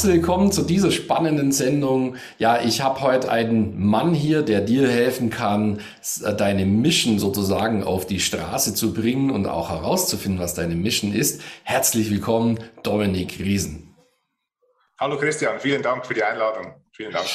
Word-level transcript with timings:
Herzlich 0.00 0.22
willkommen 0.22 0.50
zu 0.50 0.62
dieser 0.62 0.90
spannenden 0.90 1.52
Sendung. 1.52 2.16
Ja, 2.38 2.62
ich 2.62 2.80
habe 2.80 3.02
heute 3.02 3.30
einen 3.30 3.78
Mann 3.78 4.14
hier, 4.14 4.40
der 4.40 4.62
dir 4.62 4.88
helfen 4.88 5.28
kann, 5.28 5.82
äh, 6.24 6.34
deine 6.34 6.64
Mission 6.64 7.18
sozusagen 7.18 7.84
auf 7.84 8.06
die 8.06 8.18
Straße 8.18 8.72
zu 8.72 8.94
bringen 8.94 9.30
und 9.30 9.44
auch 9.44 9.68
herauszufinden, 9.68 10.40
was 10.40 10.54
deine 10.54 10.74
Mission 10.74 11.12
ist. 11.12 11.42
Herzlich 11.64 12.10
willkommen, 12.10 12.58
Dominik 12.82 13.40
Riesen. 13.40 13.94
Hallo 14.98 15.18
Christian, 15.18 15.60
vielen 15.60 15.82
Dank 15.82 16.06
für 16.06 16.14
die 16.14 16.24
Einladung. 16.24 16.82
Vielen 16.92 17.12
Dank. 17.12 17.28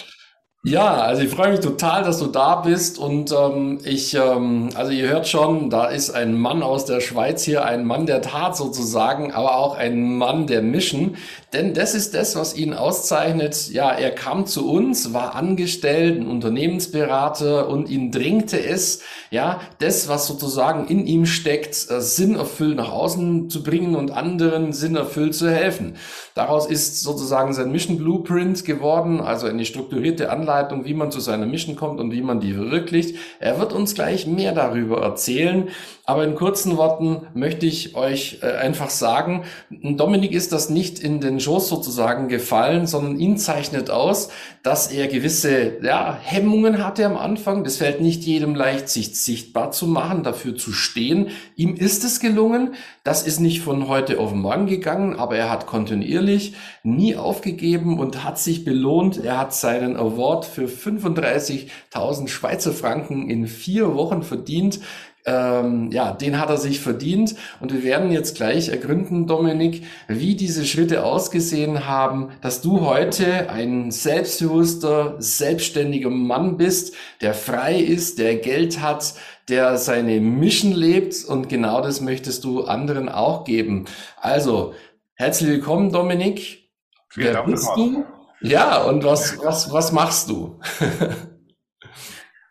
Ja, 0.68 0.96
also 0.96 1.22
ich 1.22 1.30
freue 1.30 1.52
mich 1.52 1.60
total, 1.60 2.04
dass 2.04 2.18
du 2.18 2.26
da 2.26 2.56
bist 2.56 2.98
und 2.98 3.32
ähm, 3.32 3.78
ich, 3.84 4.16
ähm, 4.16 4.70
also 4.74 4.92
ihr 4.92 5.08
hört 5.08 5.28
schon, 5.28 5.70
da 5.70 5.86
ist 5.86 6.10
ein 6.10 6.34
Mann 6.36 6.64
aus 6.64 6.86
der 6.86 7.02
Schweiz 7.02 7.44
hier, 7.44 7.66
ein 7.66 7.86
Mann 7.86 8.08
der 8.08 8.24
Tat 8.24 8.58
sozusagen, 8.58 9.32
aber 9.32 9.58
auch 9.58 9.78
ein 9.78 10.18
Mann 10.18 10.48
der 10.48 10.64
Mission, 10.64 11.18
denn 11.54 11.76
das 11.76 11.94
ist 11.94 12.16
das, 12.16 12.36
was 12.36 12.58
ihn 12.58 12.74
auszeichnet. 12.74 13.70
Ja, 13.74 13.92
er 13.92 14.10
kam 14.10 14.48
zu 14.48 14.68
uns, 14.68 15.14
war 15.14 15.36
angestellt, 15.36 16.20
ein 16.20 16.28
Unternehmensberater 16.28 17.70
und 17.70 17.88
ihn 17.88 18.12
drängte 18.12 18.60
es, 18.60 19.04
ja, 19.30 19.60
das, 19.78 20.08
was 20.08 20.26
sozusagen 20.26 20.88
in 20.88 21.06
ihm 21.06 21.28
steckt, 21.28 21.92
äh, 21.92 22.02
sinnerfüllt 22.02 22.78
nach 22.78 22.92
außen 22.92 23.52
zu 23.52 23.62
bringen 23.62 23.94
und 23.96 24.10
anderen 24.10 24.74
sinnerfüllt 24.74 25.36
zu 25.36 25.48
helfen. 25.48 25.96
Daraus 26.34 26.66
ist 26.66 27.02
sozusagen 27.02 27.54
sein 27.54 27.72
Mission 27.72 28.00
Blueprint 28.00 28.66
geworden, 28.66 29.22
also 29.22 29.46
eine 29.46 29.64
strukturierte 29.64 30.32
Anleitung 30.32 30.55
Anleitung, 30.56 30.86
wie 30.86 30.94
man 30.94 31.12
zu 31.12 31.20
seiner 31.20 31.46
Mission 31.46 31.76
kommt 31.76 32.00
und 32.00 32.12
wie 32.12 32.22
man 32.22 32.40
die 32.40 32.54
verwirklicht. 32.54 33.18
Er 33.40 33.60
wird 33.60 33.74
uns 33.74 33.94
gleich 33.94 34.26
mehr 34.26 34.54
darüber 34.54 35.02
erzählen. 35.02 35.70
Aber 36.08 36.24
in 36.24 36.36
kurzen 36.36 36.78
Worten 36.78 37.22
möchte 37.34 37.66
ich 37.66 37.96
euch 37.96 38.40
äh, 38.44 38.58
einfach 38.58 38.92
sagen, 38.92 39.44
Dominik 39.72 40.34
ist 40.34 40.54
das 40.54 40.70
nicht 40.70 41.00
in 41.00 41.20
den 41.20 41.40
Schoß 41.40 41.68
sozusagen 41.68 42.28
gefallen, 42.28 42.86
sondern 42.86 43.20
ihn 43.20 43.38
zeichnet 43.38 43.90
aus, 43.90 44.30
dass 44.62 44.92
er 44.92 45.08
gewisse 45.08 45.84
ja, 45.84 46.18
Hemmungen 46.22 46.84
hatte 46.86 47.06
am 47.06 47.18
Anfang. 47.18 47.64
Das 47.64 47.78
fällt 47.78 48.02
nicht 48.02 48.24
jedem 48.24 48.54
leicht, 48.54 48.88
sich 48.88 49.20
sichtbar 49.20 49.72
zu 49.72 49.88
machen, 49.88 50.22
dafür 50.22 50.56
zu 50.56 50.74
stehen. 50.74 51.30
Ihm 51.56 51.76
ist 51.76 52.04
es 52.04 52.20
gelungen. 52.20 52.76
Das 53.04 53.26
ist 53.26 53.40
nicht 53.40 53.62
von 53.62 53.88
heute 53.88 54.20
auf 54.20 54.32
morgen 54.32 54.68
gegangen, 54.68 55.16
aber 55.16 55.36
er 55.36 55.50
hat 55.50 55.66
kontinuierlich 55.66 56.54
nie 56.84 57.16
aufgegeben 57.16 58.00
und 58.00 58.24
hat 58.24 58.38
sich 58.38 58.64
belohnt. 58.64 59.24
Er 59.24 59.40
hat 59.40 59.56
seinen 59.56 59.98
Award 59.98 60.45
für 60.46 60.66
35.000 60.66 62.28
Schweizer 62.28 62.72
Franken 62.72 63.30
in 63.30 63.48
vier 63.48 63.96
Wochen 63.96 64.24
verdient 64.24 64.80
ähm, 65.26 65.90
ja, 65.92 66.12
den 66.12 66.40
hat 66.40 66.50
er 66.50 66.58
sich 66.58 66.80
verdient. 66.80 67.36
Und 67.60 67.74
wir 67.74 67.84
werden 67.84 68.12
jetzt 68.12 68.36
gleich 68.36 68.70
ergründen, 68.70 69.26
Dominik, 69.28 69.84
wie 70.08 70.36
diese 70.36 70.66
Schritte 70.66 71.04
ausgesehen 71.04 71.88
haben, 71.88 72.30
dass 72.42 72.62
du 72.62 72.82
heute 72.82 73.50
ein 73.50 73.92
selbstbewusster, 73.92 75.16
selbstständiger 75.18 76.12
Mann 76.12 76.58
bist, 76.58 76.96
der 77.22 77.34
frei 77.34 77.80
ist, 77.80 78.20
der 78.20 78.36
Geld 78.36 78.82
hat, 78.82 79.16
der 79.50 79.78
seine 79.78 80.20
Mission 80.20 80.74
lebt. 80.74 81.26
Und 81.26 81.50
genau 81.50 81.82
das 81.82 82.02
möchtest 82.02 82.44
du 82.44 82.64
anderen 82.66 83.10
auch 83.10 83.46
geben. 83.46 83.86
Also, 84.22 84.74
herzlich 85.16 85.50
willkommen, 85.50 85.92
Dominik. 85.92 86.70
Vielen 87.10 87.34
Wer 87.34 87.44
bist 87.44 87.70
du? 87.76 88.06
Ja, 88.46 88.84
und 88.84 89.04
was, 89.04 89.38
was, 89.40 89.72
was 89.72 89.92
machst 89.92 90.30
du? 90.30 90.60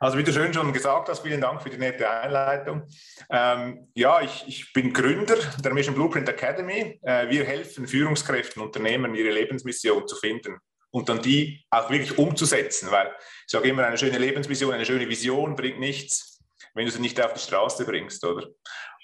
Also 0.00 0.18
wie 0.18 0.22
du 0.22 0.34
schön 0.34 0.52
schon 0.52 0.70
gesagt 0.72 1.08
hast, 1.08 1.20
vielen 1.20 1.40
Dank 1.40 1.62
für 1.62 1.70
die 1.70 1.78
nette 1.78 2.10
Einleitung. 2.10 2.82
Ähm, 3.30 3.88
ja, 3.94 4.20
ich, 4.20 4.44
ich, 4.46 4.72
bin 4.74 4.92
Gründer 4.92 5.36
der 5.64 5.72
Mission 5.72 5.94
Blueprint 5.94 6.28
Academy. 6.28 7.00
Äh, 7.00 7.30
wir 7.30 7.44
helfen 7.44 7.86
Führungskräften, 7.86 8.60
Unternehmen, 8.60 9.14
ihre 9.14 9.30
Lebensmission 9.30 10.06
zu 10.06 10.16
finden 10.16 10.58
und 10.90 11.08
dann 11.08 11.22
die 11.22 11.64
auch 11.70 11.88
wirklich 11.88 12.18
umzusetzen, 12.18 12.90
weil 12.90 13.06
ich 13.16 13.52
sage 13.52 13.68
immer, 13.68 13.86
eine 13.86 13.96
schöne 13.96 14.18
Lebensmission, 14.18 14.74
eine 14.74 14.84
schöne 14.84 15.08
Vision 15.08 15.56
bringt 15.56 15.80
nichts, 15.80 16.44
wenn 16.74 16.84
du 16.84 16.92
sie 16.92 17.00
nicht 17.00 17.18
auf 17.24 17.32
die 17.32 17.40
Straße 17.40 17.86
bringst, 17.86 18.22
oder? 18.24 18.46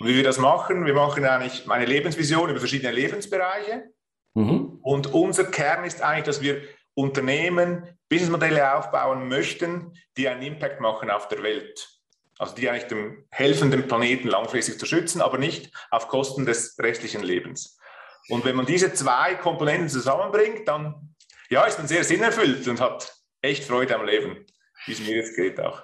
Und 0.01 0.07
wie 0.07 0.17
wir 0.17 0.25
das 0.25 0.39
machen, 0.39 0.85
wir 0.85 0.95
machen 0.95 1.25
eigentlich 1.25 1.71
eine 1.71 1.87
Lebensvision 1.87 2.51
über 2.51 2.59
verschiedene 2.59 2.93
Lebensbereiche. 2.93 3.85
Mhm. 4.35 4.81
Und 4.83 5.13
unser 5.15 5.45
Kern 5.45 5.85
ist 5.85 6.03
eigentlich, 6.03 6.25
dass 6.27 6.43
wir 6.43 6.63
Unternehmen 7.01 7.99
Businessmodelle 8.09 8.77
aufbauen 8.77 9.29
möchten, 9.29 9.97
die 10.17 10.29
einen 10.29 10.43
Impact 10.43 10.81
machen 10.81 11.11
auf 11.11 11.29
der 11.29 11.43
Welt. 11.43 11.89
Also 12.39 12.55
die 12.55 12.69
eigentlich 12.69 12.89
dem 12.89 13.27
helfen, 13.31 13.71
den 13.71 13.87
Planeten 13.87 14.29
langfristig 14.29 14.79
zu 14.79 14.87
schützen, 14.87 15.21
aber 15.21 15.39
nicht 15.39 15.73
auf 15.91 16.09
Kosten 16.09 16.47
des 16.47 16.77
restlichen 16.79 17.23
Lebens. 17.23 17.79
Und 18.29 18.45
wenn 18.45 18.57
man 18.57 18.67
diese 18.67 18.93
zwei 18.93 19.35
Komponenten 19.35 19.89
zusammenbringt, 19.89 20.67
dann 20.67 21.15
ja, 21.49 21.65
ist 21.65 21.79
man 21.79 21.89
sehr 21.89 22.05
sinnerfüllt 22.05 22.67
und 22.69 22.81
hat 22.81 23.13
echt 23.43 23.65
Freude 23.65 23.95
am 23.95 24.07
Leben, 24.07 24.47
wie 24.87 24.93
es 24.93 25.01
mir 25.01 25.17
jetzt 25.17 25.37
geht 25.37 25.61
auch. 25.61 25.83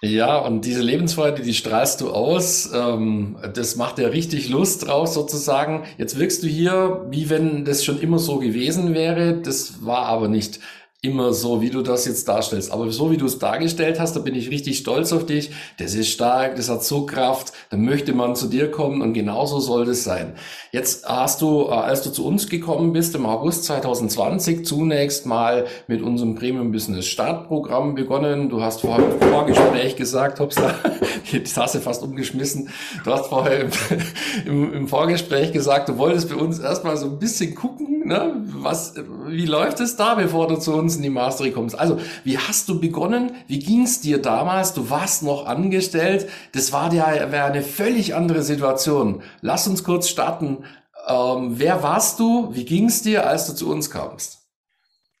Ja, 0.00 0.38
und 0.38 0.64
diese 0.64 0.80
Lebensfreude, 0.80 1.42
die 1.42 1.54
strahlst 1.54 2.00
du 2.00 2.10
aus. 2.12 2.70
Ähm, 2.72 3.36
das 3.54 3.74
macht 3.74 3.98
ja 3.98 4.06
richtig 4.08 4.48
Lust 4.48 4.86
drauf 4.86 5.08
sozusagen. 5.08 5.86
Jetzt 5.98 6.18
wirkst 6.20 6.44
du 6.44 6.46
hier, 6.46 7.04
wie 7.10 7.28
wenn 7.30 7.64
das 7.64 7.84
schon 7.84 8.00
immer 8.00 8.20
so 8.20 8.38
gewesen 8.38 8.94
wäre. 8.94 9.34
Das 9.40 9.84
war 9.84 10.06
aber 10.06 10.28
nicht 10.28 10.60
immer 11.00 11.32
so, 11.32 11.62
wie 11.62 11.70
du 11.70 11.82
das 11.82 12.06
jetzt 12.06 12.26
darstellst. 12.26 12.72
Aber 12.72 12.90
so 12.90 13.12
wie 13.12 13.16
du 13.16 13.26
es 13.26 13.38
dargestellt 13.38 14.00
hast, 14.00 14.16
da 14.16 14.20
bin 14.20 14.34
ich 14.34 14.50
richtig 14.50 14.78
stolz 14.78 15.12
auf 15.12 15.26
dich. 15.26 15.50
Das 15.78 15.94
ist 15.94 16.08
stark, 16.08 16.56
das 16.56 16.68
hat 16.68 16.82
so 16.82 17.06
Kraft, 17.06 17.52
da 17.70 17.76
möchte 17.76 18.12
man 18.12 18.34
zu 18.34 18.48
dir 18.48 18.68
kommen 18.68 19.00
und 19.00 19.12
genauso 19.12 19.60
soll 19.60 19.84
das 19.84 20.02
sein. 20.02 20.34
Jetzt 20.72 21.08
hast 21.08 21.40
du, 21.40 21.66
äh, 21.66 21.70
als 21.70 22.02
du 22.02 22.10
zu 22.10 22.26
uns 22.26 22.48
gekommen 22.48 22.92
bist 22.92 23.14
im 23.14 23.26
August 23.26 23.64
2020, 23.66 24.66
zunächst 24.66 25.24
mal 25.24 25.66
mit 25.86 26.02
unserem 26.02 26.34
Premium 26.34 26.72
Business 26.72 27.06
Startprogramm 27.06 27.94
begonnen. 27.94 28.48
Du 28.48 28.60
hast 28.60 28.80
vorher 28.80 29.08
im 29.08 29.20
Vorgespräch 29.20 29.94
gesagt, 29.94 30.40
hoppsa, 30.40 30.74
die 31.32 31.44
Tasse 31.44 31.80
fast 31.80 32.02
umgeschmissen. 32.02 32.70
Du 33.04 33.12
hast 33.12 33.28
vorher 33.28 33.60
im, 33.60 33.70
im, 34.46 34.72
im 34.72 34.88
Vorgespräch 34.88 35.52
gesagt, 35.52 35.90
du 35.90 35.96
wolltest 35.96 36.28
bei 36.28 36.34
uns 36.34 36.58
erstmal 36.58 36.96
so 36.96 37.06
ein 37.06 37.20
bisschen 37.20 37.54
gucken, 37.54 37.97
ne, 38.08 38.34
was, 38.46 38.94
wie 39.26 39.46
läuft 39.46 39.80
es 39.80 39.96
da, 39.96 40.16
bevor 40.16 40.48
du 40.48 40.56
zu 40.56 40.74
uns 40.74 40.96
in 40.96 41.02
die 41.02 41.10
Mastery 41.10 41.52
kommst. 41.52 41.78
Also, 41.78 42.00
wie 42.24 42.38
hast 42.38 42.68
du 42.68 42.80
begonnen? 42.80 43.36
Wie 43.46 43.60
ging 43.60 43.84
es 43.84 44.00
dir 44.00 44.20
damals? 44.20 44.74
Du 44.74 44.90
warst 44.90 45.22
noch 45.22 45.46
angestellt. 45.46 46.28
Das 46.52 46.72
war 46.72 46.92
ja 46.92 47.06
eine 47.06 47.62
völlig 47.62 48.14
andere 48.14 48.42
Situation. 48.42 49.22
Lass 49.40 49.68
uns 49.68 49.84
kurz 49.84 50.08
starten. 50.08 50.64
Ähm, 51.06 51.58
wer 51.58 51.82
warst 51.82 52.18
du? 52.18 52.54
Wie 52.54 52.64
ging 52.64 52.86
es 52.86 53.02
dir, 53.02 53.26
als 53.26 53.46
du 53.46 53.54
zu 53.54 53.70
uns 53.70 53.90
kamst? 53.90 54.38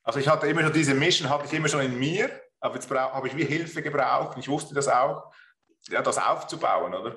Also 0.02 0.20
ich 0.20 0.28
hatte 0.28 0.46
immer 0.46 0.62
schon 0.62 0.72
diese 0.72 0.94
Mission, 0.94 1.28
hatte 1.28 1.44
ich 1.46 1.52
immer 1.52 1.68
schon 1.68 1.82
in 1.82 1.98
mir, 1.98 2.30
aber 2.60 2.74
jetzt 2.74 2.90
habe 2.90 3.28
ich 3.28 3.36
wie 3.36 3.44
Hilfe 3.44 3.82
gebraucht. 3.82 4.36
Ich 4.38 4.48
wusste 4.48 4.74
das 4.74 4.88
auch, 4.88 5.30
ja, 5.88 6.02
das 6.02 6.18
aufzubauen, 6.18 6.94
oder? 6.94 7.16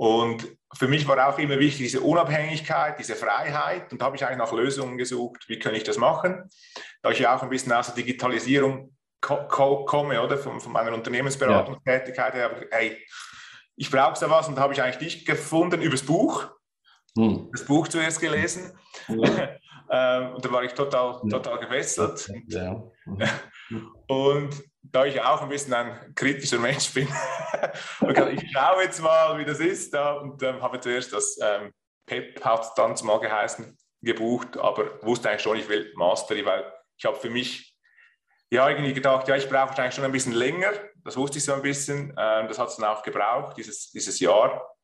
Und 0.00 0.56
für 0.78 0.88
mich 0.88 1.06
war 1.06 1.28
auch 1.28 1.38
immer 1.38 1.58
wichtig 1.58 1.82
diese 1.82 2.00
Unabhängigkeit, 2.00 2.98
diese 2.98 3.14
Freiheit. 3.14 3.92
Und 3.92 4.00
da 4.00 4.06
habe 4.06 4.16
ich 4.16 4.24
eigentlich 4.24 4.38
nach 4.38 4.50
Lösungen 4.50 4.96
gesucht. 4.96 5.44
Wie 5.46 5.58
kann 5.58 5.74
ich 5.74 5.82
das 5.84 5.98
machen? 5.98 6.48
Da 7.02 7.10
ich 7.10 7.18
ja 7.18 7.36
auch 7.36 7.42
ein 7.42 7.50
bisschen 7.50 7.70
aus 7.72 7.88
der 7.88 7.96
Digitalisierung 7.96 8.96
komme, 9.20 10.22
oder? 10.22 10.38
Von, 10.38 10.58
von 10.58 10.72
meiner 10.72 10.94
Unternehmensberatungstätigkeit 10.94 12.32
her. 12.32 12.66
Hey, 12.70 12.96
ich 13.76 13.90
brauche 13.90 14.18
da 14.18 14.30
was 14.30 14.48
und 14.48 14.54
da 14.54 14.62
habe 14.62 14.72
ich 14.72 14.80
eigentlich 14.80 15.16
dich 15.16 15.26
gefunden 15.26 15.82
übers 15.82 16.02
Buch. 16.02 16.48
Hm. 17.18 17.50
Das 17.52 17.66
Buch 17.66 17.86
zuerst 17.86 18.20
gelesen. 18.20 18.72
Ja. 19.06 19.50
Ähm, 19.92 20.34
und 20.36 20.44
da 20.44 20.52
war 20.52 20.62
ich 20.62 20.72
total, 20.72 21.20
total 21.28 21.58
gefesselt. 21.58 22.30
Ja. 22.46 22.80
Und 24.06 24.62
da 24.82 25.04
ich 25.04 25.20
auch 25.20 25.42
ein 25.42 25.48
bisschen 25.48 25.74
ein 25.74 26.14
kritischer 26.14 26.58
Mensch 26.58 26.92
bin, 26.92 27.06
ich 28.32 28.52
schaue 28.52 28.82
jetzt 28.82 29.00
mal, 29.00 29.38
wie 29.38 29.44
das 29.44 29.60
ist. 29.60 29.92
Da, 29.92 30.14
und 30.14 30.42
ähm, 30.42 30.62
habe 30.62 30.80
zuerst 30.80 31.12
das 31.12 31.38
ähm, 31.42 31.72
PEP, 32.06 32.44
hat 32.44 32.62
es 32.62 32.74
dann 32.74 32.94
mal 33.02 33.20
geheißen, 33.20 33.76
gebucht, 34.02 34.56
aber 34.56 35.02
wusste 35.02 35.28
eigentlich 35.28 35.42
schon, 35.42 35.58
ich 35.58 35.68
will 35.68 35.92
Mastery, 35.96 36.44
weil 36.44 36.72
ich 36.96 37.04
habe 37.04 37.16
für 37.16 37.30
mich 37.30 37.76
ja 38.50 38.68
irgendwie 38.68 38.94
gedacht, 38.94 39.28
ja, 39.28 39.36
ich 39.36 39.48
brauche 39.48 39.68
wahrscheinlich 39.68 39.94
schon 39.94 40.04
ein 40.04 40.12
bisschen 40.12 40.32
länger. 40.32 40.72
Das 41.04 41.16
wusste 41.16 41.38
ich 41.38 41.44
so 41.44 41.52
ein 41.52 41.62
bisschen. 41.62 42.14
Ähm, 42.18 42.48
das 42.48 42.58
hat 42.58 42.68
es 42.68 42.76
dann 42.76 42.86
auch 42.86 43.02
gebraucht, 43.02 43.56
dieses, 43.56 43.90
dieses 43.90 44.18
Jahr, 44.18 44.76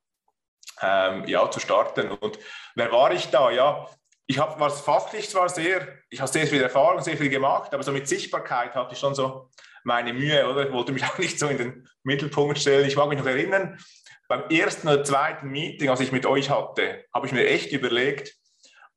ähm, 0.81 1.25
ja, 1.25 1.49
zu 1.49 1.59
starten. 1.59 2.11
Und 2.11 2.39
wer 2.75 2.91
war 2.91 3.11
ich 3.11 3.29
da? 3.29 3.51
Ja, 3.51 3.87
ich 4.27 4.39
habe 4.39 4.59
was 4.59 4.81
fachlich 4.81 5.29
zwar 5.29 5.49
sehr, 5.49 5.87
ich 6.09 6.19
habe 6.19 6.31
sehr 6.31 6.47
viel 6.47 6.61
Erfahrung, 6.61 7.01
sehr 7.01 7.17
viel 7.17 7.29
gemacht, 7.29 7.73
aber 7.73 7.83
so 7.83 7.91
mit 7.91 8.07
Sichtbarkeit 8.07 8.75
hatte 8.75 8.93
ich 8.93 8.99
schon 8.99 9.15
so 9.15 9.49
meine 9.87 10.11
Mühe, 10.11 10.47
oder? 10.47 10.67
Ich 10.67 10.73
wollte 10.73 10.91
mich 10.91 11.03
auch 11.05 11.17
nicht 11.17 11.39
so 11.39 11.47
in 11.47 11.57
den 11.57 11.89
Mittelpunkt 12.03 12.59
stellen. 12.59 12.85
Ich 12.85 12.95
mag 12.95 13.07
mich 13.07 13.17
noch 13.17 13.25
erinnern, 13.25 13.79
beim 14.27 14.43
ersten 14.49 14.87
oder 14.89 15.03
zweiten 15.03 15.47
Meeting, 15.47 15.89
als 15.89 16.01
ich 16.01 16.11
mit 16.11 16.25
euch 16.25 16.49
hatte, 16.49 17.05
habe 17.13 17.25
ich 17.25 17.31
mir 17.31 17.47
echt 17.47 17.71
überlegt, 17.71 18.35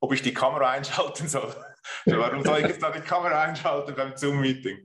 ob 0.01 0.13
ich 0.13 0.23
die 0.23 0.35
Kamera 0.35 0.71
einschalten 0.71 1.29
soll. 1.29 1.55
Warum 2.07 2.45
soll 2.45 2.61
ich 2.61 2.67
jetzt 2.67 2.83
da 2.83 2.91
die 2.91 3.01
Kamera 3.01 3.43
einschalten 3.43 3.95
beim 3.95 4.17
Zoom-Meeting? 4.17 4.79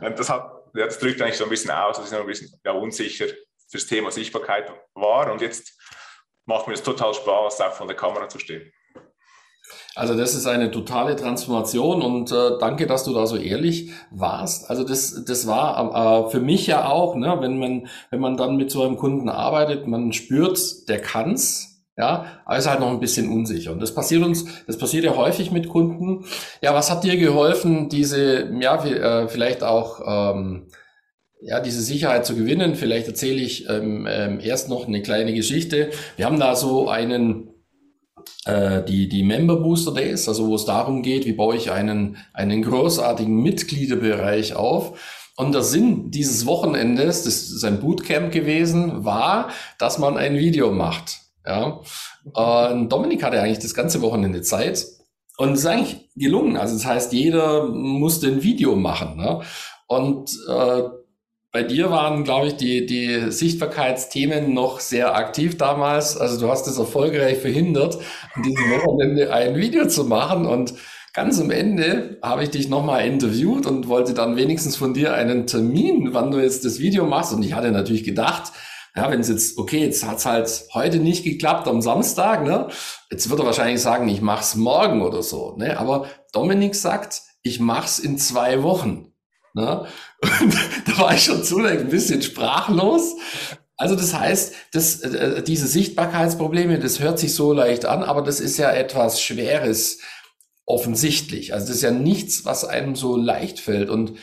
Das, 0.00 0.30
das 0.74 0.98
drückt 0.98 1.22
eigentlich 1.22 1.38
so 1.38 1.44
ein 1.44 1.50
bisschen 1.50 1.70
aus, 1.70 1.96
dass 1.96 2.06
ich 2.06 2.12
noch 2.12 2.20
ein 2.20 2.26
bisschen 2.26 2.50
ja, 2.62 2.72
unsicher 2.72 3.26
fürs 3.70 3.86
Thema 3.86 4.10
Sichtbarkeit 4.10 4.70
war. 4.94 5.32
Und 5.32 5.40
jetzt 5.40 5.80
macht 6.44 6.68
mir 6.68 6.74
es 6.74 6.82
total 6.82 7.14
Spaß, 7.14 7.62
auch 7.62 7.72
von 7.72 7.88
der 7.88 7.96
Kamera 7.96 8.28
zu 8.28 8.38
stehen. 8.38 8.70
Also 9.96 10.14
das 10.14 10.34
ist 10.34 10.46
eine 10.46 10.70
totale 10.70 11.16
Transformation 11.16 12.02
und 12.02 12.30
äh, 12.30 12.58
danke, 12.60 12.86
dass 12.86 13.04
du 13.04 13.14
da 13.14 13.26
so 13.26 13.36
ehrlich 13.36 13.92
warst. 14.10 14.68
Also 14.68 14.84
das, 14.84 15.24
das 15.24 15.46
war 15.46 16.26
äh, 16.26 16.30
für 16.30 16.40
mich 16.40 16.66
ja 16.66 16.86
auch, 16.86 17.16
ne, 17.16 17.38
wenn 17.40 17.58
man, 17.58 17.88
wenn 18.10 18.20
man 18.20 18.36
dann 18.36 18.56
mit 18.56 18.70
so 18.70 18.82
einem 18.82 18.96
Kunden 18.96 19.30
arbeitet, 19.30 19.86
man 19.86 20.12
spürt, 20.12 20.60
der 20.90 21.00
kann's, 21.00 21.82
ja, 21.96 22.26
ist 22.54 22.68
halt 22.68 22.80
noch 22.80 22.90
ein 22.90 23.00
bisschen 23.00 23.32
unsicher. 23.32 23.72
Und 23.72 23.80
das 23.80 23.94
passiert 23.94 24.22
uns, 24.22 24.44
das 24.66 24.76
passiert 24.76 25.04
ja 25.04 25.16
häufig 25.16 25.50
mit 25.50 25.70
Kunden. 25.70 26.26
Ja, 26.60 26.74
was 26.74 26.90
hat 26.90 27.04
dir 27.04 27.16
geholfen, 27.16 27.88
diese, 27.88 28.50
ja, 28.60 28.84
äh, 28.84 29.28
vielleicht 29.28 29.62
auch, 29.64 30.00
ähm, 30.06 30.68
ja, 31.40 31.60
diese 31.60 31.80
Sicherheit 31.80 32.26
zu 32.26 32.36
gewinnen? 32.36 32.74
Vielleicht 32.74 33.08
erzähle 33.08 33.40
ich 33.40 33.66
ähm, 33.70 34.06
ähm, 34.10 34.40
erst 34.42 34.68
noch 34.68 34.86
eine 34.86 35.00
kleine 35.00 35.32
Geschichte. 35.32 35.88
Wir 36.16 36.26
haben 36.26 36.38
da 36.38 36.54
so 36.54 36.90
einen, 36.90 37.55
äh, 38.44 38.82
die, 38.84 39.08
die 39.08 39.22
Member 39.22 39.56
Booster 39.56 39.92
Days, 39.92 40.28
also 40.28 40.46
wo 40.46 40.54
es 40.54 40.64
darum 40.64 41.02
geht, 41.02 41.26
wie 41.26 41.32
baue 41.32 41.56
ich 41.56 41.70
einen, 41.70 42.16
einen 42.32 42.62
großartigen 42.62 43.42
Mitgliederbereich 43.42 44.54
auf. 44.54 44.98
Und 45.36 45.52
der 45.52 45.62
Sinn 45.62 46.10
dieses 46.10 46.46
Wochenendes, 46.46 47.24
das 47.24 47.50
ist 47.50 47.64
ein 47.64 47.80
Bootcamp 47.80 48.32
gewesen, 48.32 49.04
war, 49.04 49.50
dass 49.78 49.98
man 49.98 50.16
ein 50.16 50.36
Video 50.38 50.72
macht. 50.72 51.18
Ja. 51.44 51.80
Und 52.32 52.88
Dominik 52.88 53.22
hatte 53.22 53.40
eigentlich 53.40 53.58
das 53.58 53.74
ganze 53.74 54.00
Wochenende 54.02 54.42
Zeit. 54.42 54.86
Und 55.36 55.52
es 55.52 55.60
ist 55.60 55.66
eigentlich 55.66 56.08
gelungen. 56.16 56.56
Also 56.56 56.74
das 56.74 56.86
heißt, 56.86 57.12
jeder 57.12 57.66
musste 57.66 58.28
ein 58.28 58.42
Video 58.42 58.74
machen. 58.76 59.16
Ne? 59.16 59.42
Und 59.86 60.30
äh, 60.48 60.82
bei 61.56 61.62
dir 61.62 61.90
waren, 61.90 62.22
glaube 62.22 62.48
ich, 62.48 62.56
die, 62.56 62.84
die 62.84 63.30
Sichtbarkeitsthemen 63.32 64.52
noch 64.52 64.78
sehr 64.78 65.16
aktiv 65.16 65.56
damals. 65.56 66.14
Also 66.14 66.38
du 66.38 66.50
hast 66.50 66.66
es 66.66 66.76
erfolgreich 66.76 67.38
verhindert, 67.38 67.96
an 68.34 68.42
diesem 68.42 68.70
Wochenende 68.72 69.32
ein 69.32 69.56
Video 69.56 69.88
zu 69.88 70.04
machen. 70.04 70.44
Und 70.44 70.74
ganz 71.14 71.40
am 71.40 71.50
Ende 71.50 72.18
habe 72.22 72.42
ich 72.42 72.50
dich 72.50 72.68
nochmal 72.68 73.06
interviewt 73.06 73.64
und 73.64 73.88
wollte 73.88 74.12
dann 74.12 74.36
wenigstens 74.36 74.76
von 74.76 74.92
dir 74.92 75.14
einen 75.14 75.46
Termin, 75.46 76.10
wann 76.12 76.30
du 76.30 76.40
jetzt 76.40 76.66
das 76.66 76.78
Video 76.78 77.06
machst. 77.06 77.32
Und 77.32 77.42
ich 77.42 77.54
hatte 77.54 77.70
natürlich 77.70 78.04
gedacht, 78.04 78.52
ja, 78.94 79.10
wenn 79.10 79.20
es 79.20 79.30
jetzt, 79.30 79.56
okay, 79.56 79.78
jetzt 79.78 80.06
hat's 80.06 80.26
halt 80.26 80.66
heute 80.74 80.98
nicht 80.98 81.24
geklappt 81.24 81.68
am 81.68 81.80
Samstag, 81.80 82.44
ne? 82.44 82.68
Jetzt 83.10 83.30
wird 83.30 83.40
er 83.40 83.46
wahrscheinlich 83.46 83.80
sagen, 83.80 84.08
ich 84.08 84.20
mach's 84.20 84.56
morgen 84.56 85.00
oder 85.00 85.22
so, 85.22 85.56
ne? 85.56 85.80
Aber 85.80 86.04
Dominik 86.34 86.74
sagt, 86.74 87.22
ich 87.40 87.60
mach's 87.60 87.98
in 87.98 88.18
zwei 88.18 88.62
Wochen. 88.62 89.15
Ne? 89.56 89.86
Und 90.20 90.54
da 90.86 90.98
war 90.98 91.14
ich 91.14 91.24
schon 91.24 91.42
zunächst 91.42 91.80
ein 91.80 91.88
bisschen 91.88 92.20
sprachlos. 92.20 93.16
Also 93.78 93.96
das 93.96 94.14
heißt, 94.14 94.54
das, 94.72 95.00
äh, 95.00 95.42
diese 95.42 95.66
Sichtbarkeitsprobleme, 95.66 96.78
das 96.78 97.00
hört 97.00 97.18
sich 97.18 97.34
so 97.34 97.52
leicht 97.54 97.86
an, 97.86 98.02
aber 98.02 98.22
das 98.22 98.40
ist 98.40 98.58
ja 98.58 98.70
etwas 98.70 99.20
Schweres 99.20 99.98
offensichtlich. 100.66 101.54
Also 101.54 101.68
das 101.68 101.76
ist 101.76 101.82
ja 101.82 101.90
nichts, 101.90 102.44
was 102.44 102.64
einem 102.64 102.96
so 102.96 103.16
leicht 103.16 103.58
fällt. 103.58 103.88
Und 103.88 104.14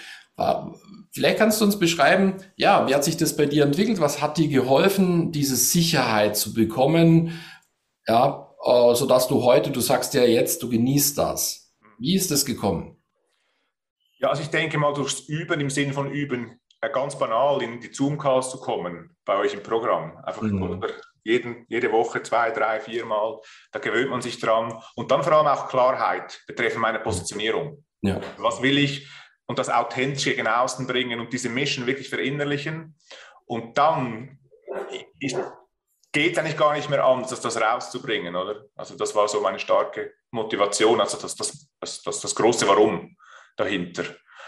Vielleicht 1.12 1.38
kannst 1.38 1.62
du 1.62 1.66
uns 1.66 1.78
beschreiben, 1.78 2.38
ja, 2.56 2.88
wie 2.88 2.96
hat 2.96 3.04
sich 3.04 3.18
das 3.18 3.38
bei 3.38 3.46
dir 3.46 3.66
entwickelt? 3.66 4.02
Was 4.02 4.20
hat 4.20 4.40
dir 4.40 4.48
geholfen, 4.48 5.32
diese 5.32 5.56
Sicherheit 5.56 6.36
zu 6.36 6.56
bekommen? 6.56 7.40
Ja, 8.08 8.50
äh, 8.66 8.96
so 8.96 9.06
dass 9.06 9.28
du 9.28 9.44
heute, 9.44 9.70
du 9.70 9.80
sagst 9.80 10.16
ja 10.16 10.24
jetzt, 10.24 10.64
du 10.64 10.70
genießt 10.70 11.16
das. 11.20 11.72
Wie 12.00 12.16
ist 12.16 12.32
das 12.32 12.46
gekommen? 12.46 12.98
Ja, 14.24 14.30
also 14.30 14.42
ich 14.42 14.50
denke 14.50 14.78
mal 14.78 14.94
durchs 14.94 15.28
Üben 15.28 15.60
im 15.60 15.70
Sinne 15.70 15.94
von 15.94 16.10
Üben, 16.10 16.60
äh, 16.82 16.90
ganz 16.90 17.18
banal 17.20 17.62
in 17.62 17.80
die 17.80 17.94
Zoom-Calls 17.94 18.50
zu 18.50 18.60
kommen 18.60 19.16
bei 19.26 19.38
euch 19.38 19.54
im 19.54 19.62
Programm. 19.62 20.18
Einfach 20.24 20.42
mhm. 20.42 20.84
jeden, 21.24 21.66
jede 21.68 21.92
Woche 21.92 22.24
zwei, 22.24 22.50
drei, 22.50 22.80
vier 22.80 23.06
Mal. 23.06 23.40
Da 23.72 23.80
gewöhnt 23.80 24.10
man 24.10 24.22
sich 24.22 24.40
dran. 24.40 24.82
Und 24.96 25.12
dann 25.12 25.24
vor 25.24 25.34
allem 25.34 25.48
auch 25.48 25.68
Klarheit 25.68 26.42
betreffend 26.48 26.82
meiner 26.82 27.00
Positionierung. 27.00 27.84
Ja. 28.02 28.20
Was 28.38 28.62
will 28.62 28.78
ich? 28.78 29.08
und 29.46 29.60
das 29.60 29.70
Authentische 29.70 30.32
gegen 30.32 30.48
außen 30.48 30.88
bringen 30.88 31.20
und 31.20 31.34
diese 31.34 31.50
Mission 31.50 31.86
wirklich 31.86 32.10
verinnerlichen. 32.10 32.96
Und 33.46 33.78
dann 33.78 34.40
geht 36.12 36.34
es 36.34 36.38
eigentlich 36.38 36.58
gar 36.58 36.74
nicht 36.74 36.90
mehr 36.90 37.04
an, 37.04 37.24
das, 37.24 37.42
das 37.42 37.60
rauszubringen, 37.60 38.36
oder? 38.36 38.66
Also 38.76 38.96
das 38.96 39.14
war 39.16 39.28
so 39.28 39.42
meine 39.42 39.60
starke 39.60 40.14
Motivation, 40.32 41.02
also 41.02 41.18
das, 41.18 41.36
das, 41.36 41.70
das, 41.80 42.02
das, 42.02 42.22
das 42.22 42.36
große 42.36 42.68
Warum 42.68 43.16
dahinter. 43.56 44.04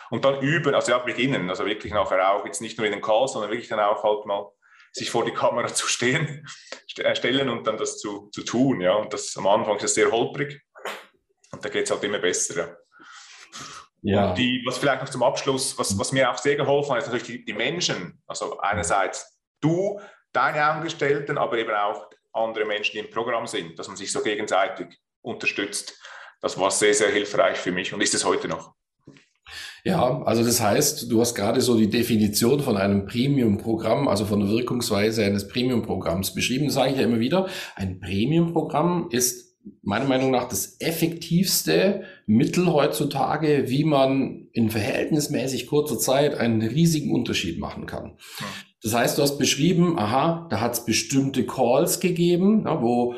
Und 0.10 0.24
dann 0.24 0.42
üben, 0.42 0.76
also 0.76 0.92
ja, 0.92 1.00
beginnen, 1.00 1.50
also 1.50 1.66
wirklich 1.66 1.94
nachher 1.94 2.32
auch, 2.32 2.46
jetzt 2.46 2.62
nicht 2.62 2.78
nur 2.78 2.86
in 2.86 2.94
den 2.94 3.02
Call, 3.02 3.28
sondern 3.28 3.52
wirklich 3.52 3.70
dann 3.70 3.80
auch 3.80 4.04
halt 4.04 4.26
mal 4.26 4.52
sich 4.92 5.10
vor 5.10 5.26
die 5.26 5.34
Kamera 5.34 5.68
zu 5.74 5.88
stehen, 5.88 6.48
äh, 6.98 7.16
stellen 7.16 7.50
und 7.50 7.66
dann 7.68 7.78
das 7.78 7.98
zu, 7.98 8.30
zu 8.32 8.44
tun, 8.44 8.82
ja. 8.82 8.94
Und 8.94 9.14
das 9.14 9.36
am 9.38 9.48
Anfang 9.48 9.76
ist 9.76 9.84
das 9.84 9.94
sehr 9.96 10.12
holprig 10.12 10.62
und 11.52 11.64
da 11.64 11.70
geht 11.70 11.86
es 11.86 11.92
halt 11.92 12.04
immer 12.04 12.20
besser, 12.20 12.58
ja. 12.58 12.76
Ja. 14.08 14.30
Und 14.30 14.38
die, 14.38 14.62
was 14.68 14.78
vielleicht 14.78 15.02
noch 15.02 15.10
zum 15.10 15.24
Abschluss, 15.24 15.76
was, 15.80 15.98
was 15.98 16.12
mir 16.12 16.30
auch 16.30 16.38
sehr 16.38 16.56
geholfen 16.56 16.92
hat, 16.92 17.00
ist 17.00 17.06
natürlich 17.08 17.26
die, 17.26 17.44
die 17.44 17.54
Menschen. 17.54 18.22
Also 18.28 18.60
einerseits 18.60 19.40
du, 19.62 20.00
deine 20.32 20.64
Angestellten, 20.64 21.40
aber 21.40 21.58
eben 21.58 21.74
auch 21.74 22.08
andere 22.32 22.66
Menschen, 22.66 22.92
die 22.94 23.00
im 23.00 23.10
Programm 23.10 23.48
sind, 23.48 23.80
dass 23.80 23.88
man 23.88 23.98
sich 23.98 24.12
so 24.12 24.22
gegenseitig 24.22 24.96
unterstützt. 25.22 26.00
Das 26.40 26.60
war 26.60 26.70
sehr, 26.70 26.94
sehr 26.94 27.10
hilfreich 27.10 27.58
für 27.58 27.72
mich 27.72 27.94
und 27.94 28.02
ist 28.02 28.14
es 28.14 28.26
heute 28.26 28.48
noch. 28.48 28.75
Ja, 29.84 30.22
also 30.24 30.44
das 30.44 30.62
heißt, 30.62 31.12
du 31.12 31.22
hast 31.22 31.36
gerade 31.36 31.62
so 31.62 31.78
die 31.78 31.90
Definition 31.90 32.60
von 32.60 32.78
einem 32.78 33.06
Premium-Programm, 33.06 34.08
also 34.08 34.26
von 34.26 34.40
der 34.40 34.50
Wirkungsweise 34.50 35.24
eines 35.24 35.48
Premium-Programms 35.48 36.34
beschrieben. 36.34 36.66
Das 36.66 36.76
sage 36.76 36.92
ich 36.92 36.98
ja 36.98 37.04
immer 37.04 37.20
wieder. 37.20 37.48
Ein 37.76 38.00
Premium-Programm 38.00 39.10
ist 39.12 39.46
meiner 39.82 40.06
Meinung 40.06 40.32
nach 40.32 40.48
das 40.48 40.80
effektivste 40.80 42.04
Mittel 42.28 42.72
heutzutage, 42.72 43.66
wie 43.68 43.84
man 43.84 44.48
in 44.54 44.70
verhältnismäßig 44.70 45.68
kurzer 45.68 45.98
Zeit 45.98 46.36
einen 46.36 46.62
riesigen 46.62 47.14
Unterschied 47.14 47.60
machen 47.60 47.86
kann. 47.86 48.18
Das 48.84 48.94
heißt, 48.94 49.18
du 49.18 49.24
hast 49.24 49.38
beschrieben, 49.38 49.98
aha, 49.98 50.48
da 50.50 50.62
hat 50.62 50.74
es 50.74 50.86
bestimmte 50.86 51.46
Calls 51.46 52.00
gegeben, 52.00 52.64
ja, 52.66 52.82
wo 52.82 53.16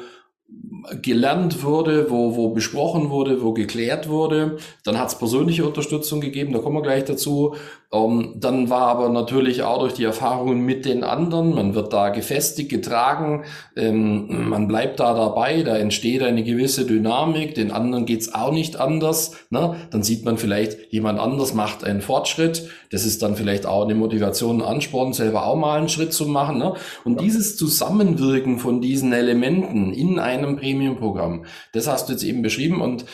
gelernt 1.02 1.64
wurde, 1.64 2.10
wo, 2.10 2.36
wo 2.36 2.50
besprochen 2.50 3.10
wurde, 3.10 3.42
wo 3.42 3.54
geklärt 3.54 4.08
wurde. 4.08 4.58
Dann 4.84 4.98
hat 4.98 5.10
es 5.10 5.18
persönliche 5.18 5.66
Unterstützung 5.66 6.22
gegeben, 6.22 6.54
da 6.54 6.60
kommen 6.60 6.78
wir 6.78 6.82
gleich 6.82 7.04
dazu. 7.04 7.56
Ähm, 7.94 8.34
dann 8.36 8.70
war 8.70 8.88
aber 8.88 9.08
natürlich 9.08 9.64
auch 9.64 9.80
durch 9.80 9.94
die 9.94 10.04
Erfahrungen 10.04 10.60
mit 10.60 10.84
den 10.84 11.06
anderen, 11.06 11.56
man 11.56 11.74
wird 11.74 11.94
da 11.94 12.10
gefestigt, 12.10 12.70
getragen, 12.70 13.46
ähm, 13.78 14.50
man 14.50 14.68
bleibt 14.68 15.00
da 15.00 15.14
dabei, 15.14 15.64
da 15.64 15.78
entsteht 15.78 16.22
eine 16.22 16.44
gewisse 16.44 16.86
Dynamik, 16.86 17.56
den 17.56 17.72
anderen 17.72 18.06
geht's 18.06 18.34
auch 18.34 18.52
nicht 18.52 18.76
anders. 18.78 19.36
Ne? 19.52 19.78
Dann 19.90 20.04
sieht 20.04 20.26
man 20.26 20.38
vielleicht, 20.38 20.92
jemand 20.92 21.18
anders 21.18 21.54
macht 21.54 21.86
einen 21.86 22.02
Fortschritt, 22.02 22.70
das 22.92 23.06
ist 23.06 23.22
dann 23.24 23.38
vielleicht 23.38 23.66
auch 23.66 23.86
eine 23.86 23.96
Motivation, 23.96 24.62
ein 24.62 24.68
Ansporn, 24.68 25.14
selber 25.14 25.46
auch 25.46 25.56
mal 25.56 25.78
einen 25.78 25.90
Schritt 25.90 26.12
zu 26.12 26.26
machen. 26.26 26.58
Ne? 26.58 26.74
Und 27.06 27.22
dieses 27.22 27.56
Zusammenwirken 27.56 28.60
von 28.60 28.82
diesen 28.82 29.14
Elementen 29.14 29.94
in 29.94 30.20
einem 30.20 30.58
Premium-Programm, 30.58 31.46
das 31.72 31.88
hast 31.88 32.10
du 32.10 32.14
jetzt 32.14 32.24
eben 32.24 32.42
beschrieben 32.42 32.82
und 32.82 33.06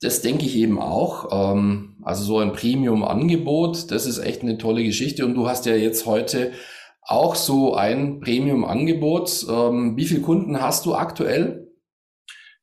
das 0.00 0.22
denke 0.22 0.44
ich 0.46 0.56
eben 0.56 0.80
auch. 0.80 1.54
Ähm, 1.54 1.96
also 2.02 2.24
so 2.24 2.38
ein 2.38 2.52
Premium-Angebot, 2.52 3.90
das 3.90 4.06
ist 4.06 4.18
echt 4.18 4.42
eine 4.42 4.58
tolle 4.58 4.84
Geschichte. 4.84 5.24
Und 5.24 5.34
du 5.34 5.48
hast 5.48 5.66
ja 5.66 5.74
jetzt 5.74 6.06
heute 6.06 6.52
auch 7.02 7.34
so 7.34 7.74
ein 7.74 8.20
Premium-Angebot. 8.20 9.46
Ähm, 9.48 9.96
wie 9.96 10.06
viele 10.06 10.22
Kunden 10.22 10.60
hast 10.60 10.86
du 10.86 10.94
aktuell? 10.94 11.66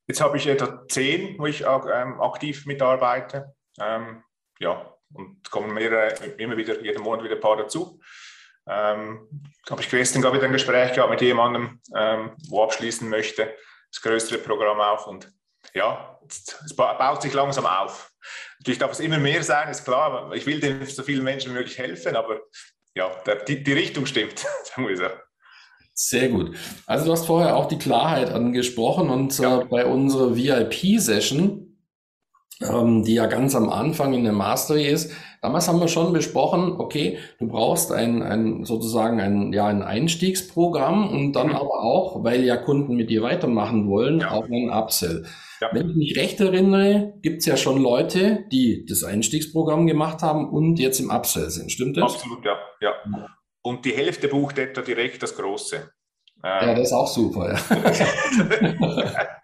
Jetzt 0.06 0.20
habe 0.20 0.36
ich 0.36 0.46
etwa 0.46 0.86
zehn, 0.88 1.38
wo 1.38 1.46
ich 1.46 1.62
ähm, 1.62 2.20
aktiv 2.20 2.64
mitarbeite. 2.66 3.54
Ähm, 3.80 4.22
ja, 4.60 4.94
und 5.12 5.50
kommen 5.50 5.74
mehrere, 5.74 6.14
immer 6.38 6.56
wieder, 6.56 6.80
jeden 6.82 7.02
Monat 7.02 7.24
wieder 7.24 7.34
ein 7.34 7.40
paar 7.40 7.56
dazu. 7.56 8.00
Ähm, 8.68 9.28
habe 9.68 9.80
ich 9.80 9.90
gestern 9.90 10.22
gerade 10.22 10.36
wieder 10.36 10.46
ein 10.46 10.52
Gespräch 10.52 10.92
gehabt 10.92 11.10
mit 11.10 11.20
jemandem, 11.20 11.80
ähm, 11.94 12.32
wo 12.48 12.62
abschließen 12.62 13.08
möchte, 13.08 13.54
das 13.92 14.00
größere 14.00 14.38
Programm 14.38 14.80
auch. 14.80 15.06
Und 15.06 15.32
ja, 15.76 16.18
es 16.26 16.74
baut 16.74 17.22
sich 17.22 17.32
langsam 17.32 17.66
auf. 17.66 18.10
Natürlich 18.58 18.78
darf 18.78 18.92
es 18.92 19.00
immer 19.00 19.18
mehr 19.18 19.42
sein, 19.42 19.68
ist 19.68 19.84
klar. 19.84 20.32
Ich 20.34 20.46
will 20.46 20.58
den 20.58 20.84
so 20.86 21.02
vielen 21.02 21.22
Menschen 21.22 21.52
wie 21.52 21.58
möglich 21.58 21.78
helfen, 21.78 22.16
aber 22.16 22.40
ja, 22.94 23.10
der, 23.26 23.36
die, 23.44 23.62
die 23.62 23.72
Richtung 23.74 24.06
stimmt, 24.06 24.38
sagen 24.64 24.88
wir 24.88 24.96
so. 24.96 25.04
Sehr 25.94 26.28
gut. 26.28 26.56
Also 26.86 27.06
du 27.06 27.12
hast 27.12 27.26
vorher 27.26 27.56
auch 27.56 27.66
die 27.66 27.78
Klarheit 27.78 28.30
angesprochen 28.30 29.08
und 29.10 29.38
ja. 29.38 29.60
äh, 29.60 29.64
bei 29.64 29.86
unserer 29.86 30.34
VIP-Session 30.34 31.66
ähm, 32.62 33.04
die 33.04 33.14
ja 33.14 33.26
ganz 33.26 33.54
am 33.54 33.68
Anfang 33.68 34.14
in 34.14 34.24
der 34.24 34.32
Mastery 34.32 34.86
ist. 34.86 35.12
Damals 35.42 35.68
haben 35.68 35.80
wir 35.80 35.88
schon 35.88 36.12
besprochen, 36.12 36.76
okay, 36.78 37.18
du 37.38 37.48
brauchst 37.48 37.92
ein, 37.92 38.22
ein 38.22 38.64
sozusagen 38.64 39.20
ein, 39.20 39.52
ja, 39.52 39.66
ein 39.66 39.82
Einstiegsprogramm 39.82 41.08
und 41.10 41.32
dann 41.34 41.48
mhm. 41.48 41.56
aber 41.56 41.82
auch, 41.82 42.24
weil 42.24 42.44
ja 42.44 42.56
Kunden 42.56 42.96
mit 42.96 43.10
dir 43.10 43.22
weitermachen 43.22 43.88
wollen, 43.88 44.20
ja. 44.20 44.30
auch 44.30 44.46
ein 44.46 44.70
Upsell. 44.70 45.26
Ja. 45.60 45.70
Wenn 45.72 45.90
ich 45.90 45.96
mich 45.96 46.16
recht 46.16 46.40
erinnere, 46.40 47.14
gibt 47.22 47.40
es 47.40 47.46
ja 47.46 47.56
schon 47.56 47.80
Leute, 47.80 48.44
die 48.52 48.84
das 48.86 49.04
Einstiegsprogramm 49.04 49.86
gemacht 49.86 50.22
haben 50.22 50.50
und 50.50 50.78
jetzt 50.78 51.00
im 51.00 51.10
Upsell 51.10 51.50
sind. 51.50 51.72
Stimmt 51.72 51.96
das? 51.96 52.14
Absolut, 52.14 52.44
ja. 52.44 52.58
ja. 52.80 52.94
Und 53.62 53.84
die 53.84 53.92
Hälfte 53.92 54.28
bucht 54.28 54.58
etwa 54.58 54.82
direkt 54.82 55.22
das 55.22 55.34
Große. 55.34 55.90
Ja, 56.42 56.74
das 56.74 56.88
ist 56.88 56.92
auch 56.92 57.08
super. 57.08 57.54
Ja. 57.54 57.60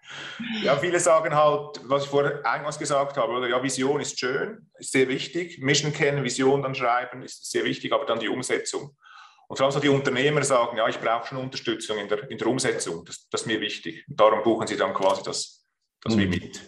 ja, 0.63 0.77
viele 0.77 0.99
sagen 0.99 1.35
halt, 1.35 1.81
was 1.83 2.03
ich 2.03 2.09
vorher 2.09 2.45
eingangs 2.45 2.77
gesagt 2.79 3.17
habe, 3.17 3.33
oder 3.33 3.49
ja, 3.49 3.61
Vision 3.61 3.99
ist 3.99 4.19
schön, 4.19 4.69
ist 4.77 4.91
sehr 4.91 5.09
wichtig. 5.09 5.59
Mission 5.59 5.91
kennen, 5.91 6.23
Vision 6.23 6.61
dann 6.61 6.75
schreiben, 6.75 7.23
ist 7.23 7.51
sehr 7.51 7.65
wichtig, 7.65 7.91
aber 7.91 8.05
dann 8.05 8.19
die 8.19 8.29
Umsetzung. 8.29 8.95
Und 9.47 9.57
vor 9.57 9.65
allem 9.65 9.73
so 9.73 9.79
die 9.79 9.89
Unternehmer 9.89 10.43
sagen, 10.43 10.77
ja, 10.77 10.87
ich 10.87 10.99
brauche 10.99 11.27
schon 11.27 11.39
Unterstützung 11.39 11.97
in 11.97 12.07
der, 12.07 12.29
in 12.31 12.37
der 12.37 12.47
Umsetzung, 12.47 13.03
das, 13.05 13.27
das 13.29 13.41
ist 13.41 13.47
mir 13.47 13.59
wichtig. 13.59 14.05
Und 14.07 14.19
darum 14.19 14.43
buchen 14.43 14.67
sie 14.67 14.77
dann 14.77 14.93
quasi 14.93 15.23
das, 15.23 15.62
das 16.03 16.15
mhm. 16.15 16.29
mit. 16.29 16.61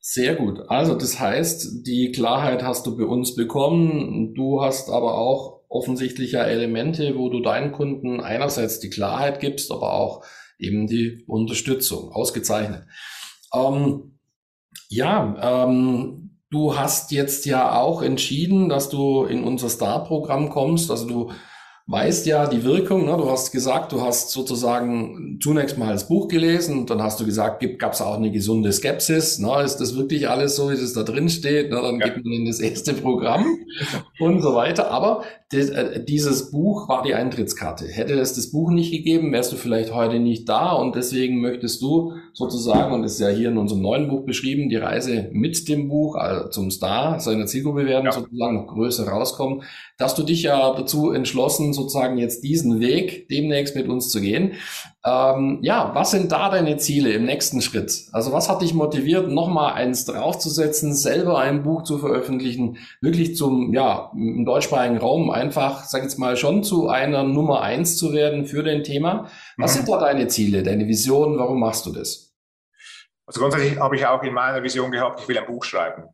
Sehr 0.00 0.36
gut. 0.36 0.60
Also 0.68 0.94
das 0.94 1.20
heißt, 1.20 1.86
die 1.86 2.12
Klarheit 2.12 2.62
hast 2.62 2.86
du 2.86 2.96
bei 2.96 3.04
uns 3.04 3.34
bekommen. 3.34 4.34
Du 4.34 4.62
hast 4.62 4.88
aber 4.88 5.18
auch 5.18 5.60
offensichtlicher 5.68 6.46
Elemente, 6.46 7.18
wo 7.18 7.28
du 7.28 7.40
deinen 7.40 7.72
Kunden 7.72 8.20
einerseits 8.20 8.80
die 8.80 8.88
Klarheit 8.88 9.38
gibst, 9.38 9.70
aber 9.70 9.92
auch 9.92 10.24
eben 10.58 10.86
die 10.86 11.24
Unterstützung. 11.26 12.10
Ausgezeichnet. 12.10 12.86
Ähm, 13.54 14.18
ja, 14.88 15.66
ähm, 15.66 16.40
du 16.50 16.76
hast 16.76 17.12
jetzt 17.12 17.44
ja 17.44 17.78
auch 17.78 18.00
entschieden, 18.00 18.68
dass 18.68 18.88
du 18.88 19.24
in 19.24 19.44
unser 19.44 19.68
Star-Programm 19.68 20.48
kommst. 20.48 20.90
Also 20.90 21.06
du 21.06 21.32
weißt 21.88 22.26
ja 22.26 22.46
die 22.46 22.64
Wirkung. 22.64 23.06
Ne? 23.06 23.16
Du 23.16 23.30
hast 23.30 23.50
gesagt, 23.50 23.92
du 23.92 24.02
hast 24.02 24.30
sozusagen 24.30 25.38
zunächst 25.42 25.78
mal 25.78 25.92
das 25.92 26.06
Buch 26.06 26.28
gelesen, 26.28 26.84
dann 26.84 27.02
hast 27.02 27.18
du 27.18 27.24
gesagt, 27.24 27.64
gab 27.78 27.94
es 27.94 28.02
auch 28.02 28.16
eine 28.16 28.30
gesunde 28.30 28.70
Skepsis. 28.72 29.38
Ne? 29.38 29.62
Ist 29.62 29.78
das 29.78 29.96
wirklich 29.96 30.28
alles 30.28 30.54
so, 30.56 30.70
wie 30.70 30.76
das 30.76 30.92
da 30.92 31.02
drin 31.02 31.30
steht? 31.30 31.70
Ne? 31.70 31.80
Dann 31.80 31.98
ja. 31.98 32.08
geht 32.08 32.24
man 32.24 32.32
in 32.32 32.44
das 32.44 32.60
erste 32.60 32.92
Programm 32.92 33.46
und 34.20 34.42
so 34.42 34.54
weiter. 34.54 34.90
Aber 34.90 35.22
äh, 35.50 36.04
dieses 36.04 36.50
Buch 36.50 36.90
war 36.90 37.02
die 37.02 37.14
Eintrittskarte. 37.14 37.86
Hätte 37.86 38.12
es 38.14 38.34
das 38.34 38.50
Buch 38.50 38.70
nicht 38.70 38.92
gegeben, 38.92 39.32
wärst 39.32 39.50
du 39.52 39.56
vielleicht 39.56 39.94
heute 39.94 40.18
nicht 40.18 40.46
da 40.46 40.72
und 40.72 40.94
deswegen 40.94 41.40
möchtest 41.40 41.80
du 41.80 42.12
sozusagen, 42.38 42.94
und 42.94 43.02
das 43.02 43.14
ist 43.14 43.20
ja 43.20 43.28
hier 43.28 43.48
in 43.48 43.58
unserem 43.58 43.82
neuen 43.82 44.08
Buch 44.08 44.24
beschrieben, 44.24 44.68
die 44.68 44.76
Reise 44.76 45.28
mit 45.32 45.68
dem 45.68 45.88
Buch 45.88 46.14
also 46.14 46.48
zum 46.50 46.70
Star 46.70 47.18
seiner 47.18 47.46
Zielgruppe 47.46 47.84
werden, 47.84 48.04
ja. 48.04 48.12
sozusagen 48.12 48.54
noch 48.54 48.68
größer 48.68 49.08
rauskommen, 49.08 49.64
dass 49.98 50.14
du 50.14 50.22
dich 50.22 50.44
ja 50.44 50.72
dazu 50.72 51.10
entschlossen, 51.10 51.72
sozusagen 51.72 52.16
jetzt 52.16 52.44
diesen 52.44 52.78
Weg 52.78 53.28
demnächst 53.28 53.74
mit 53.74 53.88
uns 53.88 54.10
zu 54.10 54.20
gehen. 54.20 54.52
Ähm, 55.04 55.58
ja, 55.62 55.90
was 55.94 56.12
sind 56.12 56.30
da 56.30 56.48
deine 56.48 56.76
Ziele 56.76 57.10
im 57.12 57.24
nächsten 57.24 57.60
Schritt? 57.60 58.04
Also 58.12 58.32
was 58.32 58.48
hat 58.48 58.62
dich 58.62 58.72
motiviert, 58.72 59.28
nochmal 59.28 59.72
eins 59.72 60.04
draufzusetzen, 60.04 60.94
selber 60.94 61.40
ein 61.40 61.64
Buch 61.64 61.82
zu 61.82 61.98
veröffentlichen, 61.98 62.76
wirklich 63.00 63.34
zum, 63.34 63.74
ja, 63.74 64.12
im 64.14 64.44
deutschsprachigen 64.44 64.98
Raum 64.98 65.30
einfach, 65.30 65.84
sag 65.84 66.02
ich 66.02 66.04
jetzt 66.04 66.18
mal, 66.18 66.36
schon 66.36 66.62
zu 66.62 66.88
einer 66.88 67.24
Nummer 67.24 67.62
eins 67.62 67.96
zu 67.96 68.12
werden 68.12 68.46
für 68.46 68.62
dein 68.62 68.84
Thema. 68.84 69.26
Was 69.56 69.72
mhm. 69.72 69.76
sind 69.78 69.88
da 69.88 69.98
deine 69.98 70.28
Ziele, 70.28 70.62
deine 70.62 70.86
Visionen? 70.86 71.36
Warum 71.36 71.58
machst 71.58 71.84
du 71.84 71.90
das? 71.90 72.27
Also 73.28 73.40
grundsätzlich 73.40 73.78
habe 73.78 73.94
ich 73.94 74.04
auch 74.04 74.22
in 74.22 74.34
meiner 74.34 74.62
Vision 74.62 74.90
gehabt, 74.90 75.20
ich 75.20 75.28
will 75.28 75.38
ein 75.38 75.46
Buch 75.46 75.62
schreiben 75.62 76.08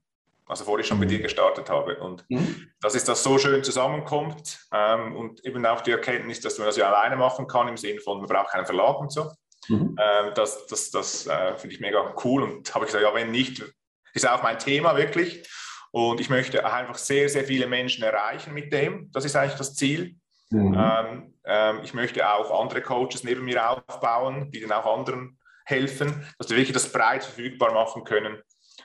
also 0.47 0.64
bevor 0.64 0.78
ich 0.78 0.87
schon 0.87 0.99
mit 0.99 1.11
dir 1.11 1.18
mhm. 1.18 1.25
gestartet 1.25 1.71
habe. 1.71 1.97
Und 1.97 2.25
mhm. 2.28 2.68
dass 2.80 2.94
es 2.94 3.04
das 3.04 3.23
so 3.23 3.38
schön 3.38 3.64
zusammenkommt 3.64 4.59
ähm, 4.73 5.16
und 5.16 5.44
eben 5.44 5.64
auch 5.64 5.80
die 5.80 5.92
Erkenntnis, 5.92 6.40
dass 6.40 6.59
man 6.59 6.66
das 6.66 6.76
ja 6.76 6.88
alleine 6.88 7.16
machen 7.16 7.47
kann, 7.47 7.68
im 7.68 7.76
Sinne 7.76 8.00
von, 8.00 8.18
man 8.18 8.26
braucht 8.26 8.50
keinen 8.50 8.66
Verlag 8.66 8.99
und 9.00 9.12
so. 9.12 9.30
Mhm. 9.68 9.97
Ähm, 9.99 10.33
das 10.35 10.66
das, 10.66 10.90
das 10.90 11.26
äh, 11.26 11.56
finde 11.56 11.75
ich 11.75 11.80
mega 11.80 12.14
cool 12.25 12.42
und 12.42 12.75
habe 12.75 12.85
ich 12.85 12.92
gesagt, 12.92 13.04
ja, 13.04 13.14
wenn 13.14 13.30
nicht, 13.30 13.64
ist 14.12 14.28
auch 14.28 14.42
mein 14.42 14.59
Thema 14.59 14.97
wirklich. 14.97 15.49
Und 15.90 16.21
ich 16.21 16.28
möchte 16.28 16.66
einfach 16.66 16.97
sehr, 16.97 17.28
sehr 17.28 17.44
viele 17.44 17.66
Menschen 17.66 18.04
erreichen 18.04 18.52
mit 18.52 18.73
dem. 18.73 19.11
Das 19.12 19.25
ist 19.25 19.37
eigentlich 19.37 19.54
das 19.54 19.75
Ziel. 19.75 20.16
Mhm. 20.50 20.75
Ähm, 20.76 21.35
ähm 21.44 21.80
ich 21.85 21.94
möchte 21.94 22.28
auch 22.28 22.61
andere 22.61 22.83
Coaches 22.83 23.25
neben 23.25 23.44
mir 23.44 23.71
aufbauen, 23.71 24.50
die 24.50 24.61
dann 24.61 24.73
auch 24.73 24.99
anderen 24.99 25.38
helfen, 25.64 26.26
dass 26.38 26.50
wir 26.50 26.56
wirklich 26.56 26.75
das 26.75 26.92
breit 26.92 27.25
verfügbar 27.25 27.73
machen 27.73 28.04
können 28.04 28.42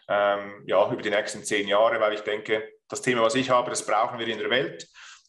ähm, 0.07 0.63
ja, 0.65 0.91
über 0.91 1.01
die 1.01 1.09
nächsten 1.09 1.43
zehn 1.43 1.67
Jahre, 1.67 1.99
weil 1.99 2.13
ich 2.13 2.21
denke, 2.21 2.67
das 2.87 3.01
Thema, 3.01 3.21
was 3.21 3.35
ich 3.35 3.49
habe, 3.49 3.69
das 3.69 3.85
brauchen 3.85 4.17
wir 4.19 4.27
in 4.27 4.39
der 4.39 4.49
Welt. 4.49 4.87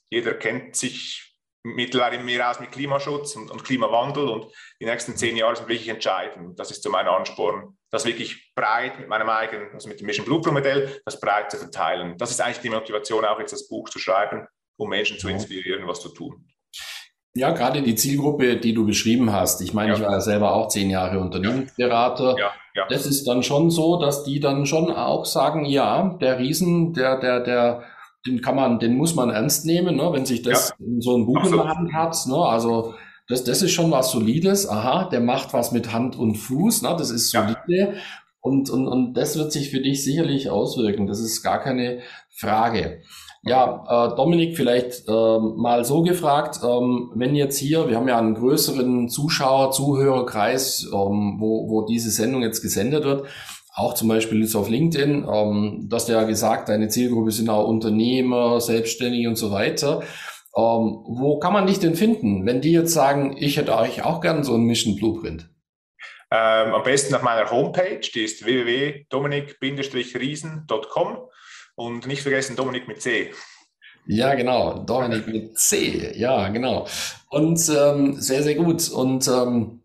Jeder 0.09 0.35
kennt 0.35 0.76
sich 0.76 1.37
mittlerweile 1.62 2.19
mehr 2.19 2.50
aus 2.50 2.59
mit 2.59 2.73
Klimaschutz 2.73 3.37
und, 3.37 3.50
und, 3.50 3.64
Klimawandel 3.64 4.28
und 4.28 4.52
die 4.80 4.87
nächsten 4.87 5.16
zehn 5.16 5.37
Jahre 5.37 5.57
sind 5.57 5.69
wirklich 5.69 5.88
entscheidend. 5.88 6.59
Das 6.59 6.71
ist 6.71 6.83
so 6.83 6.90
mein 6.90 7.07
Ansporn, 7.07 7.76
das 7.90 8.07
wirklich 8.07 8.52
breit 8.54 8.99
mit 8.99 9.09
meinem 9.09 9.28
eigenen, 9.28 9.71
also 9.75 9.88
mit 9.88 10.00
dem 10.00 10.07
Mission 10.07 10.25
Blueprint 10.25 10.54
Modell, 10.54 11.02
das 11.04 11.21
breit 11.21 11.50
zu 11.50 11.59
verteilen. 11.59 12.16
Das 12.16 12.30
ist 12.30 12.40
eigentlich 12.40 12.61
die 12.61 12.71
Motivation, 12.71 13.26
auch 13.26 13.38
jetzt 13.38 13.52
das 13.52 13.69
Buch 13.69 13.90
zu 13.90 13.99
schreiben, 13.99 14.47
um 14.78 14.88
Menschen 14.88 15.19
zu 15.19 15.28
inspirieren, 15.28 15.87
was 15.87 16.00
zu 16.00 16.09
tun. 16.09 16.50
Ja, 17.35 17.53
gerade 17.53 17.83
die 17.83 17.95
Zielgruppe, 17.95 18.57
die 18.57 18.75
du 18.75 18.85
beschrieben 18.85 19.33
hast. 19.33 19.61
Ich 19.61 19.73
meine, 19.73 19.93
ja. 19.93 19.97
ich 19.97 20.03
war 20.03 20.13
ja 20.13 20.21
selber 20.21 20.55
auch 20.55 20.69
zehn 20.69 20.91
Jahre 20.91 21.21
Unternehmensberater. 21.21 22.37
Ja. 22.39 22.51
Ja. 22.75 22.87
Das 22.89 23.07
ist 23.07 23.27
dann 23.27 23.43
schon 23.43 23.71
so, 23.71 24.01
dass 24.01 24.25
die 24.25 24.41
dann 24.41 24.67
schon 24.67 24.91
auch 24.93 25.25
sagen, 25.25 25.65
ja, 25.65 26.17
der 26.21 26.39
Riesen, 26.39 26.93
der, 26.93 27.19
der, 27.19 27.41
der, 27.41 27.83
den 28.27 28.41
kann 28.41 28.55
man, 28.57 28.79
den 28.79 28.97
muss 28.97 29.15
man 29.15 29.31
ernst 29.31 29.65
nehmen, 29.65 29.97
ne, 29.97 30.13
wenn 30.13 30.27
sich 30.27 30.43
das 30.43 30.71
ja. 30.79 30.87
in 30.87 31.01
so 31.01 31.17
ein 31.17 31.27
Buch 31.27 31.43
Hand 31.43 31.93
hat. 31.93 32.17
Ne, 32.27 32.37
also 32.37 32.95
das, 33.29 33.45
das 33.45 33.63
ist 33.63 33.73
schon 33.73 33.91
was 33.91 34.11
Solides. 34.13 34.69
Aha, 34.69 35.09
der 35.09 35.21
macht 35.21 35.53
was 35.53 35.73
mit 35.73 35.93
Hand 35.93 36.17
und 36.17 36.37
Fuß. 36.37 36.83
Ne, 36.83 36.95
das 36.97 37.11
ist 37.11 37.31
solide. 37.31 37.57
Ja. 37.69 37.89
Und, 38.41 38.71
und, 38.71 38.89
und 38.89 39.15
das 39.15 39.37
wird 39.37 39.53
sich 39.53 39.71
für 39.71 39.81
dich 39.81 40.03
sicherlich 40.05 40.49
auswirken. 40.49 41.07
Das 41.07 41.21
ist 41.21 41.43
gar 41.43 41.61
keine 41.61 42.01
Frage. 42.31 43.03
Ja, 43.43 43.85
äh, 43.89 44.17
Dominik, 44.17 44.55
vielleicht 44.55 45.09
äh, 45.09 45.39
mal 45.39 45.83
so 45.85 46.03
gefragt, 46.03 46.61
ähm, 46.63 47.11
wenn 47.15 47.35
jetzt 47.35 47.57
hier, 47.57 47.89
wir 47.89 47.97
haben 47.97 48.09
ja 48.09 48.19
einen 48.19 48.35
größeren 48.35 49.09
Zuschauer, 49.09 49.71
Zuhörerkreis, 49.71 50.91
ähm, 50.93 51.37
wo, 51.39 51.71
wo 51.71 51.87
diese 51.87 52.11
Sendung 52.11 52.43
jetzt 52.43 52.61
gesendet 52.61 53.05
wird, 53.05 53.27
auch 53.75 53.95
zum 53.95 54.09
Beispiel 54.09 54.43
jetzt 54.43 54.57
auf 54.57 54.69
LinkedIn, 54.69 55.27
ähm, 55.33 55.87
du 55.89 55.97
hast 55.97 56.11
ja 56.11 56.25
gesagt, 56.25 56.69
deine 56.69 56.89
Zielgruppe 56.89 57.31
sind 57.31 57.49
auch 57.49 57.67
Unternehmer, 57.67 58.61
Selbstständige 58.61 59.31
und 59.31 59.37
so 59.37 59.51
weiter. 59.51 60.03
Ähm, 60.55 61.03
wo 61.07 61.39
kann 61.39 61.55
man 61.55 61.67
dich 61.67 61.79
denn 61.79 61.95
finden, 61.95 62.45
wenn 62.45 62.61
die 62.61 62.73
jetzt 62.73 62.93
sagen, 62.93 63.39
ich 63.39 63.57
hätte 63.57 63.75
euch 63.75 64.05
auch 64.05 64.21
gern 64.21 64.45
so 64.45 64.53
einen 64.55 64.65
Mission 64.65 64.97
Blueprint? 64.97 65.49
Ähm, 66.31 66.75
am 66.75 66.83
besten 66.83 67.15
auf 67.15 67.23
meiner 67.23 67.51
Homepage, 67.51 68.03
die 68.15 68.21
ist 68.21 68.45
www.dominik-riesen.com. 68.45 71.17
Und 71.81 72.07
nicht 72.07 72.21
vergessen, 72.21 72.57
Dominik 72.57 72.87
mit 72.89 73.01
C. 73.01 73.31
Ja, 74.05 74.35
genau. 74.35 74.81
Dominik 74.81 75.27
mit 75.27 75.59
C. 75.59 76.13
Ja, 76.15 76.49
genau. 76.49 76.87
Und 77.31 77.59
ähm, 77.75 78.21
sehr, 78.21 78.43
sehr 78.43 78.55
gut. 78.55 78.91
Und 78.91 79.27
ähm, 79.29 79.81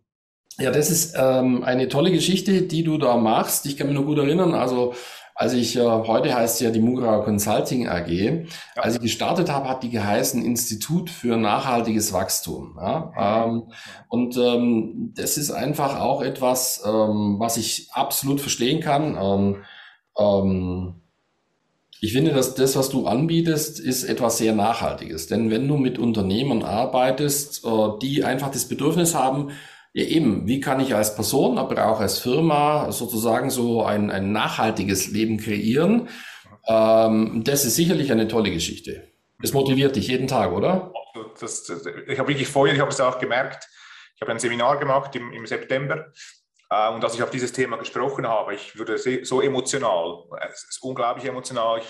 ja, 0.57 0.71
das 0.71 0.91
ist 0.91 1.15
ähm, 1.17 1.63
eine 1.63 1.87
tolle 1.87 2.11
Geschichte, 2.11 2.63
die 2.63 2.83
du 2.83 2.97
da 2.97 3.15
machst. 3.15 3.65
Ich 3.65 3.77
kann 3.77 3.87
mich 3.87 3.95
noch 3.95 4.03
gut 4.03 4.17
erinnern. 4.17 4.53
Also, 4.53 4.93
als 5.35 5.53
ich, 5.53 5.77
äh, 5.77 5.79
heute 5.79 6.35
heißt 6.35 6.59
ja 6.59 6.69
die 6.69 6.81
Mugra 6.81 7.19
Consulting 7.19 7.87
AG. 7.87 8.09
Ja. 8.09 8.41
Als 8.75 8.95
ich 8.95 9.01
gestartet 9.01 9.49
habe, 9.49 9.69
hat 9.69 9.81
die 9.81 9.89
geheißen 9.89 10.43
Institut 10.43 11.09
für 11.09 11.37
nachhaltiges 11.37 12.11
Wachstum. 12.11 12.77
Ja? 12.77 13.45
Mhm. 13.45 13.53
Ähm, 13.53 13.63
und 14.09 14.35
ähm, 14.35 15.13
das 15.15 15.37
ist 15.37 15.51
einfach 15.51 16.01
auch 16.01 16.21
etwas, 16.21 16.83
ähm, 16.85 17.37
was 17.39 17.55
ich 17.55 17.87
absolut 17.93 18.41
verstehen 18.41 18.81
kann. 18.81 19.17
Ähm, 19.17 19.63
ähm, 20.17 21.01
ich 22.05 22.13
finde, 22.13 22.33
dass 22.33 22.53
das, 22.53 22.75
was 22.75 22.89
du 22.89 23.07
anbietest, 23.07 23.79
ist 23.79 24.03
etwas 24.03 24.37
sehr 24.37 24.53
Nachhaltiges. 24.53 25.25
Denn 25.25 25.49
wenn 25.49 25.67
du 25.67 25.75
mit 25.75 25.97
Unternehmern 25.97 26.61
arbeitest, 26.61 27.65
äh, 27.65 27.69
die 27.99 28.23
einfach 28.23 28.51
das 28.51 28.67
Bedürfnis 28.67 29.15
haben, 29.15 29.49
ja 29.91 30.03
eben, 30.03 30.47
wie 30.47 30.59
kann 30.59 30.79
ich 30.79 30.93
als 30.93 31.15
Person, 31.15 31.57
aber 31.57 31.87
auch 31.87 31.99
als 31.99 32.19
Firma 32.19 32.91
sozusagen 32.91 33.49
so 33.49 33.83
ein, 33.83 34.11
ein 34.11 34.31
nachhaltiges 34.31 35.07
Leben 35.07 35.37
kreieren, 35.37 36.07
ähm, 36.67 37.41
das 37.43 37.65
ist 37.65 37.75
sicherlich 37.75 38.11
eine 38.11 38.27
tolle 38.27 38.51
Geschichte. 38.51 39.07
Das 39.41 39.53
motiviert 39.53 39.95
dich 39.95 40.07
jeden 40.07 40.27
Tag, 40.27 40.51
oder? 40.51 40.93
Das, 41.39 41.63
das, 41.63 41.87
ich 42.07 42.19
habe 42.19 42.27
wirklich 42.27 42.47
Feuer, 42.47 42.73
ich 42.73 42.79
habe 42.79 42.91
es 42.91 43.01
auch 43.01 43.17
gemerkt. 43.17 43.67
Ich 44.13 44.21
habe 44.21 44.31
ein 44.31 44.37
Seminar 44.37 44.77
gemacht 44.77 45.15
im, 45.15 45.33
im 45.33 45.47
September 45.47 46.13
und 46.95 47.03
als 47.03 47.15
ich 47.15 47.23
auf 47.23 47.29
dieses 47.29 47.51
Thema 47.51 47.77
gesprochen 47.77 48.27
habe, 48.27 48.55
ich 48.55 48.77
wurde 48.77 48.97
so 48.97 49.41
emotional, 49.41 50.23
es 50.51 50.63
ist 50.63 50.83
unglaublich 50.83 51.25
emotional, 51.25 51.79
ich 51.79 51.87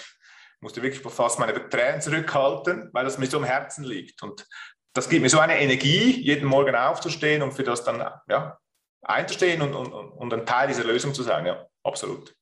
musste 0.60 0.82
wirklich 0.82 1.02
fast 1.02 1.40
meine 1.40 1.70
Tränen 1.70 2.02
zurückhalten, 2.02 2.90
weil 2.92 3.06
das 3.06 3.18
mir 3.18 3.28
so 3.28 3.38
am 3.38 3.44
Herzen 3.44 3.84
liegt. 3.84 4.22
Und 4.24 4.46
das 4.94 5.10
gibt 5.10 5.22
mir 5.22 5.30
so 5.30 5.40
eine 5.40 5.60
Energie, 5.60 6.22
jeden 6.22 6.48
Morgen 6.48 6.76
aufzustehen 6.76 7.42
und 7.42 7.54
für 7.54 7.64
das 7.64 7.84
dann 7.84 8.00
ja, 8.28 8.58
einzustehen 9.02 9.62
und, 9.62 9.74
und, 9.74 9.94
und 9.94 10.34
ein 10.34 10.46
Teil 10.46 10.68
dieser 10.68 10.84
Lösung 10.84 11.14
zu 11.14 11.24
sein. 11.24 11.46
Ja, 11.46 11.68
absolut. 11.84 12.36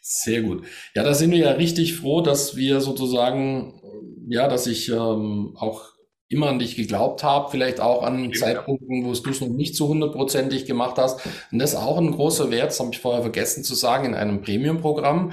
Sehr 0.00 0.42
gut. 0.42 0.66
Ja, 0.94 1.02
da 1.02 1.14
sind 1.14 1.30
wir 1.30 1.38
ja 1.38 1.50
richtig 1.52 1.96
froh, 1.98 2.20
dass 2.20 2.56
wir 2.56 2.80
sozusagen, 2.80 3.80
ja, 4.28 4.48
dass 4.48 4.66
ich 4.66 4.88
ähm, 4.88 5.54
auch 5.58 5.92
immer 6.28 6.48
an 6.48 6.58
dich 6.58 6.76
geglaubt 6.76 7.22
habe, 7.22 7.50
vielleicht 7.50 7.80
auch 7.80 8.02
an. 8.02 8.32
Zeitpunkten, 8.32 9.04
wo 9.04 9.12
du 9.12 9.30
es 9.30 9.40
noch 9.40 9.48
nicht 9.48 9.76
so 9.76 9.88
hundertprozentig 9.88 10.66
gemacht 10.66 10.98
hast. 10.98 11.20
Und 11.50 11.58
das 11.58 11.72
ist 11.72 11.78
auch 11.78 11.98
ein 11.98 12.12
großer 12.12 12.50
Wert, 12.50 12.70
das 12.70 12.80
habe 12.80 12.90
ich 12.92 12.98
vorher 12.98 13.22
vergessen 13.22 13.64
zu 13.64 13.74
sagen, 13.74 14.04
in 14.04 14.14
einem 14.14 14.42
Premium-Programm. 14.42 15.32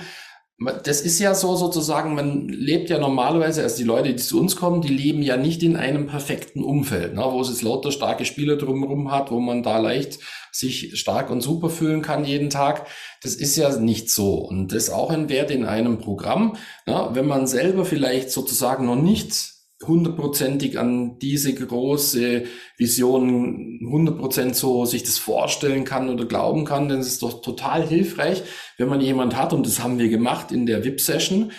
Das 0.86 1.02
ist 1.02 1.20
ja 1.20 1.36
so 1.36 1.58
sozusagen, 1.58 2.16
man 2.16 2.48
lebt 2.48 2.90
ja 2.90 2.98
normalerweise, 2.98 3.62
also 3.62 3.76
die 3.76 3.84
Leute, 3.84 4.14
die 4.14 4.16
zu 4.16 4.40
uns 4.40 4.56
kommen, 4.56 4.80
die 4.80 4.88
leben 4.88 5.22
ja 5.22 5.36
nicht 5.36 5.62
in 5.64 5.76
einem 5.76 6.08
perfekten 6.08 6.64
Umfeld, 6.64 7.14
ne, 7.14 7.26
wo 7.30 7.42
es 7.42 7.50
jetzt 7.50 7.62
lauter 7.62 7.92
starke 7.92 8.24
Spieler 8.24 8.56
drumherum 8.56 9.12
hat, 9.12 9.32
wo 9.32 9.42
man 9.42 9.64
da 9.64 9.80
leicht 9.80 10.20
sich 10.54 10.98
stark 10.98 11.30
und 11.30 11.42
super 11.42 11.70
fühlen 11.70 12.02
kann 12.02 12.24
jeden 12.24 12.50
Tag. 12.50 12.88
Das 13.22 13.36
ist 13.36 13.58
ja 13.58 13.78
nicht 13.78 14.10
so. 14.10 14.36
Und 14.36 14.72
das 14.72 14.84
ist 14.84 14.90
auch 14.92 15.10
ein 15.10 15.28
Wert 15.28 15.52
in 15.52 15.66
einem 15.66 15.98
Programm. 15.98 16.56
Ne, 16.88 17.10
wenn 17.12 17.28
man 17.28 17.48
selber 17.48 17.84
vielleicht 17.84 18.32
sozusagen 18.32 18.86
noch 18.86 18.96
nicht 18.96 19.55
hundertprozentig 19.84 20.80
an 20.80 21.20
diese 21.20 21.54
große 21.54 22.44
Vision 22.78 23.80
hundertprozent 23.92 24.56
so 24.56 24.86
sich 24.86 25.04
das 25.04 25.18
vorstellen 25.18 25.84
kann 25.84 26.10
oder 26.10 26.26
glauben 26.26 26.64
kann, 26.64 26.90
ist 26.90 27.08
es 27.08 27.20
doch 27.20 27.42
total 27.42 27.86
hilfreich, 27.86 28.44
wenn 28.78 28.88
man 28.88 29.02
jemand 29.02 29.36
hat, 29.36 29.52
und 29.54 29.66
das 29.66 29.84
haben 29.84 30.00
wir 30.00 30.10
gemacht 30.10 30.52
in 30.52 30.66
der 30.66 30.86
VIP-Session, 30.86 31.52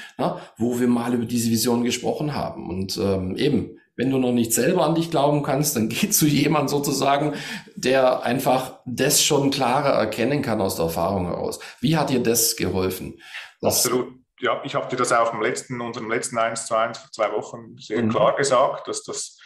wo 0.56 0.80
wir 0.80 0.88
mal 0.88 1.14
über 1.14 1.26
diese 1.26 1.50
Vision 1.50 1.84
gesprochen 1.84 2.34
haben. 2.34 2.70
Und 2.70 2.96
ähm, 2.96 3.36
eben, 3.36 3.78
wenn 3.96 4.10
du 4.10 4.18
noch 4.18 4.32
nicht 4.32 4.52
selber 4.52 4.86
an 4.86 4.94
dich 4.94 5.10
glauben 5.10 5.42
kannst, 5.42 5.76
dann 5.76 5.88
geh 5.90 6.08
zu 6.08 6.26
jemand 6.26 6.70
sozusagen, 6.70 7.34
der 7.76 8.22
einfach 8.22 8.80
das 8.86 9.22
schon 9.22 9.50
klarer 9.50 9.90
erkennen 9.90 10.40
kann 10.40 10.60
aus 10.62 10.76
der 10.76 10.86
Erfahrung 10.86 11.26
heraus. 11.26 11.58
Wie 11.80 11.96
hat 11.96 12.08
dir 12.08 12.22
das 12.22 12.56
geholfen? 12.56 13.20
Das 13.60 13.84
Absolut 13.86 14.25
ja, 14.40 14.60
ich 14.64 14.74
habe 14.74 14.88
dir 14.88 14.96
das 14.96 15.12
auch 15.12 15.32
im 15.32 15.40
letzten, 15.40 15.80
unserem 15.80 16.10
letzten 16.10 16.38
1 16.38 16.66
zu 16.66 16.74
1 16.74 16.98
vor 16.98 17.10
zwei 17.10 17.32
Wochen 17.32 17.76
sehr 17.78 18.02
mhm. 18.02 18.10
klar 18.10 18.36
gesagt, 18.36 18.88
dass 18.88 19.02
das, 19.02 19.38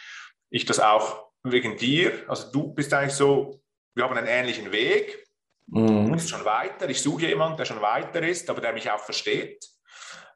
ich 0.49 0.65
das 0.65 0.79
auch 0.79 1.31
wegen 1.43 1.77
dir, 1.77 2.23
also 2.27 2.51
du 2.51 2.73
bist 2.73 2.93
eigentlich 2.93 3.13
so, 3.13 3.61
wir 3.95 4.03
haben 4.03 4.15
einen 4.17 4.27
ähnlichen 4.27 4.71
Weg, 4.71 5.25
mhm. 5.67 6.07
du 6.07 6.11
bist 6.11 6.29
schon 6.29 6.45
weiter, 6.45 6.89
ich 6.89 7.01
suche 7.01 7.27
jemanden, 7.27 7.57
der 7.57 7.65
schon 7.65 7.81
weiter 7.81 8.21
ist, 8.21 8.49
aber 8.49 8.61
der 8.61 8.73
mich 8.73 8.89
auch 8.91 8.99
versteht. 8.99 9.65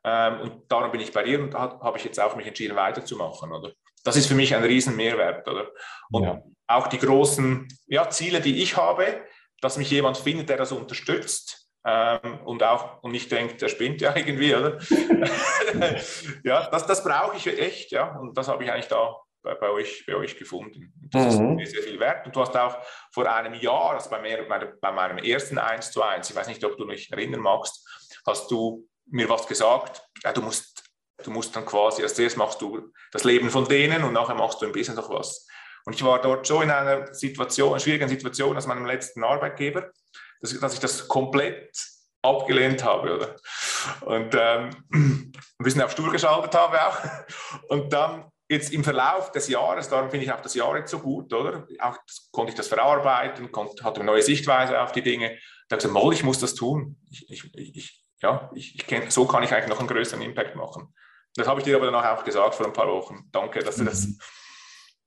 Ähm, 0.04 0.42
und 0.42 0.72
darum 0.72 0.92
bin 0.92 1.02
ich 1.02 1.12
bei 1.12 1.24
dir 1.24 1.40
und 1.40 1.54
habe 1.54 1.98
ich 1.98 2.04
jetzt 2.04 2.20
auch 2.20 2.36
mich 2.36 2.48
entschieden, 2.48 2.76
weiterzumachen, 2.76 3.52
oder? 3.52 3.72
Das 4.04 4.16
ist 4.16 4.28
für 4.28 4.36
mich 4.36 4.56
ein 4.56 4.64
riesen 4.64 4.96
Mehrwert, 4.96 5.48
oder? 5.48 5.72
Und 6.12 6.24
ja. 6.24 6.44
auch 6.68 6.88
die 6.88 7.00
großen 7.00 7.68
ja, 7.88 8.08
Ziele, 8.10 8.40
die 8.40 8.62
ich 8.62 8.78
habe, 8.78 9.26
dass 9.62 9.78
mich 9.78 9.90
jemand 9.90 10.18
findet, 10.18 10.50
der 10.50 10.58
das 10.58 10.72
unterstützt, 10.72 11.64
ähm, 11.86 12.39
und 12.46 12.63
auch 12.63 13.04
und 13.04 13.12
nicht 13.12 13.32
denkt, 13.32 13.62
der 13.62 13.70
spinnt 13.70 14.01
ja 14.01 14.15
irgendwie, 14.15 14.56
oder? 14.56 14.80
ja, 16.44 16.70
das, 16.70 16.86
das 16.86 17.04
brauche 17.04 17.38
ich 17.38 17.48
echt, 17.48 17.92
ja, 17.92 18.18
und 18.18 18.38
das 18.38 18.48
habe 18.48 18.63
ich 18.63 18.72
eigentlich 18.72 18.88
da 18.88 19.15
bei, 19.44 19.54
bei, 19.54 19.70
euch, 19.70 20.04
bei 20.08 20.15
euch 20.15 20.38
gefunden. 20.38 20.92
Das 21.12 21.38
mhm. 21.38 21.60
ist 21.60 21.72
sehr, 21.72 21.82
sehr 21.82 21.92
viel 21.92 22.00
wert. 22.00 22.25
Und 22.25 22.36
du 22.36 22.42
hast 22.42 22.58
auch 22.58 22.77
vor 23.13 23.32
einem 23.32 23.54
Jahr, 23.54 23.92
also 23.92 24.10
bei, 24.10 24.20
mir, 24.20 24.46
bei 24.82 24.92
meinem 24.92 25.20
ersten 25.20 25.60
1 25.60 25.92
zu 25.92 26.01
1, 26.01 26.30
ich 26.30 26.36
weiß 26.36 26.48
nicht, 26.48 26.63
ob 26.63 26.75
du 26.77 26.86
mich 26.86 27.12
erinnern 27.12 27.42
magst, 27.42 27.88
hast 28.25 28.50
du 28.50 28.88
mir 29.06 29.30
was 29.30 29.46
gesagt, 29.46 30.01
ja, 30.24 30.34
du 30.34 30.42
musst 30.42 30.86
Du 31.24 31.32
musst 31.32 31.56
dann 31.56 31.65
quasi, 31.65 32.04
als 32.04 32.20
erstes 32.20 32.36
machst 32.36 32.62
du 32.62 32.92
das 33.12 33.24
Leben 33.24 33.50
von 33.50 33.65
denen 33.65 34.04
und 34.04 34.13
nachher 34.13 34.36
machst 34.36 34.62
du 34.62 34.65
ein 34.65 34.72
bisschen 34.72 34.96
noch 34.96 35.10
was. 35.10 35.48
Und 35.86 35.94
ich 35.94 36.04
war 36.04 36.22
dort 36.22 36.48
schon 36.48 36.63
in 36.63 36.72
einer 36.72 37.13
Situation, 37.13 37.70
einer 37.70 37.80
schwierigen 37.80 38.10
Situation 38.10 38.56
als 38.56 38.68
meinem 38.68 38.86
letzten 38.86 39.24
Arbeitgeber 39.24 39.92
dass, 40.46 40.60
dass 40.60 40.74
ich 40.74 40.80
das 40.80 41.08
komplett 41.08 41.75
abgelehnt 42.22 42.84
habe. 42.84 43.16
Oder? 43.16 43.36
Und 44.02 44.36
ähm, 44.38 44.70
ein 44.92 45.64
bisschen 45.64 45.82
auf 45.82 45.92
Stur 45.92 46.12
geschaltet 46.12 46.56
habe 46.56 46.88
auch. 46.88 46.98
Und 47.70 47.94
dann 47.94 48.32
jetzt 48.48 48.72
im 48.74 48.84
Verlauf 48.84 49.32
des 49.32 49.48
Jahres, 49.48 49.90
darum 49.90 50.10
finde 50.10 50.25
ich 50.25 50.32
auch 50.32 50.42
das 50.42 50.54
Jahr 50.54 50.78
jetzt 50.78 50.92
so 50.92 51.00
gut, 51.00 51.34
oder? 51.34 51.67
Auch 51.80 51.98
konnte 52.32 52.52
ich 52.52 52.58
das 52.58 52.67
verarbeiten, 52.67 53.52
konnte, 53.52 53.84
hatte 53.84 54.02
eine 54.02 54.12
neue 54.12 54.22
Sichtweise 54.22 54.80
auf 54.82 54.91
die 54.91 55.02
Dinge. 55.02 55.38
Da 55.67 55.76
habe 55.76 55.80
ich 55.82 55.88
gesagt, 55.88 55.93
Moll, 55.93 56.13
ich 56.13 56.24
muss 56.24 56.39
das 56.39 56.54
tun. 56.54 56.98
Ich, 57.10 57.30
ich, 57.30 57.76
ich, 57.76 58.06
ja, 58.22 58.52
ich, 58.54 58.76
ich 58.76 58.88
kenn, 58.88 59.10
so 59.10 59.26
kann 59.26 59.43
ich 59.43 59.52
eigentlich 59.52 59.69
noch 59.69 59.80
einen 59.80 59.88
größeren 59.88 60.22
Impact 60.22 60.56
machen. 60.56 60.93
Das 61.36 61.48
habe 61.48 61.60
ich 61.60 61.65
dir 61.65 61.76
aber 61.76 61.88
danach 61.88 62.17
auch 62.17 62.24
gesagt 62.24 62.56
vor 62.56 62.65
ein 62.65 62.74
paar 62.74 62.88
Wochen. 62.88 63.28
Danke, 63.32 63.60
dass 63.60 63.78
du 63.78 63.84
das 63.84 64.08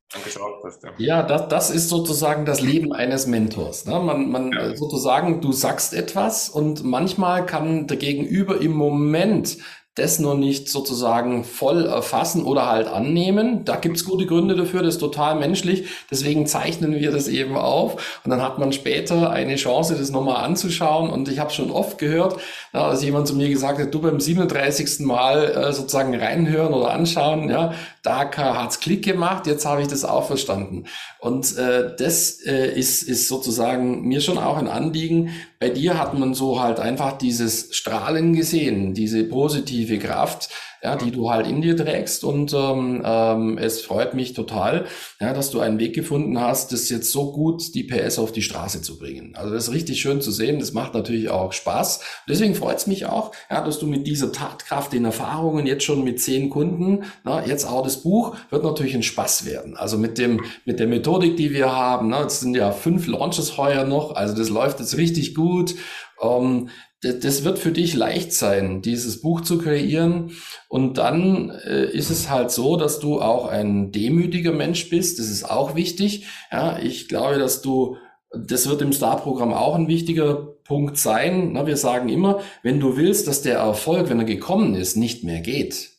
gesagt 0.08 0.64
hast. 0.64 0.82
Ja, 0.82 0.92
ja 0.98 1.22
das, 1.22 1.48
das 1.48 1.70
ist 1.70 1.88
sozusagen 1.88 2.44
das 2.44 2.60
Leben 2.60 2.92
eines 2.92 3.26
Mentors. 3.26 3.84
Ne? 3.84 3.98
Man, 4.00 4.30
man 4.30 4.52
ja. 4.52 4.74
sozusagen, 4.76 5.40
du 5.40 5.52
sagst 5.52 5.92
etwas 5.92 6.48
und 6.48 6.84
manchmal 6.84 7.44
kann 7.44 7.86
der 7.86 7.98
Gegenüber 7.98 8.60
im 8.60 8.72
Moment 8.72 9.58
das 9.98 10.18
noch 10.18 10.34
nicht 10.34 10.68
sozusagen 10.68 11.44
voll 11.44 11.86
erfassen 11.86 12.44
oder 12.44 12.66
halt 12.66 12.86
annehmen. 12.86 13.64
Da 13.64 13.76
gibt's 13.76 14.04
gute 14.04 14.26
Gründe 14.26 14.54
dafür, 14.54 14.82
das 14.82 14.94
ist 14.94 15.00
total 15.00 15.34
menschlich. 15.36 15.88
Deswegen 16.10 16.46
zeichnen 16.46 16.94
wir 16.94 17.10
das 17.10 17.28
eben 17.28 17.56
auf. 17.56 18.20
Und 18.24 18.30
dann 18.30 18.42
hat 18.42 18.58
man 18.58 18.72
später 18.72 19.30
eine 19.30 19.56
Chance, 19.56 19.96
das 19.96 20.10
nochmal 20.10 20.44
anzuschauen. 20.44 21.10
Und 21.10 21.28
ich 21.28 21.38
habe 21.38 21.50
schon 21.50 21.70
oft 21.70 21.98
gehört, 21.98 22.36
dass 22.72 23.02
jemand 23.02 23.26
zu 23.26 23.34
mir 23.34 23.48
gesagt 23.48 23.78
hat, 23.78 23.92
du 23.92 24.00
beim 24.00 24.20
37. 24.20 25.00
Mal 25.00 25.44
äh, 25.44 25.72
sozusagen 25.72 26.14
reinhören 26.14 26.72
oder 26.72 26.90
anschauen, 26.90 27.48
ja, 27.50 27.74
da 28.02 28.30
hat's 28.36 28.80
Klick 28.80 29.04
gemacht, 29.04 29.46
jetzt 29.46 29.66
habe 29.66 29.82
ich 29.82 29.88
das 29.88 30.04
auch 30.04 30.26
verstanden. 30.26 30.84
Und 31.18 31.56
äh, 31.56 31.94
das 31.96 32.40
äh, 32.46 32.72
ist, 32.72 33.02
ist 33.02 33.28
sozusagen 33.28 34.02
mir 34.02 34.20
schon 34.20 34.38
auch 34.38 34.56
ein 34.56 34.68
Anliegen. 34.68 35.30
Bei 35.60 35.70
dir 35.70 35.98
hat 35.98 36.16
man 36.16 36.34
so 36.34 36.60
halt 36.60 36.78
einfach 36.78 37.18
dieses 37.18 37.74
Strahlen 37.74 38.32
gesehen, 38.34 38.94
diese 38.94 39.24
positive 39.24 39.98
Kraft, 39.98 40.50
ja, 40.82 40.96
die 40.96 41.10
du 41.10 41.30
halt 41.30 41.46
in 41.46 41.60
dir 41.62 41.76
trägst. 41.76 42.24
Und 42.24 42.52
ähm, 42.54 43.02
ähm, 43.04 43.58
es 43.58 43.80
freut 43.80 44.14
mich 44.14 44.32
total, 44.32 44.86
ja, 45.20 45.32
dass 45.32 45.50
du 45.50 45.60
einen 45.60 45.78
Weg 45.78 45.94
gefunden 45.94 46.40
hast, 46.40 46.72
das 46.72 46.88
jetzt 46.88 47.10
so 47.12 47.32
gut 47.32 47.74
die 47.74 47.84
PS 47.84 48.18
auf 48.18 48.32
die 48.32 48.42
Straße 48.42 48.82
zu 48.82 48.98
bringen. 48.98 49.34
Also 49.34 49.52
das 49.54 49.68
ist 49.68 49.74
richtig 49.74 50.00
schön 50.00 50.20
zu 50.20 50.30
sehen. 50.30 50.58
Das 50.58 50.72
macht 50.72 50.94
natürlich 50.94 51.30
auch 51.30 51.52
Spaß. 51.52 52.00
Deswegen 52.28 52.54
freut 52.54 52.78
es 52.78 52.86
mich 52.86 53.06
auch, 53.06 53.32
ja, 53.50 53.60
dass 53.64 53.78
du 53.78 53.86
mit 53.86 54.06
dieser 54.06 54.32
Tatkraft, 54.32 54.92
den 54.92 55.04
Erfahrungen 55.04 55.66
jetzt 55.66 55.84
schon 55.84 56.04
mit 56.04 56.20
zehn 56.20 56.50
Kunden, 56.50 57.04
na, 57.24 57.44
jetzt 57.46 57.64
auch 57.64 57.82
das 57.82 58.02
Buch, 58.02 58.36
wird 58.50 58.64
natürlich 58.64 58.94
ein 58.94 59.02
Spaß 59.02 59.44
werden. 59.44 59.76
Also 59.76 59.98
mit 59.98 60.18
dem, 60.18 60.42
mit 60.64 60.80
der 60.80 60.86
Methodik, 60.86 61.36
die 61.36 61.52
wir 61.52 61.72
haben, 61.72 62.08
na, 62.08 62.22
jetzt 62.22 62.40
sind 62.40 62.54
ja 62.54 62.72
fünf 62.72 63.06
Launches 63.06 63.56
heuer 63.56 63.84
noch, 63.84 64.14
also 64.14 64.34
das 64.34 64.48
läuft 64.48 64.80
jetzt 64.80 64.96
richtig 64.96 65.34
gut. 65.34 65.74
Ähm, 66.20 66.68
das 67.00 67.44
wird 67.44 67.58
für 67.58 67.70
dich 67.70 67.94
leicht 67.94 68.32
sein, 68.32 68.82
dieses 68.82 69.20
Buch 69.20 69.42
zu 69.42 69.58
kreieren. 69.58 70.32
Und 70.68 70.98
dann 70.98 71.50
äh, 71.50 71.84
ist 71.84 72.10
es 72.10 72.28
halt 72.28 72.50
so, 72.50 72.76
dass 72.76 72.98
du 72.98 73.20
auch 73.20 73.46
ein 73.46 73.92
demütiger 73.92 74.52
Mensch 74.52 74.90
bist. 74.90 75.18
Das 75.18 75.28
ist 75.28 75.48
auch 75.48 75.76
wichtig. 75.76 76.26
Ja, 76.50 76.78
ich 76.78 77.08
glaube, 77.08 77.38
dass 77.38 77.62
du, 77.62 77.96
das 78.32 78.68
wird 78.68 78.82
im 78.82 78.92
Star-Programm 78.92 79.52
auch 79.52 79.76
ein 79.76 79.88
wichtiger 79.88 80.34
Punkt 80.64 80.98
sein. 80.98 81.52
Na, 81.52 81.66
wir 81.66 81.76
sagen 81.76 82.08
immer, 82.08 82.40
wenn 82.62 82.80
du 82.80 82.96
willst, 82.96 83.28
dass 83.28 83.42
der 83.42 83.58
Erfolg, 83.58 84.10
wenn 84.10 84.18
er 84.18 84.24
gekommen 84.24 84.74
ist, 84.74 84.96
nicht 84.96 85.22
mehr 85.22 85.40
geht. 85.40 85.97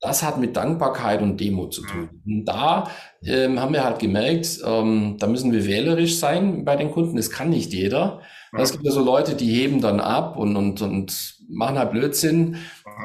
Das 0.00 0.22
hat 0.22 0.38
mit 0.38 0.56
Dankbarkeit 0.56 1.22
und 1.22 1.40
Demut 1.40 1.72
zu 1.72 1.82
tun. 1.82 2.20
Und 2.26 2.44
da 2.44 2.90
ähm, 3.24 3.58
haben 3.60 3.72
wir 3.72 3.82
halt 3.82 3.98
gemerkt, 3.98 4.60
ähm, 4.64 5.16
da 5.18 5.26
müssen 5.26 5.52
wir 5.52 5.66
wählerisch 5.66 6.18
sein 6.18 6.64
bei 6.64 6.76
den 6.76 6.90
Kunden. 6.90 7.16
Das 7.16 7.30
kann 7.30 7.50
nicht 7.50 7.72
jeder. 7.72 8.20
Es 8.58 8.72
gibt 8.72 8.84
ja 8.84 8.90
so 8.90 9.02
Leute, 9.02 9.34
die 9.34 9.52
heben 9.52 9.80
dann 9.80 10.00
ab 10.00 10.36
und, 10.36 10.56
und, 10.56 10.80
und 10.80 11.36
machen 11.48 11.78
halt 11.78 11.90
Blödsinn. 11.92 12.56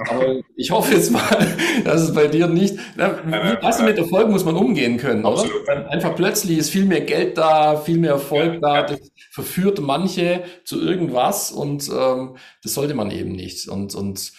Aber 0.10 0.36
ich 0.56 0.72
hoffe 0.72 0.94
jetzt 0.94 1.12
mal, 1.12 1.22
dass 1.84 2.02
es 2.02 2.14
bei 2.14 2.28
dir 2.28 2.48
nicht. 2.48 2.76
Na, 2.96 3.18
wie, 3.26 3.32
weißt 3.32 3.82
du, 3.82 3.84
mit 3.84 3.98
Erfolg 3.98 4.30
muss 4.30 4.46
man 4.46 4.56
umgehen 4.56 4.98
können, 4.98 5.26
Absolut. 5.26 5.64
oder? 5.64 5.90
Einfach 5.90 6.16
plötzlich 6.16 6.58
ist 6.58 6.70
viel 6.70 6.86
mehr 6.86 7.02
Geld 7.02 7.38
da, 7.38 7.76
viel 7.76 7.98
mehr 7.98 8.12
Erfolg 8.12 8.62
da. 8.62 8.84
Das 8.84 9.00
verführt 9.32 9.82
manche 9.82 10.44
zu 10.64 10.82
irgendwas 10.82 11.52
und 11.52 11.90
ähm, 11.90 12.38
das 12.64 12.74
sollte 12.74 12.94
man 12.94 13.12
eben 13.12 13.34
nicht. 13.34 13.68
Und, 13.68 13.96
und 13.96 14.32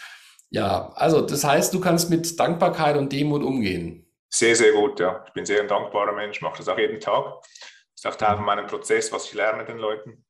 ja, 0.52 0.92
also 0.96 1.22
das 1.22 1.44
heißt, 1.44 1.72
du 1.72 1.80
kannst 1.80 2.10
mit 2.10 2.38
Dankbarkeit 2.38 2.98
und 2.98 3.10
Demut 3.10 3.42
umgehen. 3.42 4.06
Sehr, 4.28 4.54
sehr 4.54 4.72
gut, 4.72 5.00
ja. 5.00 5.24
Ich 5.26 5.32
bin 5.32 5.46
sehr 5.46 5.62
ein 5.62 5.68
dankbarer 5.68 6.12
Mensch, 6.12 6.42
mache 6.42 6.58
das 6.58 6.68
auch 6.68 6.78
jeden 6.78 7.00
Tag. 7.00 7.24
Das 7.40 7.50
ist 7.96 8.06
auch 8.06 8.16
Teil 8.16 8.36
von 8.36 8.44
meinem 8.44 8.66
Prozess, 8.66 9.10
was 9.12 9.24
ich 9.24 9.32
lerne 9.32 9.64
den 9.64 9.78
Leuten 9.78 10.26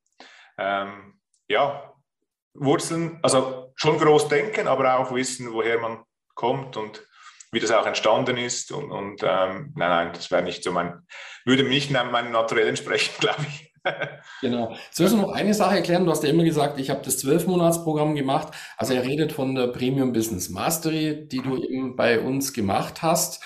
ähm, 0.58 1.20
ja, 1.48 1.92
Wurzeln, 2.54 3.18
also 3.22 3.72
schon 3.74 3.98
groß 3.98 4.28
denken, 4.28 4.68
aber 4.68 4.96
auch 4.96 5.12
wissen, 5.12 5.52
woher 5.52 5.80
man 5.80 6.04
kommt 6.34 6.76
und 6.76 7.04
wie 7.50 7.58
das 7.58 7.72
auch 7.72 7.86
entstanden 7.86 8.36
ist. 8.36 8.70
Und, 8.70 8.92
und 8.92 9.22
ähm, 9.24 9.72
nein, 9.74 9.90
nein, 9.90 10.12
das 10.12 10.30
wäre 10.30 10.42
nicht 10.42 10.62
so 10.62 10.70
mein, 10.70 11.04
würde 11.44 11.64
nicht 11.64 11.90
meinem 11.90 12.30
Naturell 12.30 12.68
entsprechen, 12.68 13.12
glaube 13.20 13.44
ich. 13.48 13.71
Genau. 14.40 14.70
Jetzt 14.70 15.00
müssen 15.00 15.18
wir 15.18 15.26
noch 15.26 15.34
eine 15.34 15.54
Sache 15.54 15.76
erklären. 15.76 16.04
Du 16.04 16.10
hast 16.10 16.22
ja 16.22 16.30
immer 16.30 16.44
gesagt, 16.44 16.78
ich 16.78 16.90
habe 16.90 17.00
das 17.04 17.18
Zwölfmonatsprogramm 17.18 18.14
gemacht. 18.14 18.52
Also 18.76 18.94
er 18.94 19.04
redet 19.04 19.32
von 19.32 19.54
der 19.54 19.68
Premium 19.68 20.12
Business 20.12 20.50
Mastery, 20.50 21.28
die 21.28 21.42
du 21.42 21.56
eben 21.56 21.96
bei 21.96 22.20
uns 22.20 22.52
gemacht 22.52 23.02
hast. 23.02 23.42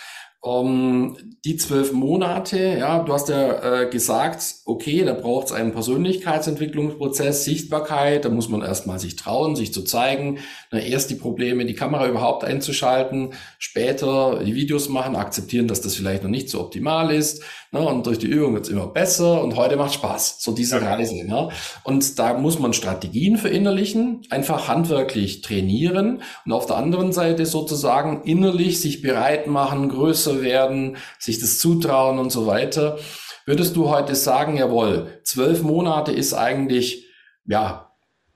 Um, 0.47 1.17
ähm, 1.17 1.37
die 1.45 1.57
zwölf 1.57 1.93
Monate, 1.93 2.77
ja, 2.79 3.03
du 3.03 3.13
hast 3.13 3.29
ja 3.29 3.83
äh, 3.83 3.91
gesagt, 3.91 4.43
okay, 4.65 5.05
da 5.05 5.13
braucht 5.13 5.47
es 5.47 5.53
einen 5.53 5.73
Persönlichkeitsentwicklungsprozess, 5.73 7.45
Sichtbarkeit, 7.45 8.25
da 8.25 8.29
muss 8.29 8.49
man 8.49 8.63
erstmal 8.63 9.01
sich 9.01 9.17
trauen, 9.17 9.57
sich 9.57 9.73
zu 9.73 9.83
zeigen, 9.83 10.39
na, 10.71 10.79
erst 10.79 11.11
die 11.11 11.17
Probleme, 11.17 11.65
die 11.67 11.75
Kamera 11.75 12.07
überhaupt 12.09 12.45
einzuschalten, 12.45 13.35
später 13.59 14.43
die 14.45 14.55
Videos 14.55 14.89
machen, 14.89 15.17
akzeptieren, 15.17 15.67
dass 15.67 15.81
das 15.81 15.97
vielleicht 15.97 16.23
noch 16.23 16.31
nicht 16.31 16.49
so 16.49 16.61
optimal 16.61 17.13
ist, 17.13 17.43
ne, 17.77 17.87
und 17.87 18.07
durch 18.07 18.19
die 18.19 18.27
Übung 18.27 18.55
wird 18.55 18.65
es 18.65 18.71
immer 18.71 18.87
besser 18.87 19.43
und 19.43 19.57
heute 19.57 19.77
macht 19.77 19.95
Spaß, 19.95 20.37
so 20.41 20.53
diese 20.53 20.81
Reise. 20.81 21.25
Ne? 21.27 21.49
Und 21.85 22.19
da 22.19 22.35
muss 22.35 22.59
man 22.59 22.73
Strategien 22.73 23.37
verinnerlichen, 23.37 24.23
einfach 24.31 24.69
handwerklich 24.69 25.43
trainieren 25.43 26.23
und 26.45 26.53
auf 26.53 26.67
der 26.67 26.77
anderen 26.77 27.13
Seite 27.13 27.47
sozusagen 27.47 28.23
innerlich 28.25 28.81
sich 28.81 29.03
bereit 29.03 29.47
machen, 29.47 29.89
größer 29.89 30.43
werden, 30.43 30.97
sich 31.19 31.39
das 31.39 31.59
zutrauen 31.59 32.19
und 32.19 32.31
so 32.31 32.47
weiter. 32.47 32.99
Würdest 33.45 33.77
du 33.77 33.91
heute 33.91 34.15
sagen, 34.15 34.57
jawohl, 34.57 35.21
zwölf 35.23 35.63
Monate 35.63 36.13
ist 36.13 36.35
eigentlich, 36.35 37.07
ja, 37.45 37.87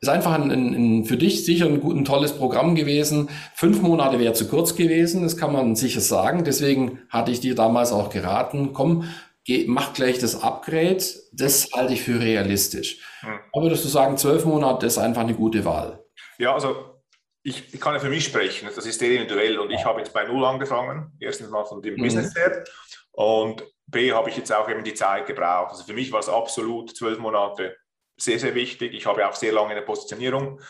ist 0.01 0.09
einfach 0.09 0.33
ein, 0.33 0.51
ein, 0.51 1.01
ein 1.01 1.05
für 1.05 1.19
dich 1.19 1.45
sicher 1.45 1.67
ein, 1.67 1.81
gut, 1.81 1.95
ein 1.95 2.07
tolles 2.07 2.33
Programm 2.33 2.75
gewesen. 2.75 3.29
Fünf 3.55 3.83
Monate 3.83 4.19
wäre 4.19 4.33
zu 4.33 4.49
kurz 4.49 4.75
gewesen, 4.75 5.23
das 5.23 5.37
kann 5.37 5.53
man 5.53 5.77
sicher 5.77 6.01
sagen. 6.01 6.45
Deswegen 6.45 7.01
hatte 7.11 7.31
ich 7.31 7.41
dir 7.41 7.55
damals 7.55 7.93
auch 7.93 8.09
geraten, 8.09 8.71
komm, 8.73 9.05
geh, 9.45 9.65
mach 9.67 9.93
gleich 9.93 10.19
das 10.19 10.43
Upgrade. 10.43 11.03
Das 11.33 11.69
halte 11.73 11.95
ich 11.95 12.03
für 12.03 12.21
realistisch. 12.21 12.99
Hm. 13.21 13.41
Aber 13.53 13.65
würdest 13.65 13.85
du 13.85 13.89
sagen, 13.89 14.17
zwölf 14.17 14.45
Monate 14.45 14.87
ist 14.87 14.99
einfach 14.99 15.23
eine 15.23 15.35
gute 15.35 15.65
Wahl? 15.65 16.05
Ja, 16.39 16.55
also 16.55 17.01
ich, 17.43 17.73
ich, 17.73 17.81
kann 17.81 17.95
ja 17.95 18.01
für 18.01 18.09
mich 18.09 18.25
sprechen, 18.25 18.69
das 18.75 18.85
ist 18.85 19.01
individuell 19.01 19.59
und 19.59 19.71
ich 19.71 19.85
habe 19.85 20.01
jetzt 20.01 20.13
bei 20.13 20.25
Null 20.25 20.45
angefangen, 20.45 21.13
erstens 21.21 21.49
mal 21.49 21.65
von 21.65 21.81
dem 21.81 21.95
mhm. 21.95 22.03
Business 22.03 22.35
her 22.35 22.65
und 23.13 23.65
B 23.87 24.13
habe 24.13 24.31
ich 24.31 24.37
jetzt 24.37 24.53
auch 24.53 24.69
eben 24.69 24.85
die 24.85 24.95
Zeit 24.95 25.27
gebraucht. 25.27 25.71
Also 25.71 25.85
für 25.85 25.95
mich 25.95 26.13
war 26.13 26.21
es 26.21 26.29
absolut 26.29 26.97
zwölf 26.97 27.19
Monate 27.19 27.77
sehr, 28.17 28.39
sehr 28.39 28.55
wichtig. 28.55 28.95
Ich 28.95 29.07
habe 29.07 29.27
auch 29.27 29.35
sehr 29.35 29.53
lange 29.53 29.71
in 29.71 29.77
der 29.77 29.85
Positionierung 29.85 30.61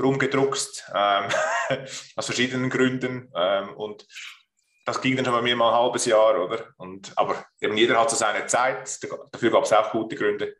rumgedruckst, 0.00 0.90
ähm, 0.94 1.24
aus 2.16 2.26
verschiedenen 2.26 2.70
Gründen 2.70 3.30
ähm, 3.34 3.74
und 3.76 4.06
das 4.92 5.00
ging 5.00 5.16
dann 5.16 5.24
schon 5.24 5.34
bei 5.34 5.42
mir 5.42 5.56
mal 5.56 5.70
ein 5.70 5.78
halbes 5.78 6.04
Jahr, 6.06 6.44
oder? 6.44 6.66
Und, 6.76 7.12
aber 7.16 7.44
eben 7.60 7.76
jeder 7.76 7.98
hat 7.98 8.10
so 8.10 8.16
seine 8.16 8.46
Zeit, 8.46 8.98
dafür 9.32 9.50
gab 9.50 9.64
es 9.64 9.72
auch 9.72 9.90
gute 9.90 10.16
Gründe. 10.16 10.54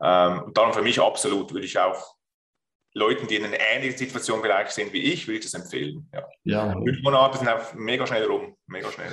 Ähm, 0.00 0.42
und 0.44 0.56
darum 0.56 0.72
für 0.72 0.82
mich 0.82 1.00
absolut 1.00 1.52
würde 1.52 1.66
ich 1.66 1.78
auch 1.78 2.16
Leuten, 2.94 3.26
die 3.26 3.36
in 3.36 3.44
einer 3.44 3.58
ähnlichen 3.58 3.96
Situation 3.96 4.42
vielleicht 4.42 4.72
sind 4.72 4.92
wie 4.92 5.12
ich, 5.12 5.26
würde 5.26 5.38
ich 5.38 5.50
das 5.50 5.54
empfehlen. 5.54 6.10
Ja. 6.12 6.28
ja. 6.44 6.72
Fünf 6.72 7.02
Monate 7.02 7.38
sind 7.38 7.48
auch 7.48 7.72
mega 7.74 8.06
schnell 8.06 8.26
rum, 8.26 8.56
mega 8.66 8.90
schnell. 8.90 9.12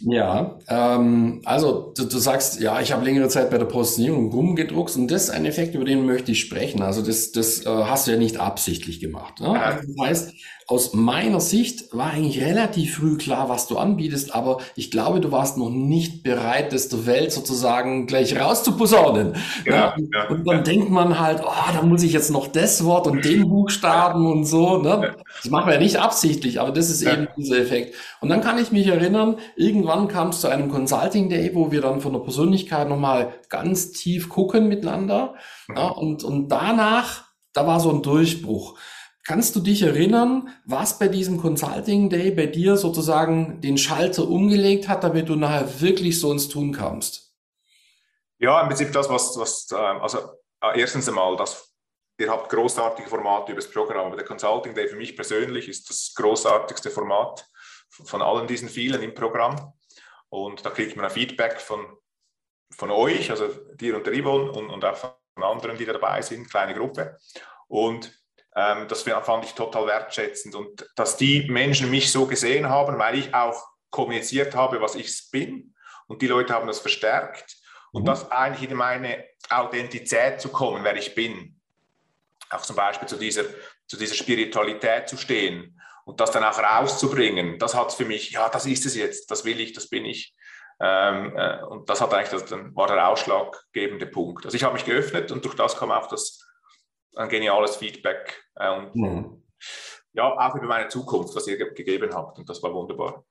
Ja, 0.00 0.58
ähm, 0.68 1.40
also 1.44 1.92
du, 1.96 2.04
du 2.04 2.18
sagst, 2.18 2.60
ja, 2.60 2.80
ich 2.80 2.92
habe 2.92 3.04
längere 3.04 3.28
Zeit 3.28 3.50
bei 3.50 3.58
der 3.58 3.64
Positionierung 3.64 4.30
rumgedruckt 4.30 4.96
und 4.96 5.10
das 5.10 5.24
ist 5.24 5.30
ein 5.30 5.46
Effekt, 5.46 5.74
über 5.74 5.84
den 5.84 6.04
möchte 6.04 6.32
ich 6.32 6.40
sprechen. 6.40 6.82
Also 6.82 7.02
das, 7.02 7.32
das 7.32 7.64
äh, 7.64 7.68
hast 7.68 8.06
du 8.06 8.12
ja 8.12 8.18
nicht 8.18 8.38
absichtlich 8.38 9.00
gemacht. 9.00 9.40
Ne? 9.40 9.60
Also 9.60 9.86
das 9.86 10.06
heißt, 10.06 10.34
aus 10.68 10.94
meiner 10.94 11.38
Sicht 11.38 11.94
war 11.94 12.10
eigentlich 12.10 12.42
relativ 12.42 12.96
früh 12.96 13.16
klar, 13.16 13.48
was 13.48 13.68
du 13.68 13.78
anbietest, 13.78 14.34
aber 14.34 14.58
ich 14.74 14.90
glaube, 14.90 15.20
du 15.20 15.30
warst 15.30 15.56
noch 15.58 15.70
nicht 15.70 16.24
bereit, 16.24 16.72
das 16.72 16.88
der 16.88 17.06
Welt 17.06 17.30
sozusagen 17.30 18.08
gleich 18.08 18.36
rauszuposaunen. 18.36 19.34
Ja, 19.64 19.94
ne? 19.96 20.08
ja, 20.12 20.28
und 20.28 20.44
dann 20.44 20.56
ja. 20.56 20.62
denkt 20.62 20.90
man 20.90 21.20
halt, 21.20 21.40
oh, 21.44 21.72
da 21.72 21.82
muss 21.82 22.02
ich 22.02 22.12
jetzt 22.12 22.32
noch 22.32 22.48
das 22.48 22.84
Wort 22.84 23.06
und 23.06 23.24
den 23.24 23.48
Buchstaben 23.48 24.26
und 24.26 24.44
so. 24.44 24.78
Ne? 24.78 25.14
Das 25.40 25.50
machen 25.52 25.68
wir 25.68 25.74
ja 25.74 25.80
nicht 25.80 25.98
absichtlich, 25.98 26.60
aber 26.60 26.72
das 26.72 26.90
ist 26.90 27.02
eben 27.02 27.28
dieser 27.36 27.58
Effekt. 27.58 27.94
Und 28.20 28.28
dann 28.28 28.40
kann 28.40 28.58
ich 28.58 28.72
mich 28.72 28.88
erinnern, 28.88 29.36
irgendwann 29.54 29.85
kam 30.08 30.28
es 30.28 30.40
zu 30.40 30.48
einem 30.48 30.70
Consulting 30.70 31.28
Day, 31.28 31.54
wo 31.54 31.70
wir 31.70 31.80
dann 31.80 32.00
von 32.00 32.12
der 32.12 32.20
Persönlichkeit 32.20 32.88
nochmal 32.88 33.34
ganz 33.48 33.92
tief 33.92 34.28
gucken 34.28 34.68
miteinander. 34.68 35.34
Mhm. 35.68 35.76
Ja, 35.76 35.88
und, 35.88 36.24
und 36.24 36.48
danach, 36.48 37.24
da 37.52 37.66
war 37.66 37.80
so 37.80 37.90
ein 37.90 38.02
Durchbruch. 38.02 38.78
Kannst 39.26 39.56
du 39.56 39.60
dich 39.60 39.82
erinnern, 39.82 40.50
was 40.64 41.00
bei 41.00 41.08
diesem 41.08 41.40
Consulting 41.40 42.10
Day 42.10 42.30
bei 42.30 42.46
dir 42.46 42.76
sozusagen 42.76 43.60
den 43.60 43.76
Schalter 43.76 44.28
umgelegt 44.28 44.88
hat, 44.88 45.02
damit 45.02 45.28
du 45.28 45.34
nachher 45.34 45.80
wirklich 45.80 46.20
so 46.20 46.30
ins 46.30 46.48
Tun 46.48 46.72
kamst? 46.72 47.34
Ja, 48.38 48.60
im 48.60 48.68
Prinzip 48.68 48.92
das, 48.92 49.08
was, 49.08 49.36
was 49.38 49.66
ähm, 49.72 50.00
also 50.00 50.18
äh, 50.60 50.80
erstens 50.80 51.08
einmal, 51.08 51.36
das, 51.36 51.74
ihr 52.18 52.30
habt 52.30 52.50
großartige 52.50 53.08
Formate 53.08 53.52
über 53.52 53.60
das 53.60 53.70
Programm, 53.70 54.06
aber 54.06 54.16
der 54.16 54.26
Consulting 54.26 54.74
Day 54.74 54.86
für 54.86 54.96
mich 54.96 55.16
persönlich 55.16 55.68
ist 55.68 55.90
das 55.90 56.12
großartigste 56.14 56.90
Format 56.90 57.48
von 57.88 58.22
allen 58.22 58.46
diesen 58.46 58.68
vielen 58.68 59.02
im 59.02 59.14
Programm. 59.14 59.72
Und 60.28 60.64
da 60.64 60.70
kriegt 60.70 60.96
man 60.96 61.04
ein 61.04 61.10
Feedback 61.10 61.60
von, 61.60 61.96
von 62.70 62.90
euch, 62.90 63.30
also 63.30 63.48
dir 63.74 63.96
und 63.96 64.06
der 64.06 64.14
Yvonne 64.14 64.50
und, 64.52 64.70
und 64.70 64.84
auch 64.84 64.96
von 64.96 65.12
anderen, 65.42 65.76
die 65.76 65.84
da 65.84 65.92
dabei 65.92 66.22
sind, 66.22 66.50
kleine 66.50 66.74
Gruppe. 66.74 67.18
Und 67.68 68.12
ähm, 68.54 68.88
das 68.88 69.02
fand 69.02 69.44
ich 69.44 69.52
total 69.52 69.86
wertschätzend. 69.86 70.54
Und 70.54 70.88
dass 70.96 71.16
die 71.16 71.48
Menschen 71.48 71.90
mich 71.90 72.10
so 72.10 72.26
gesehen 72.26 72.68
haben, 72.68 72.98
weil 72.98 73.18
ich 73.18 73.34
auch 73.34 73.62
kommuniziert 73.90 74.54
habe, 74.54 74.80
was 74.80 74.94
ich 74.94 75.30
bin. 75.30 75.74
Und 76.06 76.22
die 76.22 76.26
Leute 76.26 76.54
haben 76.54 76.66
das 76.66 76.80
verstärkt. 76.80 77.56
Und 77.92 78.02
mhm. 78.02 78.06
das 78.06 78.30
eigentlich 78.30 78.70
in 78.70 78.76
meine 78.76 79.24
Authentizität 79.48 80.40
zu 80.40 80.48
kommen, 80.48 80.84
wer 80.84 80.96
ich 80.96 81.14
bin. 81.14 81.60
Auch 82.50 82.62
zum 82.62 82.76
Beispiel 82.76 83.08
zu 83.08 83.16
dieser, 83.16 83.44
zu 83.86 83.96
dieser 83.96 84.14
Spiritualität 84.14 85.08
zu 85.08 85.16
stehen 85.16 85.75
und 86.06 86.20
das 86.20 86.30
dann 86.30 86.44
auch 86.44 86.58
rauszubringen, 86.58 87.58
das 87.58 87.74
hat 87.74 87.92
für 87.92 88.04
mich, 88.04 88.30
ja, 88.30 88.48
das 88.48 88.64
ist 88.64 88.86
es 88.86 88.94
jetzt, 88.94 89.28
das 89.30 89.44
will 89.44 89.58
ich, 89.60 89.72
das 89.72 89.88
bin 89.88 90.04
ich. 90.04 90.34
Ähm, 90.78 91.36
äh, 91.36 91.64
und 91.64 91.90
das 91.90 92.00
hat 92.00 92.14
eigentlich 92.14 92.30
das, 92.30 92.44
dann 92.44 92.76
war 92.76 92.86
der 92.86 93.08
ausschlaggebende 93.08 94.06
Punkt. 94.06 94.44
Also 94.44 94.56
ich 94.56 94.62
habe 94.62 94.74
mich 94.74 94.84
geöffnet 94.84 95.32
und 95.32 95.44
durch 95.44 95.56
das 95.56 95.76
kam 95.76 95.90
auch 95.90 96.06
das 96.06 96.46
ein 97.16 97.28
geniales 97.28 97.76
Feedback 97.76 98.40
äh, 98.54 98.70
und 98.70 98.94
mhm. 98.94 99.42
ja, 100.12 100.32
auch 100.32 100.54
über 100.54 100.66
meine 100.66 100.88
Zukunft, 100.88 101.34
was 101.34 101.48
ihr 101.48 101.56
ge 101.56 101.74
gegeben 101.74 102.14
habt. 102.14 102.38
Und 102.38 102.48
das 102.48 102.62
war 102.62 102.72
wunderbar. 102.72 103.24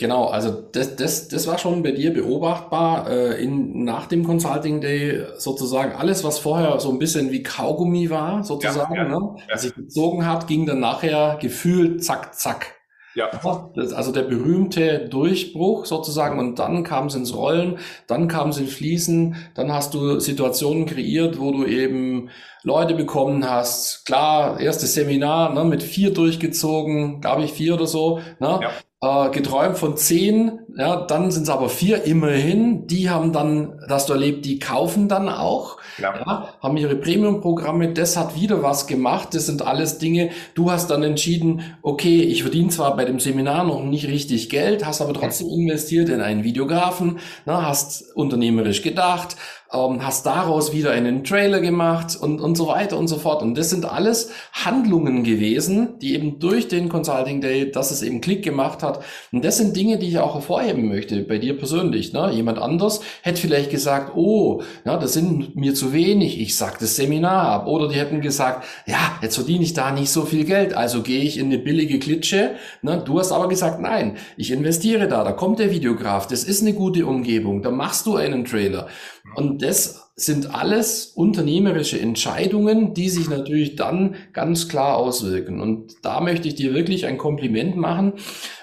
Genau, 0.00 0.26
also 0.26 0.52
das, 0.52 0.94
das, 0.94 1.26
das 1.26 1.48
war 1.48 1.58
schon 1.58 1.82
bei 1.82 1.90
dir 1.90 2.12
beobachtbar 2.12 3.10
äh, 3.10 3.42
in, 3.42 3.82
nach 3.82 4.06
dem 4.06 4.24
Consulting 4.24 4.80
Day 4.80 5.24
sozusagen 5.38 5.92
alles, 5.92 6.22
was 6.22 6.38
vorher 6.38 6.78
so 6.78 6.90
ein 6.90 7.00
bisschen 7.00 7.32
wie 7.32 7.42
Kaugummi 7.42 8.08
war, 8.08 8.44
sozusagen, 8.44 8.94
ja, 8.94 9.02
ja, 9.02 9.08
ne? 9.08 9.36
ja. 9.48 9.58
sich 9.58 9.74
gezogen 9.74 10.24
hat, 10.24 10.46
ging 10.46 10.66
dann 10.66 10.78
nachher 10.78 11.36
gefühlt 11.40 12.04
zack, 12.04 12.32
zack. 12.36 12.76
Ja. 13.16 13.28
Also 13.74 14.12
der 14.12 14.22
berühmte 14.22 15.08
Durchbruch 15.08 15.86
sozusagen 15.86 16.38
und 16.38 16.60
dann 16.60 16.84
kam 16.84 17.06
es 17.06 17.16
ins 17.16 17.34
Rollen, 17.34 17.80
dann 18.06 18.28
kam 18.28 18.50
es 18.50 18.58
ins 18.58 18.72
Fließen, 18.74 19.34
dann 19.56 19.72
hast 19.72 19.94
du 19.94 20.20
Situationen 20.20 20.86
kreiert, 20.86 21.40
wo 21.40 21.50
du 21.50 21.64
eben 21.64 22.30
Leute 22.62 22.94
bekommen 22.94 23.48
hast. 23.48 24.06
Klar, 24.06 24.60
erstes 24.60 24.94
Seminar 24.94 25.52
ne, 25.52 25.64
mit 25.64 25.82
vier 25.82 26.14
durchgezogen, 26.14 27.20
glaube 27.20 27.42
ich 27.42 27.52
vier 27.52 27.74
oder 27.74 27.88
so. 27.88 28.20
Ne? 28.38 28.60
Ja 28.62 28.70
äh, 29.00 29.30
geträumt 29.30 29.78
von 29.78 29.96
zehn, 29.96 30.60
ja, 30.76 30.96
dann 31.06 31.30
sind 31.30 31.44
es 31.44 31.48
aber 31.48 31.68
vier 31.68 32.04
immerhin. 32.04 32.86
Die 32.86 33.08
haben 33.08 33.32
dann, 33.32 33.80
das 33.88 34.06
du 34.06 34.12
erlebt, 34.12 34.44
die 34.44 34.58
kaufen 34.58 35.08
dann 35.08 35.28
auch, 35.28 35.78
ja. 35.98 36.14
ja 36.14 36.48
haben 36.62 36.76
ihre 36.76 36.96
Premium-Programme. 36.96 37.92
Das 37.94 38.16
hat 38.16 38.34
wieder 38.34 38.62
was 38.62 38.86
gemacht. 38.86 39.34
Das 39.34 39.46
sind 39.46 39.62
alles 39.62 39.98
Dinge. 39.98 40.30
Du 40.54 40.70
hast 40.70 40.90
dann 40.90 41.02
entschieden, 41.02 41.62
okay, 41.82 42.20
ich 42.20 42.42
verdiene 42.42 42.68
zwar 42.68 42.94
bei 42.96 43.04
dem 43.04 43.18
Seminar 43.18 43.64
noch 43.64 43.82
nicht 43.82 44.08
richtig 44.08 44.50
Geld, 44.50 44.84
hast 44.84 45.00
aber 45.00 45.14
trotzdem 45.14 45.48
investiert 45.48 46.10
in 46.10 46.20
einen 46.20 46.44
Videografen, 46.44 47.18
na, 47.46 47.66
hast 47.66 48.14
unternehmerisch 48.14 48.82
gedacht, 48.82 49.36
ähm, 49.72 50.04
hast 50.04 50.24
daraus 50.26 50.72
wieder 50.72 50.92
einen 50.92 51.24
Trailer 51.24 51.60
gemacht 51.60 52.16
und, 52.18 52.40
und 52.40 52.56
so 52.56 52.68
weiter 52.68 52.98
und 52.98 53.08
so 53.08 53.16
fort. 53.18 53.42
Und 53.42 53.56
das 53.56 53.70
sind 53.70 53.84
alles 53.84 54.30
Handlungen 54.52 55.24
gewesen, 55.24 55.98
die 56.00 56.14
eben 56.14 56.38
durch 56.38 56.68
den 56.68 56.88
Consulting 56.88 57.40
Day, 57.40 57.70
dass 57.70 57.90
es 57.90 58.02
eben 58.02 58.20
Klick 58.20 58.42
gemacht 58.42 58.82
hat. 58.82 59.02
Und 59.32 59.44
das 59.44 59.58
sind 59.58 59.76
Dinge, 59.76 59.98
die 59.98 60.08
ich 60.08 60.18
auch 60.18 60.34
hervorheben 60.58 60.88
möchte, 60.88 61.22
bei 61.22 61.38
dir 61.38 61.56
persönlich. 61.56 62.12
Ne? 62.12 62.30
Jemand 62.32 62.58
anders 62.58 63.00
hätte 63.22 63.40
vielleicht 63.40 63.70
gesagt, 63.70 64.12
oh, 64.16 64.62
ja, 64.84 64.96
das 64.96 65.12
sind 65.12 65.56
mir 65.56 65.74
zu 65.74 65.92
wenig, 65.92 66.40
ich 66.40 66.56
sag 66.56 66.78
das 66.78 66.96
Seminar 66.96 67.48
ab. 67.48 67.66
Oder 67.66 67.88
die 67.88 67.96
hätten 67.96 68.20
gesagt, 68.20 68.64
ja, 68.86 69.18
jetzt 69.22 69.36
verdiene 69.36 69.64
ich 69.64 69.74
da 69.74 69.90
nicht 69.92 70.10
so 70.10 70.22
viel 70.24 70.44
Geld, 70.44 70.74
also 70.74 71.02
gehe 71.02 71.22
ich 71.22 71.38
in 71.38 71.46
eine 71.46 71.58
billige 71.58 71.98
Klitsche. 71.98 72.52
Ne? 72.82 73.02
Du 73.04 73.18
hast 73.18 73.32
aber 73.32 73.48
gesagt, 73.48 73.80
nein, 73.80 74.16
ich 74.36 74.50
investiere 74.50 75.08
da, 75.08 75.24
da 75.24 75.32
kommt 75.32 75.58
der 75.58 75.70
Videograf, 75.70 76.26
das 76.26 76.44
ist 76.44 76.62
eine 76.62 76.74
gute 76.74 77.06
Umgebung, 77.06 77.62
da 77.62 77.70
machst 77.70 78.06
du 78.06 78.16
einen 78.16 78.44
Trailer. 78.44 78.88
Und 79.34 79.62
das 79.62 80.10
sind 80.16 80.52
alles 80.52 81.06
unternehmerische 81.06 82.00
Entscheidungen, 82.00 82.92
die 82.92 83.08
sich 83.08 83.28
natürlich 83.30 83.76
dann 83.76 84.16
ganz 84.32 84.68
klar 84.68 84.96
auswirken. 84.96 85.60
Und 85.60 85.94
da 86.02 86.20
möchte 86.20 86.48
ich 86.48 86.56
dir 86.56 86.74
wirklich 86.74 87.06
ein 87.06 87.18
Kompliment 87.18 87.76
machen, 87.76 88.14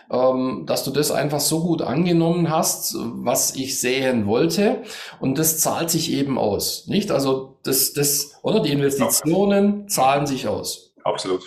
dass 0.10 0.84
du 0.84 0.92
das 0.92 1.12
einfach 1.12 1.40
so 1.40 1.62
gut 1.62 1.82
angenommen 1.82 2.50
hast, 2.50 2.96
was 2.98 3.56
ich 3.56 3.80
sehen 3.80 4.28
wollte. 4.28 4.84
Und 5.20 5.40
das 5.40 5.60
zahlt 5.60 5.90
sich 5.90 6.12
eben 6.12 6.38
aus, 6.38 6.88
nicht? 6.88 7.12
Also 7.12 7.58
das, 7.64 7.94
das, 7.94 8.38
oder 8.44 8.60
die 8.60 8.72
Investitionen 8.72 9.90
zahlen 9.90 10.28
sich 10.28 10.48
aus. 10.48 10.94
Absolut. 11.04 11.44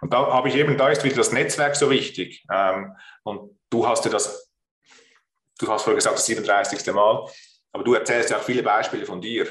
Und 0.00 0.12
da 0.12 0.32
habe 0.32 0.48
ich 0.48 0.56
eben, 0.56 0.76
da 0.76 0.88
ist 0.88 1.04
wieder 1.04 1.16
das 1.16 1.32
Netzwerk 1.32 1.76
so 1.76 1.90
wichtig. 1.90 2.44
Ähm, 2.52 2.94
und 3.24 3.58
du 3.70 3.86
hast 3.86 4.04
ja 4.04 4.10
das, 4.10 4.50
du 5.58 5.68
hast 5.68 5.82
vorher 5.82 5.96
gesagt, 5.96 6.16
das 6.16 6.26
37. 6.26 6.92
Mal, 6.94 7.26
aber 7.72 7.84
du 7.84 7.94
erzählst 7.94 8.30
ja 8.30 8.38
auch 8.38 8.42
viele 8.42 8.62
Beispiele 8.62 9.06
von 9.06 9.20
dir. 9.20 9.46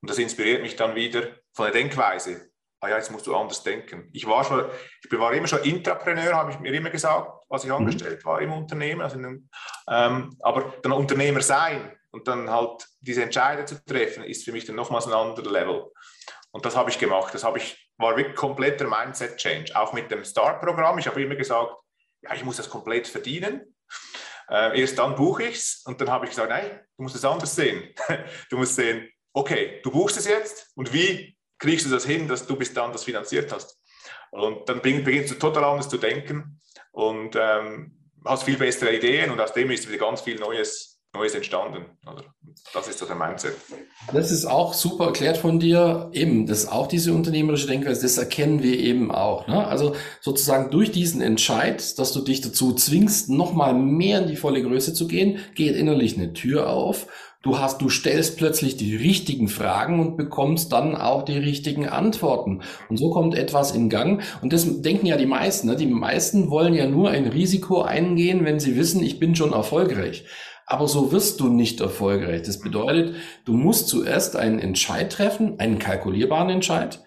Und 0.00 0.10
das 0.10 0.18
inspiriert 0.18 0.62
mich 0.62 0.76
dann 0.76 0.94
wieder 0.94 1.22
von 1.52 1.66
der 1.66 1.72
Denkweise. 1.72 2.48
Ah 2.80 2.88
ja, 2.88 2.96
jetzt 2.96 3.12
musst 3.12 3.26
du 3.28 3.36
anders 3.36 3.62
denken. 3.62 4.08
Ich 4.12 4.26
war 4.26 4.42
schon, 4.42 4.64
ich 5.04 5.18
war 5.18 5.32
immer 5.32 5.46
schon 5.46 5.62
Intrapreneur, 5.62 6.34
habe 6.34 6.50
ich 6.50 6.58
mir 6.58 6.72
immer 6.72 6.90
gesagt, 6.90 7.30
als 7.52 7.64
ich 7.64 7.70
mhm. 7.70 7.76
angestellt 7.76 8.24
war 8.24 8.40
im 8.40 8.52
Unternehmen. 8.52 9.02
Also 9.02 9.18
einem, 9.18 9.48
ähm, 9.88 10.36
aber 10.40 10.74
dann 10.82 10.92
Unternehmer 10.92 11.42
sein 11.42 11.96
und 12.10 12.26
dann 12.26 12.50
halt 12.50 12.88
diese 13.00 13.22
Entscheidung 13.22 13.66
zu 13.66 13.84
treffen, 13.84 14.24
ist 14.24 14.44
für 14.44 14.52
mich 14.52 14.64
dann 14.64 14.76
nochmals 14.76 15.06
ein 15.06 15.12
anderer 15.12 15.50
Level. 15.50 15.92
Und 16.50 16.64
das 16.64 16.76
habe 16.76 16.90
ich 16.90 16.98
gemacht. 16.98 17.34
Das 17.34 17.44
habe 17.44 17.58
ich, 17.58 17.90
war 17.98 18.16
wirklich 18.16 18.36
kompletter 18.36 18.88
Mindset-Change. 18.88 19.76
Auch 19.76 19.92
mit 19.92 20.10
dem 20.10 20.24
Start-Programm. 20.24 20.98
Ich 20.98 21.06
habe 21.06 21.22
immer 21.22 21.34
gesagt, 21.34 21.74
ja, 22.22 22.34
ich 22.34 22.44
muss 22.44 22.56
das 22.56 22.70
komplett 22.70 23.06
verdienen. 23.06 23.74
Äh, 24.48 24.80
erst 24.80 24.98
dann 24.98 25.14
buche 25.14 25.44
ich 25.44 25.56
es 25.56 25.82
und 25.84 26.00
dann 26.00 26.10
habe 26.10 26.24
ich 26.24 26.30
gesagt, 26.30 26.48
nein, 26.48 26.80
du 26.96 27.02
musst 27.02 27.16
es 27.16 27.24
anders 27.24 27.54
sehen. 27.54 27.94
du 28.50 28.56
musst 28.56 28.76
sehen, 28.76 29.08
okay, 29.32 29.80
du 29.82 29.90
buchst 29.90 30.16
es 30.16 30.26
jetzt 30.26 30.72
und 30.74 30.92
wie 30.92 31.36
kriegst 31.58 31.86
du 31.86 31.90
das 31.90 32.04
hin, 32.04 32.28
dass 32.28 32.46
du 32.46 32.56
bis 32.56 32.72
dann 32.72 32.92
das 32.92 33.04
finanziert 33.04 33.52
hast? 33.52 33.78
Und 34.30 34.68
dann 34.68 34.80
beginnst 34.80 35.30
du 35.30 35.34
total 35.36 35.64
anders 35.64 35.88
zu 35.88 35.98
denken 35.98 36.60
und 36.92 37.36
ähm, 37.36 37.92
hast 38.24 38.44
viel 38.44 38.56
bessere 38.56 38.94
Ideen 38.94 39.30
und 39.30 39.40
aus 39.40 39.52
dem 39.52 39.70
ist 39.70 39.88
wieder 39.88 39.98
ganz 39.98 40.20
viel 40.20 40.36
Neues 40.38 40.91
Neues 41.14 41.34
entstanden. 41.34 41.84
Oder? 42.10 42.24
Das 42.72 42.88
ist 42.88 42.98
so 42.98 43.04
der 43.04 43.16
Mindset. 43.16 43.54
Das 44.14 44.30
ist 44.30 44.46
auch 44.46 44.72
super 44.72 45.06
erklärt 45.06 45.36
von 45.36 45.60
dir. 45.60 46.08
Eben, 46.12 46.46
das 46.46 46.60
ist 46.60 46.72
auch 46.72 46.86
diese 46.86 47.12
unternehmerische 47.12 47.66
Denkweise, 47.66 48.02
das 48.02 48.16
erkennen 48.16 48.62
wir 48.62 48.78
eben 48.78 49.10
auch. 49.10 49.46
Ne? 49.46 49.66
Also 49.66 49.94
sozusagen 50.20 50.70
durch 50.70 50.90
diesen 50.90 51.20
Entscheid, 51.20 51.98
dass 51.98 52.12
du 52.12 52.22
dich 52.22 52.40
dazu 52.40 52.74
zwingst, 52.74 53.28
nochmal 53.28 53.74
mehr 53.74 54.20
in 54.22 54.28
die 54.28 54.36
volle 54.36 54.62
Größe 54.62 54.94
zu 54.94 55.06
gehen, 55.06 55.38
geht 55.54 55.76
innerlich 55.76 56.16
eine 56.16 56.32
Tür 56.32 56.70
auf. 56.70 57.06
Du 57.42 57.58
hast, 57.58 57.82
du 57.82 57.88
stellst 57.90 58.38
plötzlich 58.38 58.76
die 58.76 58.94
richtigen 58.94 59.48
Fragen 59.48 59.98
und 59.98 60.16
bekommst 60.16 60.72
dann 60.72 60.94
auch 60.94 61.24
die 61.24 61.38
richtigen 61.38 61.88
Antworten. 61.88 62.62
Und 62.88 62.98
so 62.98 63.10
kommt 63.10 63.34
etwas 63.34 63.72
in 63.72 63.90
Gang. 63.90 64.22
Und 64.42 64.52
das 64.52 64.80
denken 64.80 65.06
ja 65.06 65.16
die 65.16 65.26
meisten. 65.26 65.66
Ne? 65.66 65.74
Die 65.74 65.86
meisten 65.86 66.50
wollen 66.50 66.72
ja 66.72 66.86
nur 66.86 67.10
ein 67.10 67.26
Risiko 67.26 67.82
eingehen, 67.82 68.44
wenn 68.44 68.60
sie 68.60 68.76
wissen, 68.76 69.02
ich 69.02 69.18
bin 69.18 69.34
schon 69.34 69.52
erfolgreich. 69.52 70.24
Aber 70.66 70.88
so 70.88 71.12
wirst 71.12 71.40
du 71.40 71.48
nicht 71.48 71.80
erfolgreich. 71.80 72.42
Das 72.42 72.60
bedeutet, 72.60 73.14
du 73.44 73.52
musst 73.54 73.88
zuerst 73.88 74.36
einen 74.36 74.58
Entscheid 74.58 75.12
treffen, 75.12 75.58
einen 75.58 75.78
kalkulierbaren 75.78 76.50
Entscheid. 76.50 77.02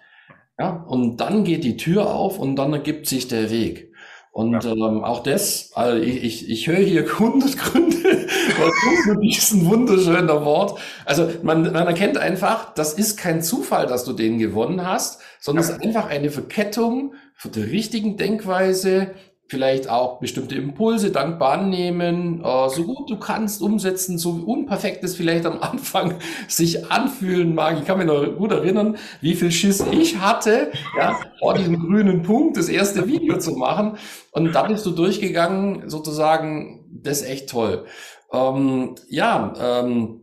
Ja, 0.59 0.85
und 0.87 1.17
dann 1.17 1.43
geht 1.43 1.63
die 1.63 1.77
Tür 1.77 2.13
auf 2.13 2.39
und 2.39 2.55
dann 2.55 2.71
ergibt 2.71 3.07
sich 3.07 3.27
der 3.27 3.49
Weg. 3.49 3.91
Und 4.35 4.65
ja. 4.65 4.71
ähm, 4.73 5.01
auch 5.03 5.23
das, 5.23 5.71
also 5.75 5.97
ich, 5.97 6.21
ich, 6.21 6.49
ich 6.49 6.67
höre 6.67 6.79
hier 6.79 7.03
100 7.09 7.57
Gründe, 7.57 8.27
warum 8.57 9.21
diesen 9.21 9.65
wunderschönen 9.65 10.27
Wort. 10.27 10.77
Also 11.05 11.29
man, 11.41 11.61
man 11.71 11.87
erkennt 11.87 12.17
einfach, 12.17 12.73
das 12.73 12.93
ist 12.93 13.15
kein 13.15 13.41
Zufall, 13.41 13.87
dass 13.87 14.03
du 14.03 14.11
den 14.11 14.37
gewonnen 14.37 14.85
hast, 14.85 15.21
sondern 15.39 15.63
ja. 15.63 15.71
es 15.71 15.77
ist 15.77 15.85
einfach 15.85 16.09
eine 16.09 16.31
Verkettung 16.31 17.13
von 17.33 17.53
der 17.53 17.71
richtigen 17.71 18.17
Denkweise, 18.17 19.11
vielleicht 19.47 19.89
auch 19.89 20.19
bestimmte 20.19 20.55
Impulse 20.55 21.11
dankbar 21.11 21.53
annehmen, 21.53 22.43
äh, 22.43 22.69
so 22.69 22.83
gut 22.83 23.09
du 23.09 23.17
kannst 23.17 23.61
umsetzen, 23.61 24.17
so 24.17 24.31
unperfekt 24.45 25.03
es 25.03 25.15
vielleicht 25.15 25.45
am 25.45 25.59
Anfang 25.61 26.15
sich 26.47 26.91
anfühlen 26.91 27.53
mag. 27.53 27.77
Ich 27.79 27.85
kann 27.85 27.97
mich 27.97 28.07
noch 28.07 28.25
gut 28.37 28.51
erinnern, 28.51 28.97
wie 29.21 29.35
viel 29.35 29.51
Schiss 29.51 29.83
ich 29.91 30.17
hatte, 30.17 30.71
ja, 30.97 31.19
vor 31.39 31.53
diesem 31.53 31.79
grünen 31.79 32.23
Punkt 32.23 32.57
das 32.57 32.69
erste 32.69 33.07
Video 33.07 33.37
zu 33.37 33.51
machen. 33.51 33.97
Und 34.31 34.53
dann 34.53 34.67
bist 34.67 34.85
du 34.85 34.91
durchgegangen, 34.91 35.89
sozusagen, 35.89 36.85
das 37.03 37.21
ist 37.21 37.29
echt 37.29 37.49
toll. 37.49 37.85
Ähm, 38.33 38.95
ja, 39.09 39.53
ähm, 39.59 40.21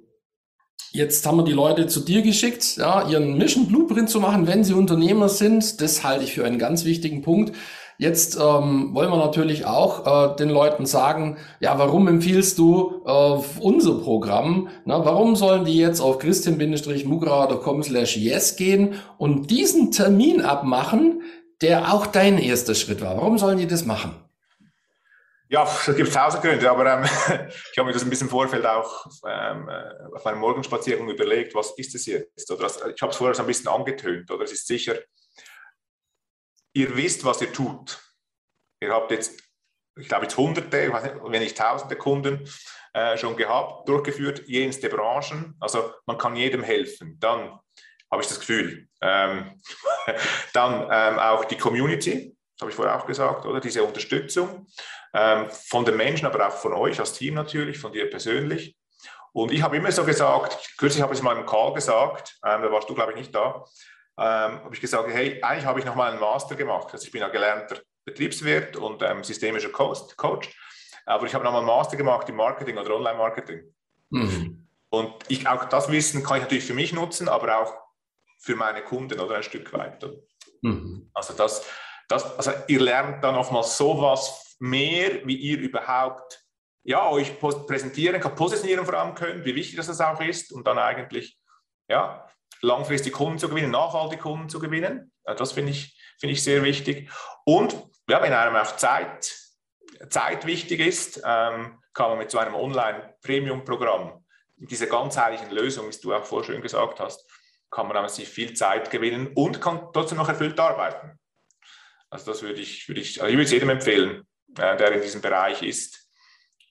Jetzt 0.95 1.27
haben 1.27 1.39
wir 1.39 1.45
die 1.45 1.53
Leute 1.53 1.87
zu 1.87 2.01
dir 2.01 2.21
geschickt, 2.21 2.77
ja, 2.77 3.09
ihren 3.09 3.39
Mission 3.39 3.67
Blueprint 3.67 4.11
zu 4.11 4.21
machen, 4.21 4.47
wenn 4.47 4.63
sie 4.63 4.75
Unternehmer 4.75 5.31
sind. 5.31 5.81
Das 5.81 6.05
halte 6.05 6.25
ich 6.25 6.35
für 6.35 6.45
einen 6.45 6.59
ganz 6.59 6.85
wichtigen 6.85 7.23
Punkt. 7.23 7.57
Jetzt 8.03 8.35
ähm, 8.35 8.93
wollen 8.95 9.11
wir 9.11 9.17
natürlich 9.17 9.65
auch 9.65 10.33
äh, 10.33 10.37
den 10.37 10.49
Leuten 10.49 10.87
sagen, 10.87 11.39
ja, 11.61 11.79
warum 11.79 12.09
empfiehlst 12.09 12.59
du 12.59 13.01
äh, 13.07 13.61
unser 13.61 13.95
Programm? 14.01 14.71
Na, 14.85 15.05
warum 15.05 15.37
sollen 15.37 15.65
die 15.65 15.77
jetzt 15.77 16.01
auf 16.01 16.19
christian-mugra.com 16.19 17.83
slash 17.85 18.17
yes 18.17 18.57
gehen 18.57 19.01
und 19.19 19.53
diesen 19.53 19.93
Termin 19.93 20.43
abmachen, 20.43 21.23
der 21.61 21.95
auch 21.95 22.09
dein 22.09 22.39
erster 22.39 22.75
Schritt 22.75 23.03
war? 23.03 23.19
Warum 23.19 23.39
sollen 23.39 23.59
die 23.59 23.69
das 23.69 23.85
machen? 23.85 24.17
Ja, 25.49 25.65
da 25.87 25.93
gibt 25.93 26.09
es 26.09 26.15
tausend 26.15 26.43
Gründe, 26.43 26.69
aber 26.69 26.85
ähm, 26.93 27.05
ich 27.73 27.79
habe 27.79 27.87
mir 27.87 27.93
das 27.93 28.03
ein 28.03 28.11
bisschen 28.11 28.27
im 28.27 28.33
Vorfeld 28.33 28.67
auch 28.67 29.07
ähm, 29.29 29.69
äh, 29.69 30.17
auf 30.17 30.25
meinem 30.25 30.41
Morgenspaziergang 30.41 31.09
überlegt, 31.09 31.55
was 31.55 31.71
ist 31.77 31.95
es 31.95 32.07
jetzt? 32.07 32.51
Oder 32.51 32.63
das, 32.63 32.79
ich 32.79 33.01
habe 33.01 33.13
es 33.13 33.17
vorher 33.17 33.37
so 33.37 33.43
ein 33.43 33.47
bisschen 33.47 33.69
angetönt, 33.69 34.29
oder 34.29 34.43
es 34.43 34.51
ist 34.51 34.67
sicher 34.67 34.97
ihr 36.75 36.97
wisst, 36.97 37.25
was 37.25 37.41
ihr 37.41 37.53
tut. 37.53 38.01
Ihr 38.81 38.93
habt 38.93 39.11
jetzt, 39.11 39.43
ich 39.99 40.09
glaube 40.09 40.25
jetzt 40.25 40.37
hunderte, 40.37 40.93
wenn 40.93 41.43
nicht 41.43 41.57
tausende 41.57 41.97
Kunden 41.97 42.49
äh, 42.95 43.17
schon 43.17 43.37
gehabt, 43.37 43.89
durchgeführt, 43.89 44.43
jenste 44.47 44.89
Branchen. 44.89 45.57
Also 45.61 45.93
man 46.07 46.19
kann 46.19 46.37
jedem 46.37 46.63
helfen. 46.63 47.19
Dann 47.21 47.59
habe 48.11 48.23
ich 48.23 48.29
das 48.29 48.41
Gefühl. 48.41 48.89
Ähm, 49.01 49.61
dann 50.53 50.89
ähm, 50.91 51.19
auch 51.19 51.45
die 51.45 51.57
Community, 51.57 52.37
habe 52.61 52.71
ich 52.71 52.77
vorher 52.77 52.97
auch 52.97 53.07
gesagt, 53.07 53.45
oder 53.47 53.61
diese 53.61 53.83
Unterstützung 53.83 54.67
ähm, 55.15 55.51
von 55.51 55.85
den 55.85 55.97
Menschen, 55.97 56.27
aber 56.27 56.47
auch 56.47 56.53
von 56.53 56.73
euch 56.75 57.01
als 57.01 57.15
Team 57.15 57.35
natürlich, 57.35 57.79
von 57.79 57.93
dir 57.93 58.09
persönlich. 58.09 58.77
Und 59.33 59.51
ich 59.51 59.63
habe 59.63 59.77
immer 59.77 59.91
so 59.91 60.05
gesagt, 60.05 60.77
kürzlich 60.77 61.03
habe 61.03 61.15
ich 61.15 61.21
es 61.21 61.25
mal 61.25 61.37
im 61.37 61.47
Call 61.47 61.73
gesagt, 61.73 62.39
ähm, 62.45 62.63
da 62.63 62.71
warst 62.71 62.89
du, 62.89 62.95
glaube 62.95 63.13
ich, 63.13 63.19
nicht 63.19 63.35
da, 63.35 63.65
ähm, 64.19 64.65
habe 64.65 64.75
ich 64.75 64.81
gesagt, 64.81 65.09
hey, 65.09 65.43
eigentlich 65.43 65.65
habe 65.65 65.81
ich 65.81 65.87
nochmal 65.87 66.11
einen 66.11 66.21
Master 66.21 66.55
gemacht. 66.55 66.89
Also 66.93 67.05
ich 67.05 67.13
bin 67.13 67.21
ja 67.21 67.29
gelernter 67.29 67.79
Betriebswirt 68.05 68.77
und 68.77 69.03
ähm, 69.03 69.25
systemischer 69.25 69.71
Coach, 69.71 70.55
aber 71.07 71.27
ich 71.27 71.35
habe 71.35 71.45
nochmal 71.45 71.61
einen 71.61 71.69
Master 71.69 71.97
gemacht 71.97 72.29
im 72.29 72.37
Marketing 72.37 72.77
oder 72.77 72.95
Online-Marketing. 72.97 73.75
Mhm. 74.11 74.69
Und 74.91 75.15
ich, 75.29 75.49
auch 75.49 75.65
das 75.65 75.91
Wissen 75.91 76.23
kann 76.23 76.37
ich 76.37 76.43
natürlich 76.43 76.65
für 76.65 76.75
mich 76.75 76.93
nutzen, 76.93 77.29
aber 77.29 77.61
auch 77.61 77.75
für 78.41 78.57
meine 78.57 78.83
Kunden 78.83 79.19
oder 79.21 79.37
ein 79.37 79.43
Stück 79.43 79.73
weiter. 79.73 80.11
Mhm. 80.61 81.11
Also, 81.15 81.33
das, 81.35 81.67
das, 82.09 82.37
also 82.37 82.53
ihr 82.69 82.81
lernt 82.81 83.25
da 83.25 83.33
nochmal 83.33 83.63
sowas 83.63 84.57
mehr, 84.59 85.27
wie 85.27 85.37
ihr 85.37 85.59
überhaupt 85.59 86.45
ja, 86.85 87.09
euch 87.09 87.39
präsentieren 87.41 88.21
kann, 88.21 88.35
positionieren 88.35 88.85
vor 88.85 88.95
allem 88.95 89.15
könnt, 89.15 89.45
wie 89.45 89.55
wichtig 89.55 89.77
das 89.77 90.01
auch 90.01 90.21
ist 90.21 90.53
und 90.53 90.67
dann 90.67 90.79
eigentlich 90.79 91.39
ja, 91.89 92.29
langfristig 92.63 93.13
Kunden 93.13 93.39
zu 93.39 93.49
gewinnen, 93.49 93.71
nachhaltig 93.71 94.21
Kunden 94.21 94.49
zu 94.49 94.59
gewinnen. 94.59 95.13
Das 95.25 95.53
finde 95.53 95.73
ich, 95.73 95.99
find 96.19 96.33
ich 96.33 96.43
sehr 96.43 96.63
wichtig. 96.63 97.11
Und 97.45 97.75
ja, 98.09 98.23
wenn 98.23 98.33
einem 98.33 98.57
auch 98.57 98.77
Zeit, 98.77 99.35
Zeit 100.09 100.47
wichtig 100.47 100.81
ist, 100.81 101.19
ähm, 101.25 101.79
kann 101.93 102.11
man 102.11 102.19
mit 102.19 102.31
so 102.31 102.39
einem 102.39 102.55
Online-Premium-Programm, 102.55 104.25
diese 104.57 104.89
ganzheitlichen 104.89 105.51
Lösung, 105.51 105.89
wie 105.89 106.01
du 106.01 106.15
auch 106.15 106.25
vorher 106.25 106.53
schön 106.53 106.63
gesagt 106.63 107.01
hast, 107.01 107.29
kann 107.71 107.89
man 107.89 108.09
sich 108.09 108.29
viel 108.29 108.55
Zeit 108.55 108.91
gewinnen 108.91 109.33
und 109.35 109.61
kann 109.61 109.89
trotzdem 109.93 110.19
noch 110.19 110.29
erfüllt 110.29 110.59
arbeiten. 110.61 111.19
Also 112.11 112.31
das 112.31 112.43
würde 112.43 112.61
ich, 112.61 112.87
würde 112.89 113.01
ich, 113.01 113.21
also 113.21 113.31
ich 113.31 113.35
würde 113.35 113.45
es 113.45 113.51
jedem 113.51 113.71
empfehlen, 113.71 114.27
äh, 114.59 114.77
der 114.77 114.93
in 114.93 115.03
diesem 115.03 115.21
Bereich 115.21 115.63
ist, 115.63 116.09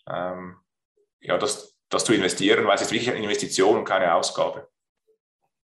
ähm, 0.08 0.58
ja, 1.20 1.38
das, 1.38 1.76
das 1.90 2.06
zu 2.06 2.14
investieren, 2.14 2.66
weil 2.66 2.76
es 2.76 2.84
ist 2.84 2.92
wirklich 2.92 3.10
eine 3.10 3.24
Investition 3.24 3.78
und 3.78 3.86
keine 3.86 4.14
Ausgabe. 4.14 4.71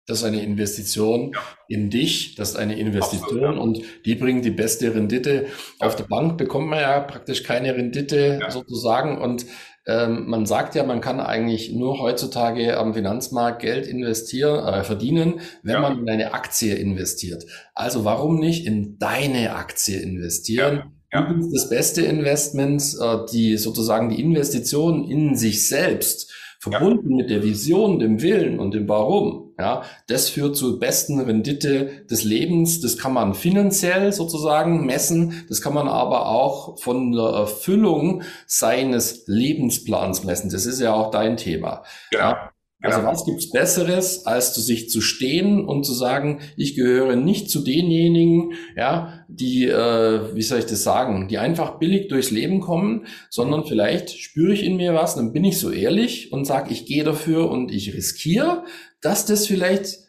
Das 0.07 0.19
ist 0.19 0.23
eine 0.23 0.41
Investition 0.41 1.33
ja. 1.33 1.39
in 1.67 1.89
dich, 1.89 2.35
das 2.35 2.51
ist 2.51 2.55
eine 2.55 2.79
Investition 2.79 3.43
Absolut, 3.43 3.55
ja. 3.55 3.61
und 3.61 3.81
die 4.05 4.15
bringt 4.15 4.45
die 4.45 4.51
beste 4.51 4.95
Rendite. 4.95 5.47
Ja. 5.79 5.87
Auf 5.87 5.97
der 5.97 6.05
Bank 6.05 6.37
bekommt 6.37 6.69
man 6.69 6.79
ja 6.79 7.01
praktisch 7.01 7.43
keine 7.43 7.75
Rendite 7.75 8.39
sozusagen 8.49 9.17
und 9.17 9.45
ähm, 9.85 10.25
man 10.27 10.45
sagt 10.45 10.75
ja, 10.75 10.83
man 10.83 11.01
kann 11.01 11.19
eigentlich 11.19 11.73
nur 11.73 11.99
heutzutage 11.99 12.77
am 12.77 12.93
Finanzmarkt 12.93 13.61
Geld 13.61 13.87
investieren, 13.87 14.65
äh, 14.65 14.83
verdienen, 14.83 15.41
wenn 15.63 15.81
man 15.81 15.99
in 15.99 16.09
eine 16.09 16.33
Aktie 16.33 16.75
investiert. 16.75 17.45
Also 17.73 18.03
warum 18.05 18.39
nicht 18.39 18.65
in 18.65 18.97
deine 18.99 19.55
Aktie 19.55 19.99
investieren? 19.99 20.93
Bist 21.09 21.55
das 21.55 21.69
beste 21.69 22.01
Investment, 22.01 22.83
äh, 23.01 23.17
die 23.31 23.57
sozusagen 23.57 24.09
die 24.09 24.21
Investition 24.21 25.09
in 25.09 25.35
sich 25.35 25.67
selbst 25.67 26.33
verbunden 26.59 27.15
mit 27.15 27.29
der 27.29 27.43
Vision, 27.43 27.99
dem 27.99 28.21
Willen 28.21 28.59
und 28.59 28.73
dem 28.73 28.89
Warum 28.89 29.46
ja, 29.57 29.83
das 30.07 30.29
führt 30.29 30.55
zur 30.55 30.79
besten 30.79 31.19
Rendite 31.19 32.05
des 32.09 32.23
Lebens. 32.23 32.79
Das 32.81 32.97
kann 32.97 33.13
man 33.13 33.33
finanziell 33.33 34.13
sozusagen 34.13 34.85
messen. 34.85 35.45
Das 35.49 35.61
kann 35.61 35.73
man 35.73 35.87
aber 35.87 36.27
auch 36.27 36.79
von 36.79 37.11
der 37.11 37.25
Erfüllung 37.25 38.21
seines 38.45 39.23
Lebensplans 39.25 40.23
messen. 40.23 40.51
Das 40.51 40.65
ist 40.65 40.79
ja 40.79 40.93
auch 40.93 41.09
dein 41.09 41.37
Thema. 41.37 41.83
Genau. 42.11 42.23
Ja. 42.23 42.51
Also 42.79 43.03
was 43.03 43.25
gibt's 43.25 43.49
Besseres, 43.49 44.27
als 44.27 44.53
zu 44.53 44.61
sich 44.61 44.89
zu 44.89 45.01
stehen 45.01 45.65
und 45.65 45.83
zu 45.83 45.93
sagen, 45.93 46.41
ich 46.57 46.75
gehöre 46.75 47.15
nicht 47.15 47.49
zu 47.49 47.61
denjenigen, 47.63 48.53
ja, 48.75 49.25
die, 49.27 49.65
äh, 49.65 50.35
wie 50.35 50.43
soll 50.43 50.59
ich 50.59 50.67
das 50.67 50.83
sagen, 50.83 51.27
die 51.27 51.39
einfach 51.39 51.79
billig 51.79 52.07
durchs 52.07 52.29
Leben 52.29 52.59
kommen, 52.59 53.07
sondern 53.31 53.65
vielleicht 53.65 54.11
spüre 54.11 54.53
ich 54.53 54.63
in 54.63 54.77
mir 54.77 54.93
was, 54.93 55.15
dann 55.15 55.33
bin 55.33 55.43
ich 55.43 55.59
so 55.59 55.71
ehrlich 55.71 56.31
und 56.31 56.45
sage, 56.45 56.71
ich 56.71 56.85
gehe 56.85 57.03
dafür 57.03 57.49
und 57.49 57.71
ich 57.71 57.95
riskiere, 57.95 58.63
dass 59.01 59.25
das 59.25 59.47
vielleicht 59.47 60.07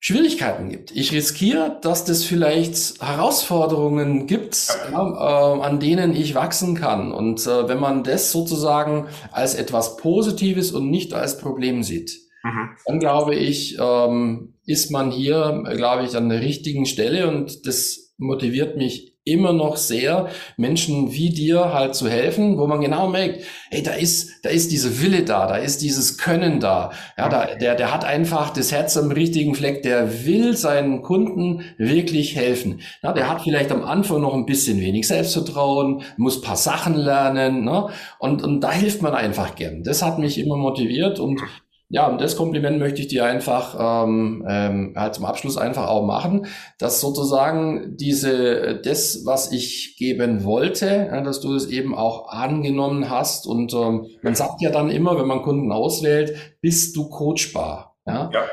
Schwierigkeiten 0.00 0.68
gibt. 0.68 0.92
Ich 0.92 1.12
riskiere, 1.12 1.78
dass 1.82 2.04
das 2.04 2.22
vielleicht 2.22 3.02
Herausforderungen 3.02 4.28
gibt, 4.28 4.68
ja, 4.92 5.56
äh, 5.56 5.60
an 5.60 5.80
denen 5.80 6.14
ich 6.14 6.36
wachsen 6.36 6.76
kann. 6.76 7.10
Und 7.10 7.44
äh, 7.46 7.68
wenn 7.68 7.80
man 7.80 8.04
das 8.04 8.30
sozusagen 8.30 9.08
als 9.32 9.54
etwas 9.54 9.96
Positives 9.96 10.70
und 10.70 10.88
nicht 10.88 11.14
als 11.14 11.38
Problem 11.38 11.82
sieht, 11.82 12.16
mhm. 12.44 12.70
dann 12.86 13.00
glaube 13.00 13.34
ich, 13.34 13.76
ähm, 13.80 14.54
ist 14.64 14.92
man 14.92 15.10
hier, 15.10 15.64
glaube 15.74 16.04
ich, 16.04 16.16
an 16.16 16.28
der 16.28 16.42
richtigen 16.42 16.86
Stelle 16.86 17.26
und 17.28 17.66
das 17.66 18.14
motiviert 18.18 18.76
mich 18.76 19.07
immer 19.32 19.52
noch 19.52 19.76
sehr, 19.76 20.28
Menschen 20.56 21.12
wie 21.12 21.30
dir 21.30 21.72
halt 21.72 21.94
zu 21.94 22.08
helfen, 22.08 22.58
wo 22.58 22.66
man 22.66 22.80
genau 22.80 23.08
merkt, 23.08 23.44
hey, 23.70 23.82
da 23.82 23.92
ist, 23.92 24.44
da 24.44 24.50
ist 24.50 24.72
diese 24.72 25.02
Wille 25.02 25.22
da, 25.22 25.46
da 25.46 25.56
ist 25.56 25.82
dieses 25.82 26.18
Können 26.18 26.60
da. 26.60 26.90
Ja, 27.16 27.28
da, 27.28 27.54
der, 27.54 27.74
der 27.74 27.92
hat 27.92 28.04
einfach 28.04 28.50
das 28.50 28.72
Herz 28.72 28.96
am 28.96 29.10
richtigen 29.10 29.54
Fleck, 29.54 29.82
der 29.82 30.26
will 30.26 30.56
seinen 30.56 31.02
Kunden 31.02 31.62
wirklich 31.76 32.36
helfen. 32.36 32.80
Ja, 33.02 33.12
der 33.12 33.28
hat 33.28 33.42
vielleicht 33.42 33.70
am 33.70 33.84
Anfang 33.84 34.20
noch 34.20 34.34
ein 34.34 34.46
bisschen 34.46 34.80
wenig 34.80 35.06
Selbstvertrauen, 35.06 36.02
muss 36.16 36.40
paar 36.40 36.56
Sachen 36.56 36.94
lernen, 36.94 37.64
ne? 37.64 37.88
Und, 38.18 38.42
und 38.42 38.60
da 38.60 38.72
hilft 38.72 39.02
man 39.02 39.14
einfach 39.14 39.54
gern. 39.54 39.82
Das 39.82 40.02
hat 40.02 40.18
mich 40.18 40.38
immer 40.38 40.56
motiviert 40.56 41.20
und 41.20 41.40
ja, 41.90 42.06
und 42.06 42.20
das 42.20 42.36
Kompliment 42.36 42.78
möchte 42.78 43.00
ich 43.00 43.08
dir 43.08 43.24
einfach 43.24 44.04
ähm, 44.04 44.44
ähm, 44.46 44.92
halt 44.94 45.14
zum 45.14 45.24
Abschluss 45.24 45.56
einfach 45.56 45.88
auch 45.88 46.04
machen, 46.04 46.46
dass 46.78 47.00
sozusagen 47.00 47.96
diese 47.96 48.78
das, 48.84 49.22
was 49.24 49.52
ich 49.52 49.96
geben 49.98 50.44
wollte, 50.44 51.08
ja, 51.10 51.22
dass 51.22 51.40
du 51.40 51.54
es 51.54 51.66
eben 51.66 51.94
auch 51.94 52.28
angenommen 52.28 53.08
hast. 53.08 53.46
Und 53.46 53.72
ähm, 53.72 54.06
man 54.22 54.34
sagt 54.34 54.60
ja 54.60 54.70
dann 54.70 54.90
immer, 54.90 55.18
wenn 55.18 55.26
man 55.26 55.40
Kunden 55.40 55.72
auswählt, 55.72 56.58
bist 56.60 56.94
du 56.94 57.08
coachbar. 57.08 57.96
Ja. 58.06 58.30
ja. 58.34 58.44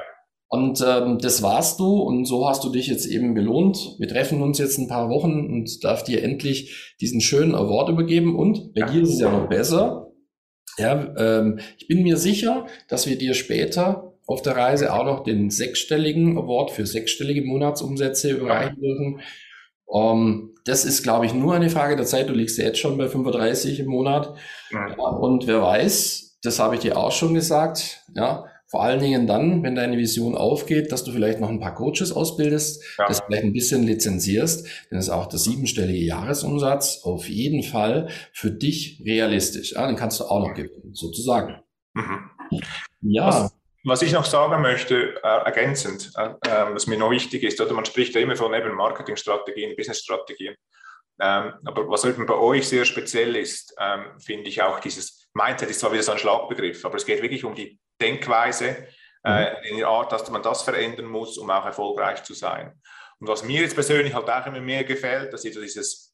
Und 0.48 0.82
ähm, 0.88 1.18
das 1.18 1.44
warst 1.44 1.82
du 1.82 2.02
und 2.02 2.24
so 2.24 2.48
hast 2.48 2.64
du 2.64 2.70
dich 2.70 2.88
jetzt 2.88 3.06
eben 3.06 3.34
belohnt. 3.34 3.96
Wir 3.98 4.08
treffen 4.08 4.42
uns 4.42 4.60
jetzt 4.60 4.78
ein 4.78 4.88
paar 4.88 5.10
Wochen 5.10 5.48
und 5.48 5.84
darf 5.84 6.04
dir 6.04 6.24
endlich 6.24 6.96
diesen 7.02 7.20
schönen 7.20 7.54
Award 7.54 7.90
übergeben. 7.90 8.38
Und 8.38 8.74
bei 8.74 8.82
ja. 8.82 8.86
dir 8.90 9.02
ist 9.02 9.10
es 9.10 9.20
ja 9.20 9.30
noch 9.30 9.50
besser. 9.50 10.05
Ja, 10.78 11.14
ähm, 11.18 11.60
ich 11.78 11.88
bin 11.88 12.04
mir 12.04 12.18
sicher, 12.18 12.68
dass 12.88 13.08
wir 13.08 13.18
dir 13.18 13.34
später 13.34 14.14
auf 14.28 14.42
der 14.42 14.58
Reise 14.58 14.94
auch 14.94 15.06
noch 15.06 15.24
den 15.24 15.50
sechsstelligen 15.50 16.38
Award 16.38 16.72
für 16.72 16.86
sechsstellige 16.86 17.44
Monatsumsätze 17.44 18.32
überreichen 18.32 18.82
dürfen. 18.82 19.22
Um, 19.86 20.02
ähm, 20.02 20.52
das 20.66 20.84
ist, 20.84 21.04
glaube 21.04 21.28
ich, 21.28 21.34
nur 21.36 21.54
eine 21.54 21.70
Frage 21.70 21.96
der 21.96 22.08
Zeit. 22.08 22.28
Du 22.28 22.34
liegst 22.34 22.58
jetzt 22.58 22.80
schon 22.80 22.98
bei 22.98 23.08
35 23.08 23.80
im 23.82 23.86
Monat. 23.86 24.36
Ja, 24.72 24.96
und 24.96 25.46
wer 25.46 25.62
weiß, 25.62 26.40
das 26.42 26.58
habe 26.58 26.74
ich 26.74 26.82
dir 26.82 26.98
auch 26.98 27.12
schon 27.12 27.36
gesagt, 27.36 28.02
ja, 28.16 28.46
vor 28.68 28.84
allen 28.84 29.00
Dingen 29.00 29.28
dann, 29.28 29.64
wenn 29.64 29.76
deine 29.76 29.98
Vision 29.98 30.36
aufgeht, 30.36 30.92
dass 30.92 31.04
du 31.04 31.12
vielleicht 31.12 31.40
noch 31.40 31.50
ein 31.50 31.60
paar 31.60 31.76
Coaches 31.76 32.12
ausbildest, 32.12 32.84
ja. 32.98 33.08
das 33.08 33.22
vielleicht 33.22 33.44
ein 33.44 33.54
bisschen 33.54 33.84
lizenzierst, 33.84 34.68
dann 34.90 35.00
ist 35.00 35.10
auch 35.10 35.28
der 35.28 35.40
siebenstellige 35.40 36.04
Jahresumsatz 36.04 37.02
auf 37.04 37.30
jeden 37.30 37.64
Fall 37.64 38.10
für 38.34 38.50
dich 38.52 39.02
realistisch. 39.06 39.74
Ja, 39.74 39.86
den 39.86 39.96
kannst 39.96 40.20
du 40.20 40.26
auch 40.26 40.40
noch 40.40 40.56
gewinnen, 40.56 40.94
sozusagen. 40.94 41.62
Mhm. 41.94 42.32
Ja. 43.02 43.28
Was, 43.28 43.56
was, 43.84 44.02
ich 44.02 44.14
noch 44.14 44.26
sagen 44.26 44.62
möchte, 44.64 45.16
äh, 45.22 45.46
ergänzend, 45.46 46.12
äh, 46.18 46.30
äh, 46.48 46.74
was 46.74 46.88
mir 46.88 46.98
noch 46.98 47.12
wichtig 47.12 47.44
ist, 47.44 47.62
oder 47.62 47.74
man 47.74 47.86
spricht 47.86 48.16
ja 48.16 48.22
immer 48.22 48.36
von 48.36 48.54
eben 48.54 48.76
Marketingstrategien, 48.76 49.76
Businessstrategien. 49.76 50.56
Ähm, 51.22 51.54
aber 51.64 51.88
was 51.88 52.04
eben 52.04 52.26
bei 52.26 52.36
euch 52.36 52.68
sehr 52.68 52.84
speziell 52.84 53.36
ist, 53.36 53.74
ähm, 53.80 54.20
finde 54.20 54.50
ich 54.50 54.62
auch 54.62 54.80
dieses 54.80 55.30
Mindset 55.34 55.70
ist 55.70 55.80
zwar 55.80 55.94
wieder 55.94 56.04
so 56.04 56.12
ein 56.12 56.18
Schlagbegriff, 56.18 56.84
aber 56.84 56.96
es 56.96 57.06
geht 57.06 57.22
wirklich 57.22 57.44
um 57.44 57.56
die 57.56 57.80
Denkweise, 58.02 58.88
äh, 59.24 59.52
mhm. 59.52 59.64
in 59.64 59.78
der 59.78 59.88
Art, 59.88 60.12
dass 60.12 60.30
man 60.30 60.44
das 60.44 60.62
verändern 60.62 61.06
muss, 61.06 61.38
um 61.38 61.50
auch 61.50 61.66
erfolgreich 61.66 62.24
zu 62.24 62.34
sein. 62.34 62.80
Und 63.20 63.28
was 63.28 63.44
mir 63.44 63.62
jetzt 63.62 63.76
persönlich 63.76 64.14
halt 64.14 64.30
auch 64.30 64.46
immer 64.46 64.62
mehr 64.62 64.84
gefällt, 64.84 65.34
dass 65.34 65.46
ihr 65.46 65.54
so 65.54 65.62
dieses, 65.62 66.14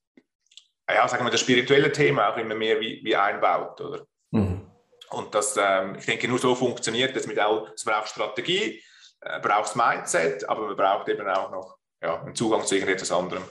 ja, 0.89 1.07
sagen 1.07 1.25
wir, 1.25 1.31
das 1.31 1.41
spirituelle 1.41 1.91
Thema 1.91 2.29
auch 2.29 2.37
immer 2.37 2.55
mehr 2.55 2.79
wie, 2.79 3.01
wie 3.03 3.15
einbaut, 3.15 3.81
oder? 3.81 4.05
Mhm. 4.31 4.71
Und 5.09 5.35
das, 5.35 5.57
ähm, 5.57 5.95
ich 5.95 6.05
denke, 6.05 6.27
nur 6.27 6.39
so 6.39 6.55
funktioniert 6.55 7.15
das 7.15 7.27
mit 7.27 7.39
auch, 7.39 7.69
es 7.73 7.83
braucht 7.83 8.09
Strategie, 8.09 8.81
äh, 9.21 9.39
braucht 9.39 9.75
Mindset, 9.75 10.47
aber 10.47 10.67
man 10.67 10.77
braucht 10.77 11.09
eben 11.09 11.27
auch 11.27 11.51
noch 11.51 11.77
ja, 12.01 12.21
einen 12.21 12.35
Zugang 12.35 12.65
zu 12.65 12.75
irgendetwas 12.75 13.11
anderem. 13.11 13.43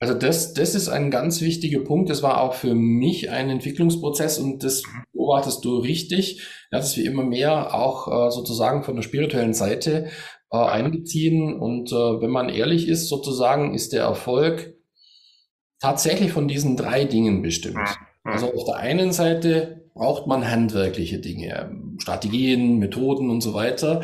Also 0.00 0.14
das, 0.14 0.54
das 0.54 0.74
ist 0.74 0.88
ein 0.88 1.10
ganz 1.10 1.40
wichtiger 1.40 1.80
Punkt. 1.80 2.08
Das 2.08 2.22
war 2.22 2.40
auch 2.40 2.54
für 2.54 2.74
mich 2.74 3.30
ein 3.30 3.50
Entwicklungsprozess 3.50 4.38
und 4.38 4.62
das 4.62 4.82
mhm. 4.84 5.02
beobachtest 5.12 5.64
du 5.64 5.78
richtig, 5.78 6.46
ja, 6.70 6.78
dass 6.78 6.96
wir 6.96 7.04
immer 7.04 7.24
mehr 7.24 7.74
auch 7.74 8.06
äh, 8.06 8.30
sozusagen 8.30 8.84
von 8.84 8.94
der 8.94 9.02
spirituellen 9.02 9.54
Seite 9.54 10.10
äh, 10.52 10.56
einbeziehen. 10.56 11.58
Und 11.58 11.90
äh, 11.90 12.20
wenn 12.20 12.30
man 12.30 12.48
ehrlich 12.48 12.86
ist, 12.86 13.08
sozusagen 13.08 13.74
ist 13.74 13.92
der 13.92 14.02
Erfolg 14.02 14.74
tatsächlich 15.80 16.32
von 16.32 16.46
diesen 16.46 16.76
drei 16.76 17.04
Dingen 17.04 17.42
bestimmt. 17.42 17.76
Mhm. 17.76 18.32
Also 18.32 18.54
auf 18.54 18.64
der 18.64 18.76
einen 18.76 19.12
Seite 19.12 19.90
braucht 19.94 20.28
man 20.28 20.48
handwerkliche 20.48 21.18
Dinge, 21.18 21.72
Strategien, 21.98 22.78
Methoden 22.78 23.30
und 23.30 23.40
so 23.40 23.52
weiter. 23.52 24.02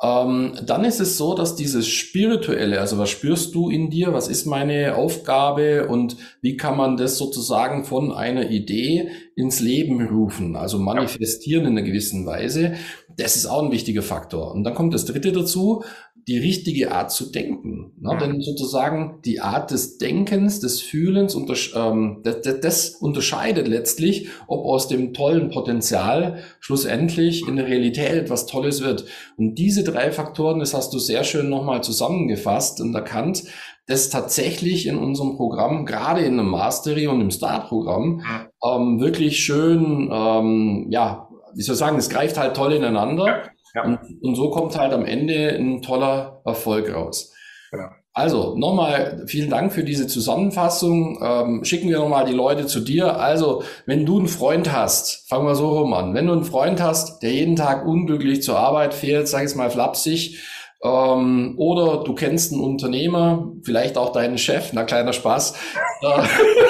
Ähm, 0.00 0.52
dann 0.64 0.84
ist 0.84 1.00
es 1.00 1.16
so, 1.16 1.34
dass 1.34 1.56
dieses 1.56 1.88
Spirituelle, 1.88 2.80
also 2.80 2.98
was 2.98 3.10
spürst 3.10 3.54
du 3.54 3.68
in 3.68 3.90
dir, 3.90 4.12
was 4.12 4.28
ist 4.28 4.46
meine 4.46 4.94
Aufgabe 4.94 5.88
und 5.88 6.16
wie 6.40 6.56
kann 6.56 6.76
man 6.76 6.96
das 6.96 7.18
sozusagen 7.18 7.84
von 7.84 8.12
einer 8.12 8.48
Idee 8.48 9.10
ins 9.34 9.58
Leben 9.58 10.06
rufen, 10.06 10.54
also 10.54 10.78
manifestieren 10.78 11.64
in 11.64 11.78
einer 11.78 11.82
gewissen 11.82 12.26
Weise, 12.26 12.74
das 13.16 13.34
ist 13.34 13.46
auch 13.46 13.64
ein 13.64 13.72
wichtiger 13.72 14.02
Faktor. 14.02 14.52
Und 14.52 14.62
dann 14.62 14.74
kommt 14.74 14.94
das 14.94 15.04
Dritte 15.04 15.32
dazu, 15.32 15.82
die 16.28 16.38
richtige 16.38 16.92
Art 16.92 17.10
zu 17.10 17.32
denken. 17.32 17.92
Ne? 17.98 18.14
Mhm. 18.14 18.18
Denn 18.18 18.40
sozusagen 18.42 19.20
die 19.24 19.40
Art 19.40 19.70
des 19.70 19.96
Denkens, 19.96 20.60
des 20.60 20.82
Fühlens, 20.82 21.34
untersch 21.34 21.72
ähm, 21.74 22.20
das, 22.22 22.42
das, 22.42 22.60
das, 22.60 22.88
unterscheidet 22.90 23.66
letztlich, 23.66 24.28
ob 24.46 24.66
aus 24.66 24.88
dem 24.88 25.14
tollen 25.14 25.48
Potenzial 25.48 26.40
schlussendlich 26.60 27.48
in 27.48 27.56
der 27.56 27.66
Realität 27.66 28.12
etwas 28.12 28.46
Tolles 28.46 28.82
wird. 28.82 29.06
Und 29.38 29.54
diese 29.54 29.82
drei 29.82 30.12
Faktoren, 30.12 30.60
das 30.60 30.74
hast 30.74 30.92
du 30.92 30.98
sehr 30.98 31.24
schön 31.24 31.48
nochmal 31.48 31.82
zusammengefasst 31.82 32.80
und 32.82 32.94
erkannt, 32.94 33.44
das 33.86 34.10
tatsächlich 34.10 34.86
in 34.86 34.98
unserem 34.98 35.36
Programm, 35.36 35.86
gerade 35.86 36.20
in 36.20 36.38
einem 36.38 36.50
Mastery 36.50 37.06
und 37.06 37.22
im 37.22 37.30
Start-Programm, 37.30 38.16
mhm. 38.16 38.22
ähm, 38.62 39.00
wirklich 39.00 39.38
schön, 39.42 40.10
ähm, 40.12 40.88
ja, 40.90 41.26
wie 41.54 41.62
soll 41.62 41.72
ich 41.72 41.78
sagen, 41.78 41.96
es 41.96 42.10
greift 42.10 42.36
halt 42.36 42.54
toll 42.54 42.74
ineinander. 42.74 43.26
Ja 43.26 43.42
ja. 43.74 43.84
Und, 43.84 43.98
und, 44.22 44.34
so 44.34 44.50
kommt 44.50 44.78
halt 44.78 44.92
am 44.92 45.04
Ende 45.04 45.50
ein 45.50 45.82
toller 45.82 46.42
Erfolg 46.44 46.92
raus. 46.94 47.32
Genau. 47.70 47.88
Also 48.18 48.56
nochmal 48.56 49.22
vielen 49.28 49.48
Dank 49.48 49.72
für 49.72 49.84
diese 49.84 50.08
Zusammenfassung. 50.08 51.20
Ähm, 51.22 51.64
schicken 51.64 51.88
wir 51.88 51.98
nochmal 52.00 52.24
die 52.24 52.32
Leute 52.32 52.66
zu 52.66 52.80
dir. 52.80 53.20
Also, 53.20 53.62
wenn 53.86 54.06
du 54.06 54.18
einen 54.18 54.26
Freund 54.26 54.72
hast, 54.72 55.28
fangen 55.28 55.46
wir 55.46 55.54
so 55.54 55.68
rum 55.78 55.92
an. 55.92 56.14
Wenn 56.14 56.26
du 56.26 56.32
einen 56.32 56.42
Freund 56.42 56.82
hast, 56.82 57.22
der 57.22 57.30
jeden 57.30 57.54
Tag 57.54 57.86
unglücklich 57.86 58.42
zur 58.42 58.58
Arbeit 58.58 58.92
fährt, 58.92 59.28
sag 59.28 59.42
ich 59.42 59.50
es 59.50 59.54
mal 59.54 59.70
flapsig, 59.70 60.42
ähm, 60.82 61.54
oder 61.58 62.04
du 62.04 62.14
kennst 62.14 62.52
einen 62.52 62.62
Unternehmer, 62.62 63.52
vielleicht 63.62 63.96
auch 63.96 64.12
deinen 64.12 64.38
Chef, 64.38 64.72
na 64.72 64.84
kleiner 64.84 65.12
Spaß, 65.12 65.54
äh, 66.02 66.22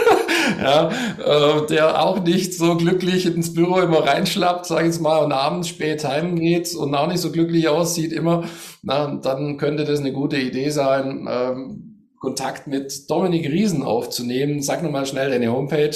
ja, 0.61 0.91
äh, 1.19 1.67
der 1.67 2.03
auch 2.03 2.23
nicht 2.23 2.55
so 2.55 2.77
glücklich 2.77 3.27
ins 3.27 3.55
Büro 3.55 3.81
immer 3.81 4.07
reinschlappt, 4.07 4.67
sag 4.67 4.81
ich 4.81 4.87
jetzt 4.87 5.01
mal, 5.01 5.19
und 5.19 5.33
abends 5.33 5.69
spät 5.69 6.05
heimgeht 6.05 6.75
und 6.75 6.95
auch 6.95 7.07
nicht 7.07 7.21
so 7.21 7.31
glücklich 7.33 7.69
aussieht 7.69 8.13
immer, 8.13 8.45
na, 8.83 9.17
dann 9.17 9.57
könnte 9.59 9.85
das 9.85 10.01
eine 10.01 10.13
gute 10.13 10.37
Idee 10.37 10.71
sein, 10.71 11.29
ähm, 11.31 11.85
Kontakt 12.21 12.67
mit 12.67 13.09
Dominik 13.09 13.49
Riesen 13.49 13.85
aufzunehmen. 13.85 14.61
Sag 14.61 14.83
nochmal 14.83 15.07
schnell 15.07 15.31
deine 15.31 15.53
Homepage. 15.53 15.95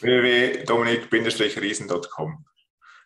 www.dominik-riesen.com 0.00 2.44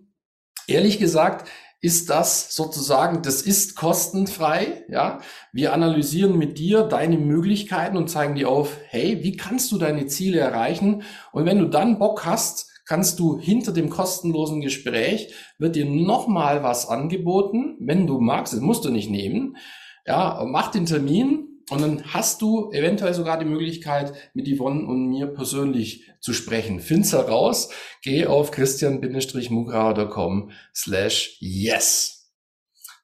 Ehrlich 0.68 1.00
gesagt, 1.00 1.50
ist 1.82 2.10
das 2.10 2.54
sozusagen, 2.54 3.22
das 3.22 3.40
ist 3.42 3.74
kostenfrei, 3.74 4.84
ja. 4.88 5.18
Wir 5.52 5.72
analysieren 5.72 6.38
mit 6.38 6.58
dir 6.58 6.82
deine 6.82 7.18
Möglichkeiten 7.18 7.96
und 7.96 8.08
zeigen 8.08 8.36
dir 8.36 8.50
auf, 8.50 8.76
hey, 8.88 9.24
wie 9.24 9.36
kannst 9.36 9.72
du 9.72 9.78
deine 9.78 10.06
Ziele 10.06 10.38
erreichen? 10.38 11.02
Und 11.32 11.46
wenn 11.46 11.58
du 11.58 11.66
dann 11.66 11.98
Bock 11.98 12.24
hast, 12.24 12.69
kannst 12.90 13.18
du 13.20 13.38
hinter 13.38 13.70
dem 13.70 13.88
kostenlosen 13.88 14.60
Gespräch, 14.60 15.32
wird 15.58 15.76
dir 15.76 15.84
nochmal 15.84 16.64
was 16.64 16.88
angeboten, 16.88 17.76
wenn 17.78 18.08
du 18.08 18.18
magst, 18.18 18.52
das 18.52 18.58
musst 18.58 18.84
du 18.84 18.90
nicht 18.90 19.08
nehmen. 19.08 19.56
Ja, 20.04 20.44
mach 20.44 20.72
den 20.72 20.86
Termin 20.86 21.62
und 21.70 21.82
dann 21.82 22.02
hast 22.12 22.42
du 22.42 22.72
eventuell 22.72 23.14
sogar 23.14 23.38
die 23.38 23.44
Möglichkeit, 23.44 24.12
mit 24.34 24.48
Yvonne 24.48 24.88
und 24.88 25.08
mir 25.08 25.28
persönlich 25.28 26.10
zu 26.18 26.32
sprechen. 26.32 26.80
Find's 26.80 27.12
heraus, 27.12 27.70
geh 28.02 28.26
auf 28.26 28.50
christian-mugrauer.com 28.50 30.50
slash 30.74 31.36
yes. 31.38 32.34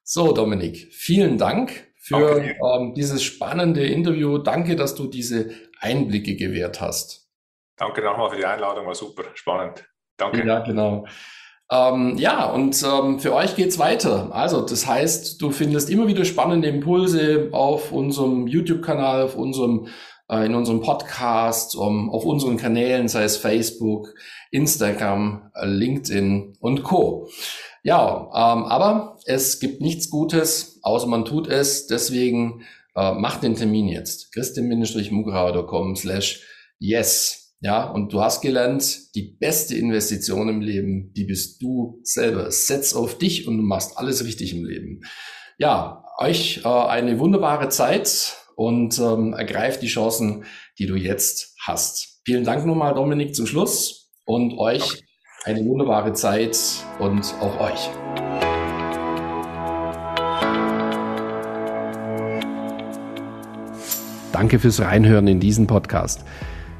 So, 0.03 0.33
Dominik, 0.33 0.89
vielen 0.91 1.37
Dank 1.37 1.93
für 1.95 2.41
ähm, 2.41 2.93
dieses 2.93 3.23
spannende 3.23 3.85
Interview. 3.85 4.37
Danke, 4.37 4.75
dass 4.75 4.95
du 4.95 5.07
diese 5.07 5.51
Einblicke 5.79 6.35
gewährt 6.35 6.81
hast. 6.81 7.26
Danke 7.77 8.01
nochmal 8.01 8.29
für 8.31 8.37
die 8.37 8.45
Einladung, 8.45 8.87
war 8.87 8.95
super, 8.95 9.23
spannend. 9.35 9.85
Danke. 10.17 10.45
Ja, 10.45 10.59
genau. 10.59 11.05
Ähm, 11.69 12.17
ja, 12.17 12.45
und 12.45 12.81
ähm, 12.83 13.19
für 13.19 13.33
euch 13.33 13.55
geht's 13.55 13.77
weiter. 13.77 14.33
Also, 14.33 14.61
das 14.61 14.87
heißt, 14.87 15.41
du 15.41 15.51
findest 15.51 15.89
immer 15.89 16.07
wieder 16.07 16.25
spannende 16.25 16.69
Impulse 16.69 17.49
auf 17.51 17.91
unserem 17.91 18.47
YouTube-Kanal, 18.47 19.23
auf 19.23 19.35
unserem, 19.35 19.87
äh, 20.29 20.45
in 20.45 20.55
unserem 20.55 20.81
Podcast, 20.81 21.75
um, 21.75 22.09
auf 22.09 22.25
unseren 22.25 22.57
Kanälen, 22.57 23.09
sei 23.09 23.23
es 23.23 23.37
Facebook, 23.37 24.13
Instagram, 24.49 25.51
äh, 25.55 25.65
LinkedIn 25.65 26.53
und 26.59 26.83
Co. 26.83 27.27
Ja, 27.83 28.29
ähm, 28.33 28.63
aber 28.63 29.17
es 29.25 29.59
gibt 29.59 29.81
nichts 29.81 30.09
Gutes, 30.09 30.79
außer 30.83 31.07
man 31.07 31.25
tut 31.25 31.47
es. 31.47 31.87
Deswegen 31.87 32.65
äh, 32.95 33.11
macht 33.11 33.43
den 33.43 33.55
Termin 33.55 33.87
jetzt. 33.89 34.33
christin-mugrauer.com 34.33 35.95
slash 35.95 36.41
yes. 36.79 37.46
Ja, 37.59 37.85
und 37.89 38.13
du 38.13 38.21
hast 38.21 38.41
gelernt, 38.41 39.15
die 39.15 39.23
beste 39.23 39.75
Investition 39.75 40.47
im 40.47 40.61
Leben, 40.61 41.11
die 41.13 41.23
bist 41.23 41.59
du 41.59 41.99
selber. 42.03 42.51
Setz 42.51 42.93
auf 42.93 43.17
dich 43.17 43.47
und 43.47 43.57
du 43.57 43.63
machst 43.63 43.97
alles 43.97 44.23
richtig 44.25 44.53
im 44.55 44.63
Leben. 44.63 45.01
Ja, 45.57 46.05
euch 46.19 46.61
äh, 46.63 46.67
eine 46.67 47.17
wunderbare 47.17 47.69
Zeit 47.69 48.37
und 48.55 48.99
ähm, 48.99 49.33
ergreift 49.33 49.81
die 49.81 49.87
Chancen, 49.87 50.45
die 50.77 50.85
du 50.85 50.95
jetzt 50.95 51.55
hast. 51.65 52.21
Vielen 52.25 52.43
Dank 52.43 52.63
nochmal, 52.63 52.93
Dominik, 52.93 53.33
zum 53.33 53.47
Schluss 53.47 54.11
und 54.25 54.55
euch 54.59 55.03
eine 55.43 55.65
wunderbare 55.65 56.13
Zeit 56.13 56.59
und 56.99 57.33
auch 57.39 57.59
euch. 57.59 57.89
Danke 64.31 64.59
fürs 64.59 64.79
Reinhören 64.79 65.27
in 65.27 65.39
diesen 65.39 65.65
Podcast. 65.65 66.23